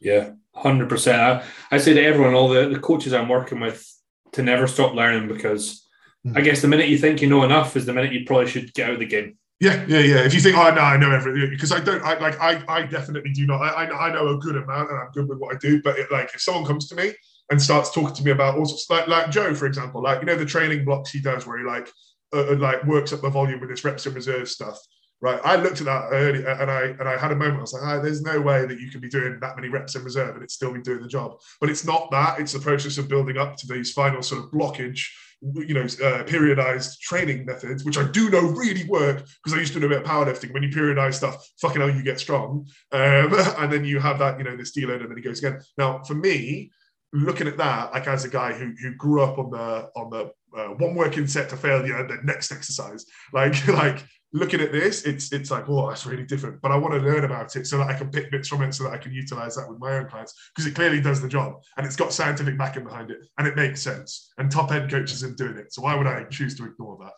Yeah, 0.01 0.31
hundred 0.55 0.89
percent. 0.89 1.45
I 1.71 1.79
say 1.79 1.95
to 1.95 2.05
everyone, 2.05 2.35
all 2.35 2.49
the, 2.49 2.69
the 2.69 2.81
coaches 2.81 3.13
I'm 3.13 3.29
working 3.29 3.61
with, 3.61 3.87
to 4.33 4.43
never 4.43 4.67
stop 4.67 4.95
learning 4.95 5.29
because 5.29 5.87
mm. 6.27 6.37
I 6.37 6.41
guess 6.41 6.63
the 6.63 6.69
minute 6.69 6.89
you 6.89 6.99
think 6.99 7.23
you 7.23 7.29
know 7.29 7.45
enough 7.45 7.77
is 7.77 7.87
the 7.87 7.93
minute 7.93 8.13
you 8.13 8.25
probably 8.27 8.49
should 8.49 8.75
get 8.75 8.89
out 8.89 8.95
of 8.95 9.01
the 9.01 9.07
game. 9.07 9.39
Yeah, 9.61 9.85
yeah, 9.87 10.01
yeah. 10.01 10.25
If 10.25 10.35
you 10.35 10.41
think, 10.41 10.57
oh 10.57 10.75
no, 10.75 10.81
I 10.81 10.97
know 10.97 11.13
everything, 11.13 11.49
because 11.51 11.71
I 11.71 11.79
don't, 11.79 12.03
I 12.03 12.19
like, 12.19 12.41
I, 12.41 12.61
I 12.67 12.83
definitely 12.83 13.31
do 13.31 13.47
not. 13.47 13.63
I, 13.63 13.87
I 13.87 14.13
know 14.13 14.27
a 14.31 14.39
good 14.39 14.57
amount, 14.57 14.91
and 14.91 14.99
I'm 14.99 15.13
good 15.13 15.29
with 15.29 15.39
what 15.39 15.55
I 15.55 15.59
do. 15.59 15.81
But 15.81 16.01
it, 16.01 16.11
like, 16.11 16.35
if 16.35 16.41
someone 16.41 16.65
comes 16.65 16.89
to 16.89 16.97
me 16.97 17.13
and 17.53 17.61
starts 17.61 17.93
talking 17.93 18.15
to 18.15 18.25
me 18.25 18.31
about 18.31 18.57
all 18.57 18.65
sorts 18.65 18.89
like 18.89 19.07
like 19.09 19.31
Joe, 19.31 19.55
for 19.55 19.67
example, 19.67 20.03
like 20.03 20.21
you 20.21 20.27
know 20.27 20.37
the 20.37 20.47
training 20.47 20.87
blocks 20.87 21.11
he 21.11 21.21
does 21.21 21.47
where 21.47 21.59
he 21.59 21.65
like 21.65 21.87
uh, 22.35 22.53
uh, 22.53 22.57
like 22.57 22.83
works 22.85 23.13
up 23.13 23.21
the 23.21 23.29
volume 23.29 23.61
with 23.61 23.69
his 23.69 23.85
reps 23.85 24.07
and 24.07 24.15
reserve 24.15 24.49
stuff. 24.49 24.79
Right, 25.21 25.39
I 25.45 25.55
looked 25.55 25.81
at 25.81 25.87
that 25.87 26.09
early 26.11 26.45
and 26.45 26.71
I 26.71 26.83
and 26.99 27.03
I 27.03 27.17
had 27.19 27.31
a 27.31 27.37
moment. 27.37 27.59
I 27.59 27.61
was 27.61 27.75
like, 27.75 27.83
oh, 27.85 28.03
"There's 28.03 28.23
no 28.23 28.41
way 28.41 28.65
that 28.65 28.81
you 28.81 28.91
can 28.91 29.01
be 29.01 29.11
doing 29.11 29.39
that 29.41 29.55
many 29.55 29.69
reps 29.69 29.95
in 29.95 30.03
reserve 30.03 30.35
and 30.35 30.43
it's 30.43 30.55
still 30.55 30.73
be 30.73 30.81
doing 30.81 31.03
the 31.03 31.09
job." 31.09 31.39
But 31.61 31.69
it's 31.69 31.85
not 31.85 32.11
that; 32.11 32.41
it's 32.41 32.55
the 32.55 32.59
process 32.59 32.97
of 32.97 33.09
building 33.09 33.37
up 33.37 33.57
to 33.59 33.67
these 33.67 33.93
final 33.93 34.23
sort 34.23 34.43
of 34.43 34.51
blockage 34.51 35.05
you 35.43 35.75
know, 35.75 35.83
uh, 35.83 36.23
periodized 36.23 37.01
training 37.01 37.45
methods, 37.45 37.85
which 37.85 37.99
I 37.99 38.09
do 38.09 38.31
know 38.31 38.43
really 38.43 38.85
work 38.85 39.27
because 39.43 39.57
I 39.57 39.61
used 39.61 39.73
to 39.73 39.81
do 39.81 39.87
a 39.87 39.89
bit 39.89 40.03
of 40.03 40.07
powerlifting. 40.07 40.53
When 40.53 40.63
you 40.63 40.69
periodize 40.69 41.15
stuff, 41.15 41.45
fucking 41.61 41.81
hell, 41.81 41.91
you 41.91 42.05
get 42.05 42.21
strong. 42.21 42.69
Um, 42.93 43.35
and 43.59 43.73
then 43.73 43.85
you 43.85 43.99
have 43.99 44.21
that, 44.21 44.39
you 44.39 44.45
know, 44.45 44.57
this 44.57 44.77
deload, 44.77 45.01
and 45.01 45.11
then 45.11 45.17
he 45.17 45.23
goes 45.23 45.43
again. 45.43 45.61
Now, 45.77 46.03
for 46.05 46.15
me, 46.15 46.71
looking 47.13 47.47
at 47.47 47.57
that, 47.59 47.93
like 47.93 48.07
as 48.07 48.25
a 48.25 48.29
guy 48.29 48.53
who 48.53 48.73
who 48.81 48.95
grew 48.95 49.23
up 49.23 49.39
on 49.39 49.51
the 49.51 49.91
on 49.97 50.11
the 50.11 50.33
uh, 50.57 50.69
one 50.75 50.95
working 50.95 51.27
set 51.27 51.49
to 51.49 51.57
failure 51.57 51.99
and 51.99 52.11
then 52.11 52.21
next 52.25 52.53
exercise, 52.53 53.07
like 53.33 53.67
like 53.69 54.05
looking 54.33 54.61
at 54.61 54.73
this, 54.73 55.05
it's 55.05 55.33
it's 55.33 55.51
like, 55.51 55.69
oh, 55.69 55.89
that's 55.89 56.07
really 56.07 56.25
different. 56.25 56.61
But 56.61 56.73
I 56.73 56.77
want 56.77 56.95
to 56.95 57.01
learn 57.01 57.25
about 57.25 57.55
it 57.57 57.67
so 57.67 57.79
that 57.79 57.89
I 57.89 57.95
can 57.95 58.11
pick 58.11 58.31
bits 58.31 58.49
from 58.49 58.63
it 58.63 58.73
so 58.75 58.85
that 58.85 58.93
I 58.93 58.99
can 58.99 59.13
utilize 59.13 59.57
that 59.57 59.69
with 59.69 59.79
my 59.79 59.99
own 59.99 60.09
clients 60.09 60.35
because 60.55 60.71
it 60.71 60.75
clearly 60.75 61.01
does 61.01 61.21
the 61.21 61.29
job 61.29 61.63
and 61.77 61.87
it's 61.87 61.97
got 61.97 62.13
scientific 62.13 62.57
backing 62.59 62.85
behind 62.85 63.11
it 63.11 63.19
and 63.39 63.47
it 63.47 63.57
makes 63.57 63.83
sense. 63.83 64.33
And 64.39 64.51
top 64.51 64.73
end 64.73 64.91
coaches 64.91 65.23
are 65.23 65.35
doing 65.35 65.57
it. 65.57 65.73
So 65.73 65.83
why 65.83 65.95
would 65.95 66.07
I 66.07 66.25
choose 66.25 66.57
to 66.57 66.65
ignore 66.65 66.99
that? 67.03 67.13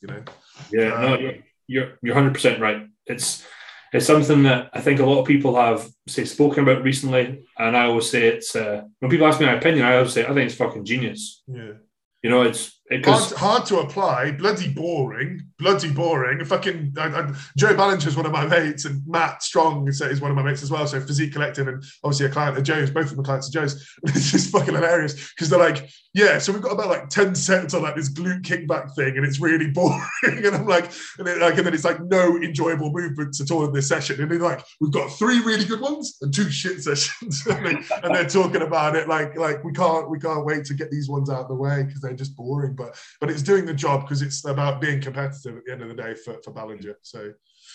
You 0.00 0.08
know? 0.08 0.24
Yeah, 0.70 0.94
um, 0.94 1.02
no, 1.02 1.18
you're 1.18 1.34
you're 1.66 1.98
you're 2.02 2.14
hundred 2.14 2.34
percent 2.34 2.60
right. 2.60 2.86
It's 3.06 3.44
it's 3.92 4.06
something 4.06 4.42
that 4.44 4.70
I 4.72 4.80
think 4.80 5.00
a 5.00 5.06
lot 5.06 5.20
of 5.20 5.26
people 5.26 5.56
have 5.56 5.88
say 6.06 6.24
spoken 6.24 6.62
about 6.62 6.82
recently, 6.82 7.42
and 7.58 7.76
I 7.76 7.86
always 7.86 8.10
say 8.10 8.28
it's 8.28 8.54
uh, 8.54 8.82
when 9.00 9.10
people 9.10 9.26
ask 9.26 9.40
me 9.40 9.46
my 9.46 9.54
opinion, 9.54 9.86
I 9.86 9.96
always 9.96 10.12
say 10.12 10.24
I 10.24 10.28
think 10.28 10.50
it's 10.50 10.54
fucking 10.54 10.84
genius. 10.84 11.42
Yeah, 11.46 11.72
you 12.22 12.30
know, 12.30 12.42
it's 12.42 12.79
hard, 12.90 13.32
hard, 13.32 13.66
to 13.66 13.78
apply, 13.78 14.32
bloody 14.32 14.68
boring, 14.72 15.42
bloody 15.58 15.92
boring. 15.92 16.44
Fucking 16.44 16.94
I, 16.98 17.06
I, 17.06 17.32
Joe 17.56 17.74
Ballinger 17.76 18.08
is 18.08 18.16
one 18.16 18.26
of 18.26 18.32
my 18.32 18.46
mates, 18.46 18.84
and 18.84 19.06
Matt 19.06 19.42
Strong 19.42 19.88
is, 19.88 20.00
is 20.00 20.20
one 20.20 20.30
of 20.30 20.36
my 20.36 20.42
mates 20.42 20.62
as 20.62 20.70
well. 20.70 20.86
So 20.86 21.00
Physique 21.00 21.32
Collective, 21.32 21.68
and 21.68 21.82
obviously 22.02 22.26
a 22.26 22.30
client 22.30 22.58
of 22.58 22.64
Joe's, 22.64 22.90
both 22.90 23.10
of 23.10 23.16
them 23.16 23.24
clients 23.24 23.48
of 23.48 23.54
Joe's. 23.54 23.86
It's 24.20 24.32
just 24.32 24.50
fucking 24.50 24.74
hilarious 24.74 25.30
because 25.30 25.50
they're 25.50 25.58
like, 25.58 25.88
yeah. 26.14 26.38
So 26.38 26.52
we've 26.52 26.62
got 26.62 26.72
about 26.72 26.88
like 26.88 27.08
ten 27.08 27.34
sets 27.34 27.74
on 27.74 27.82
like 27.82 27.94
this 27.94 28.12
glute 28.12 28.42
kickback 28.42 28.94
thing, 28.94 29.16
and 29.16 29.24
it's 29.24 29.40
really 29.40 29.70
boring. 29.70 30.00
and 30.24 30.56
I'm 30.56 30.66
like, 30.66 30.90
and, 31.18 31.28
it, 31.28 31.38
like, 31.38 31.56
and 31.58 31.66
then 31.66 31.74
it's 31.74 31.84
like 31.84 32.02
no 32.02 32.36
enjoyable 32.38 32.90
movements 32.90 33.40
at 33.40 33.50
all 33.50 33.64
in 33.64 33.72
this 33.72 33.88
session. 33.88 34.20
And 34.20 34.30
they're 34.30 34.38
like, 34.38 34.64
we've 34.80 34.90
got 34.90 35.10
three 35.12 35.40
really 35.40 35.64
good 35.64 35.80
ones 35.80 36.18
and 36.22 36.34
two 36.34 36.50
shit 36.50 36.82
sessions, 36.82 37.46
and, 37.46 37.66
they, 37.66 37.96
and 38.02 38.14
they're 38.14 38.28
talking 38.28 38.62
about 38.62 38.96
it 38.96 39.08
like 39.08 39.36
like 39.36 39.62
we 39.62 39.72
can't 39.72 40.10
we 40.10 40.18
can't 40.18 40.44
wait 40.44 40.64
to 40.64 40.74
get 40.74 40.90
these 40.90 41.08
ones 41.08 41.30
out 41.30 41.42
of 41.42 41.48
the 41.48 41.54
way 41.54 41.84
because 41.84 42.00
they're 42.00 42.14
just 42.14 42.36
boring 42.36 42.74
but 42.80 42.98
but 43.20 43.30
it's 43.30 43.42
doing 43.42 43.66
the 43.66 43.74
job 43.74 44.02
because 44.02 44.22
it's 44.22 44.44
about 44.44 44.80
being 44.80 45.00
competitive 45.00 45.56
at 45.58 45.64
the 45.64 45.72
end 45.72 45.82
of 45.82 45.88
the 45.88 46.02
day 46.02 46.14
for, 46.14 46.40
for 46.42 46.52
Ballinger. 46.52 46.98
So 47.02 47.32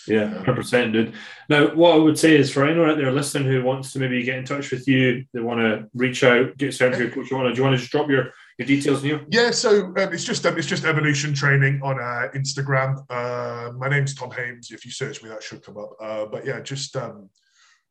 yeah, 0.08 0.28
hundred 0.28 0.56
percent, 0.56 0.92
dude. 0.92 1.14
Now, 1.48 1.74
what 1.74 1.94
I 1.94 1.98
would 1.98 2.18
say 2.18 2.36
is 2.36 2.52
for 2.52 2.66
anyone 2.66 2.90
out 2.90 2.96
there 2.96 3.10
listening 3.10 3.48
who 3.48 3.62
wants 3.62 3.92
to 3.92 3.98
maybe 3.98 4.22
get 4.22 4.38
in 4.38 4.44
touch 4.44 4.70
with 4.70 4.86
you, 4.86 5.24
they 5.32 5.40
want 5.40 5.60
to 5.60 5.88
reach 5.94 6.22
out, 6.22 6.56
get 6.58 6.74
started 6.74 6.96
to 6.96 7.04
your 7.04 7.12
coach. 7.12 7.30
You 7.30 7.36
want 7.36 7.48
to, 7.48 7.54
do 7.54 7.58
you 7.58 7.64
want 7.64 7.74
to 7.74 7.80
just 7.80 7.90
drop 7.90 8.08
your 8.08 8.32
your 8.58 8.66
details, 8.66 9.02
Neil? 9.02 9.20
Yeah, 9.30 9.50
so 9.50 9.86
um, 9.86 10.12
it's 10.12 10.24
just 10.24 10.46
um, 10.46 10.56
it's 10.58 10.66
just 10.66 10.84
evolution 10.84 11.34
training 11.34 11.80
on 11.82 11.98
uh, 11.98 12.28
Instagram. 12.34 13.04
Uh, 13.10 13.72
my 13.72 13.88
name's 13.88 14.14
Tom 14.14 14.30
Hames. 14.30 14.70
If 14.70 14.84
you 14.84 14.90
search 14.90 15.22
me, 15.22 15.28
that 15.28 15.42
should 15.42 15.62
come 15.62 15.76
up. 15.76 15.90
Uh, 16.00 16.26
but 16.26 16.46
yeah, 16.46 16.60
just 16.60 16.94
um, 16.96 17.28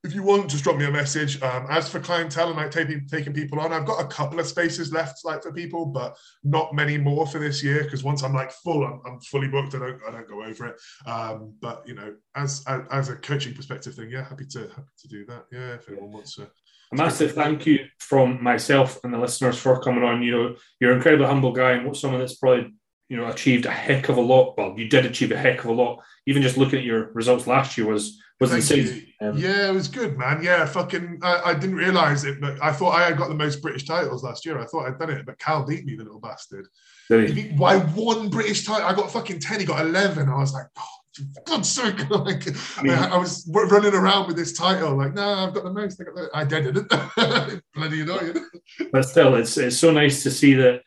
if 0.06 0.14
you 0.14 0.24
want, 0.24 0.50
just 0.50 0.64
drop 0.64 0.78
me 0.78 0.86
a 0.86 0.92
message. 0.92 1.42
Um, 1.42 1.66
as 1.70 1.90
for 1.90 2.00
clientele 2.00 2.50
and 2.50 2.58
like 2.58 2.72
taking 2.72 3.08
taking 3.08 3.34
people 3.34 3.60
on, 3.60 3.74
I've 3.74 3.86
got 3.86 4.00
a 4.00 4.08
couple 4.08 4.40
of 4.40 4.46
spaces 4.46 4.94
left, 4.94 5.26
like 5.26 5.42
for 5.42 5.52
people, 5.52 5.86
but 5.86 6.16
not 6.44 6.74
many 6.74 6.98
more 6.98 7.26
for 7.26 7.40
this 7.40 7.64
year. 7.64 7.84
Because 7.84 8.04
once 8.04 8.24
I'm 8.24 8.34
like 8.34 8.52
full, 8.52 8.86
I'm, 8.86 9.02
I'm, 9.06 9.20
fully 9.20 9.48
booked. 9.48 9.74
I 9.76 9.80
don't 9.80 10.00
I 10.08 10.12
don't 10.12 10.30
go 10.30 10.44
over 10.44 10.68
it. 10.68 10.82
Um, 11.08 11.56
but 11.62 11.84
you 11.88 11.96
know, 11.96 12.14
as, 12.36 12.64
as, 12.68 12.82
as 12.92 13.10
a 13.10 13.16
coaching 13.16 13.54
perspective 13.54 13.96
thing, 13.96 14.12
yeah, 14.12 14.24
happy 14.24 14.46
to 14.52 14.60
happy 14.60 14.94
to 15.00 15.08
do 15.08 15.26
that. 15.26 15.46
Yeah, 15.52 15.74
if 15.74 15.90
anyone 15.90 16.12
wants 16.12 16.36
to. 16.36 16.44
A 16.92 16.96
massive 16.96 17.34
thank 17.34 17.66
you 17.66 17.86
from 17.98 18.44
myself 18.44 19.00
and 19.04 19.12
the 19.12 19.18
listeners 19.18 19.58
for 19.58 19.82
coming 19.82 20.04
on. 20.04 20.22
You 20.22 20.32
know, 20.32 20.56
you're 20.80 20.92
an 20.92 20.98
incredibly 20.98 21.26
humble 21.26 21.52
guy 21.52 21.72
and 21.72 21.86
what 21.86 21.98
someone 21.98 22.20
that's 22.20 22.36
probably 22.36 22.74
you 23.10 23.18
know 23.18 23.28
achieved 23.28 23.66
a 23.66 23.72
heck 23.72 24.10
of 24.10 24.18
a 24.18 24.22
lot. 24.22 24.56
Well, 24.58 24.76
you 24.78 24.88
did 24.88 25.06
achieve 25.06 25.32
a 25.32 25.38
heck 25.38 25.64
of 25.64 25.72
a 25.72 25.74
lot. 25.74 26.04
Even 26.28 26.44
just 26.44 26.58
looking 26.58 26.80
at 26.80 26.86
your 26.86 27.12
results 27.14 27.48
last 27.48 27.78
year 27.78 27.88
was 27.88 28.22
was 28.40 28.54
insane. 28.54 29.08
Um, 29.30 29.38
yeah, 29.38 29.70
it 29.70 29.74
was 29.74 29.88
good, 29.88 30.18
man. 30.18 30.44
Yeah, 30.44 30.66
fucking. 30.66 31.20
I, 31.22 31.42
I, 31.46 31.54
didn't 31.54 31.76
realize 31.76 32.24
it, 32.26 32.40
but 32.40 32.62
I 32.62 32.72
thought 32.72 32.92
I 32.92 33.06
had 33.06 33.18
got 33.18 33.30
the 33.30 33.36
most 33.36 33.62
British 33.62 33.86
titles 33.86 34.24
last 34.24 34.46
year. 34.46 34.60
I 34.60 34.66
thought 34.66 34.88
I'd 34.88 35.00
done 35.00 35.10
it, 35.10 35.26
but 35.26 35.40
Cal 35.40 35.66
beat 35.66 35.86
me, 35.86 35.96
the 35.96 36.04
little 36.04 36.20
bastard. 36.20 36.68
He? 37.08 37.54
Why 37.56 37.80
one 37.80 38.30
British 38.30 38.66
title? 38.66 38.88
I 38.88 38.94
got 38.94 39.12
fucking 39.12 39.40
ten. 39.40 39.60
He 39.60 39.66
got 39.66 39.86
eleven. 39.86 40.30
I 40.30 40.38
was 40.38 40.54
like, 40.54 40.66
oh, 40.78 41.24
God's 41.46 41.70
sake! 41.70 42.10
like, 42.10 42.48
I, 42.78 42.84
mean, 42.84 42.94
I, 42.94 43.18
was 43.18 43.50
running 43.54 43.94
around 43.94 44.28
with 44.28 44.36
this 44.36 44.54
title, 44.54 44.96
like, 44.98 45.14
no, 45.14 45.28
I've 45.28 45.54
got 45.54 45.64
the 45.64 45.74
most. 45.74 46.02
I, 46.02 46.04
got 46.04 46.16
the, 46.16 46.30
I 46.34 46.44
did 46.44 46.78
it. 46.78 47.64
Bloody 47.74 48.02
annoying. 48.02 48.46
But 48.92 49.04
still, 49.04 49.36
it's 49.36 49.58
it's 49.58 49.78
so 49.78 49.92
nice 49.92 50.24
to 50.24 50.32
see 50.32 50.56
that 50.56 50.82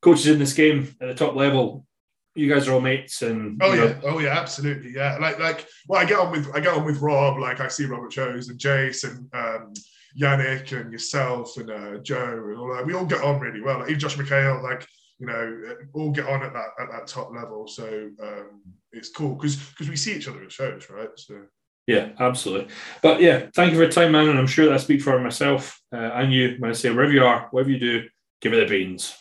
coaches 0.00 0.26
in 0.26 0.38
this 0.38 0.52
game 0.52 0.94
at 1.00 1.08
the 1.08 1.14
top 1.14 1.34
level 1.34 1.86
you 2.34 2.52
guys 2.52 2.66
are 2.66 2.72
all 2.72 2.80
mates 2.80 3.22
and 3.22 3.60
oh 3.62 3.72
yeah 3.72 3.84
know. 3.84 4.00
oh 4.04 4.18
yeah 4.18 4.38
absolutely. 4.38 4.92
Yeah. 4.92 5.16
Like 5.18 5.38
like 5.38 5.66
well 5.88 6.00
i 6.00 6.04
get 6.04 6.18
on 6.18 6.32
with 6.32 6.48
i 6.54 6.60
get 6.60 6.74
on 6.74 6.84
with 6.84 7.00
rob. 7.00 7.38
Like 7.38 7.60
i 7.60 7.68
see 7.68 7.84
robert 7.84 8.10
chose 8.10 8.48
and 8.48 8.58
jace 8.58 9.04
and 9.04 9.28
um 9.34 9.72
yannick 10.18 10.78
and 10.78 10.92
yourself 10.92 11.56
and 11.56 11.70
uh, 11.70 11.98
joe 11.98 12.44
and 12.48 12.58
all 12.58 12.74
that. 12.74 12.86
We 12.86 12.94
all 12.94 13.06
get 13.06 13.22
on 13.22 13.40
really 13.40 13.60
well. 13.60 13.80
Like 13.80 13.90
even 13.90 14.00
josh 14.00 14.16
mchale 14.16 14.62
like 14.62 14.86
you 15.18 15.26
know 15.26 15.76
all 15.92 16.10
get 16.10 16.26
on 16.26 16.42
at 16.42 16.52
that 16.52 16.68
at 16.80 16.90
that 16.90 17.06
top 17.06 17.32
level. 17.32 17.68
So 17.68 18.10
um 18.22 18.62
it's 18.92 19.10
cool 19.10 19.34
because 19.34 19.56
because 19.56 19.88
we 19.88 19.96
see 19.96 20.14
each 20.14 20.28
other 20.28 20.42
at 20.42 20.52
shows 20.52 20.88
right? 20.90 21.10
So. 21.16 21.42
Yeah, 21.86 22.12
absolutely. 22.18 22.72
But 23.02 23.20
yeah, 23.20 23.46
thank 23.54 23.72
you 23.72 23.76
for 23.76 23.82
your 23.82 23.92
time, 23.92 24.12
man. 24.12 24.30
And 24.30 24.38
I'm 24.38 24.46
sure 24.46 24.64
that 24.64 24.72
I 24.72 24.78
speak 24.78 25.02
for 25.02 25.20
myself 25.20 25.78
uh, 25.92 25.96
and 26.14 26.32
you 26.32 26.56
when 26.58 26.70
I 26.70 26.74
say 26.74 26.90
wherever 26.90 27.12
you 27.12 27.24
are, 27.24 27.48
whatever 27.50 27.70
you 27.70 27.78
do, 27.78 28.08
give 28.40 28.54
it 28.54 28.56
the 28.56 28.66
beans. 28.66 29.14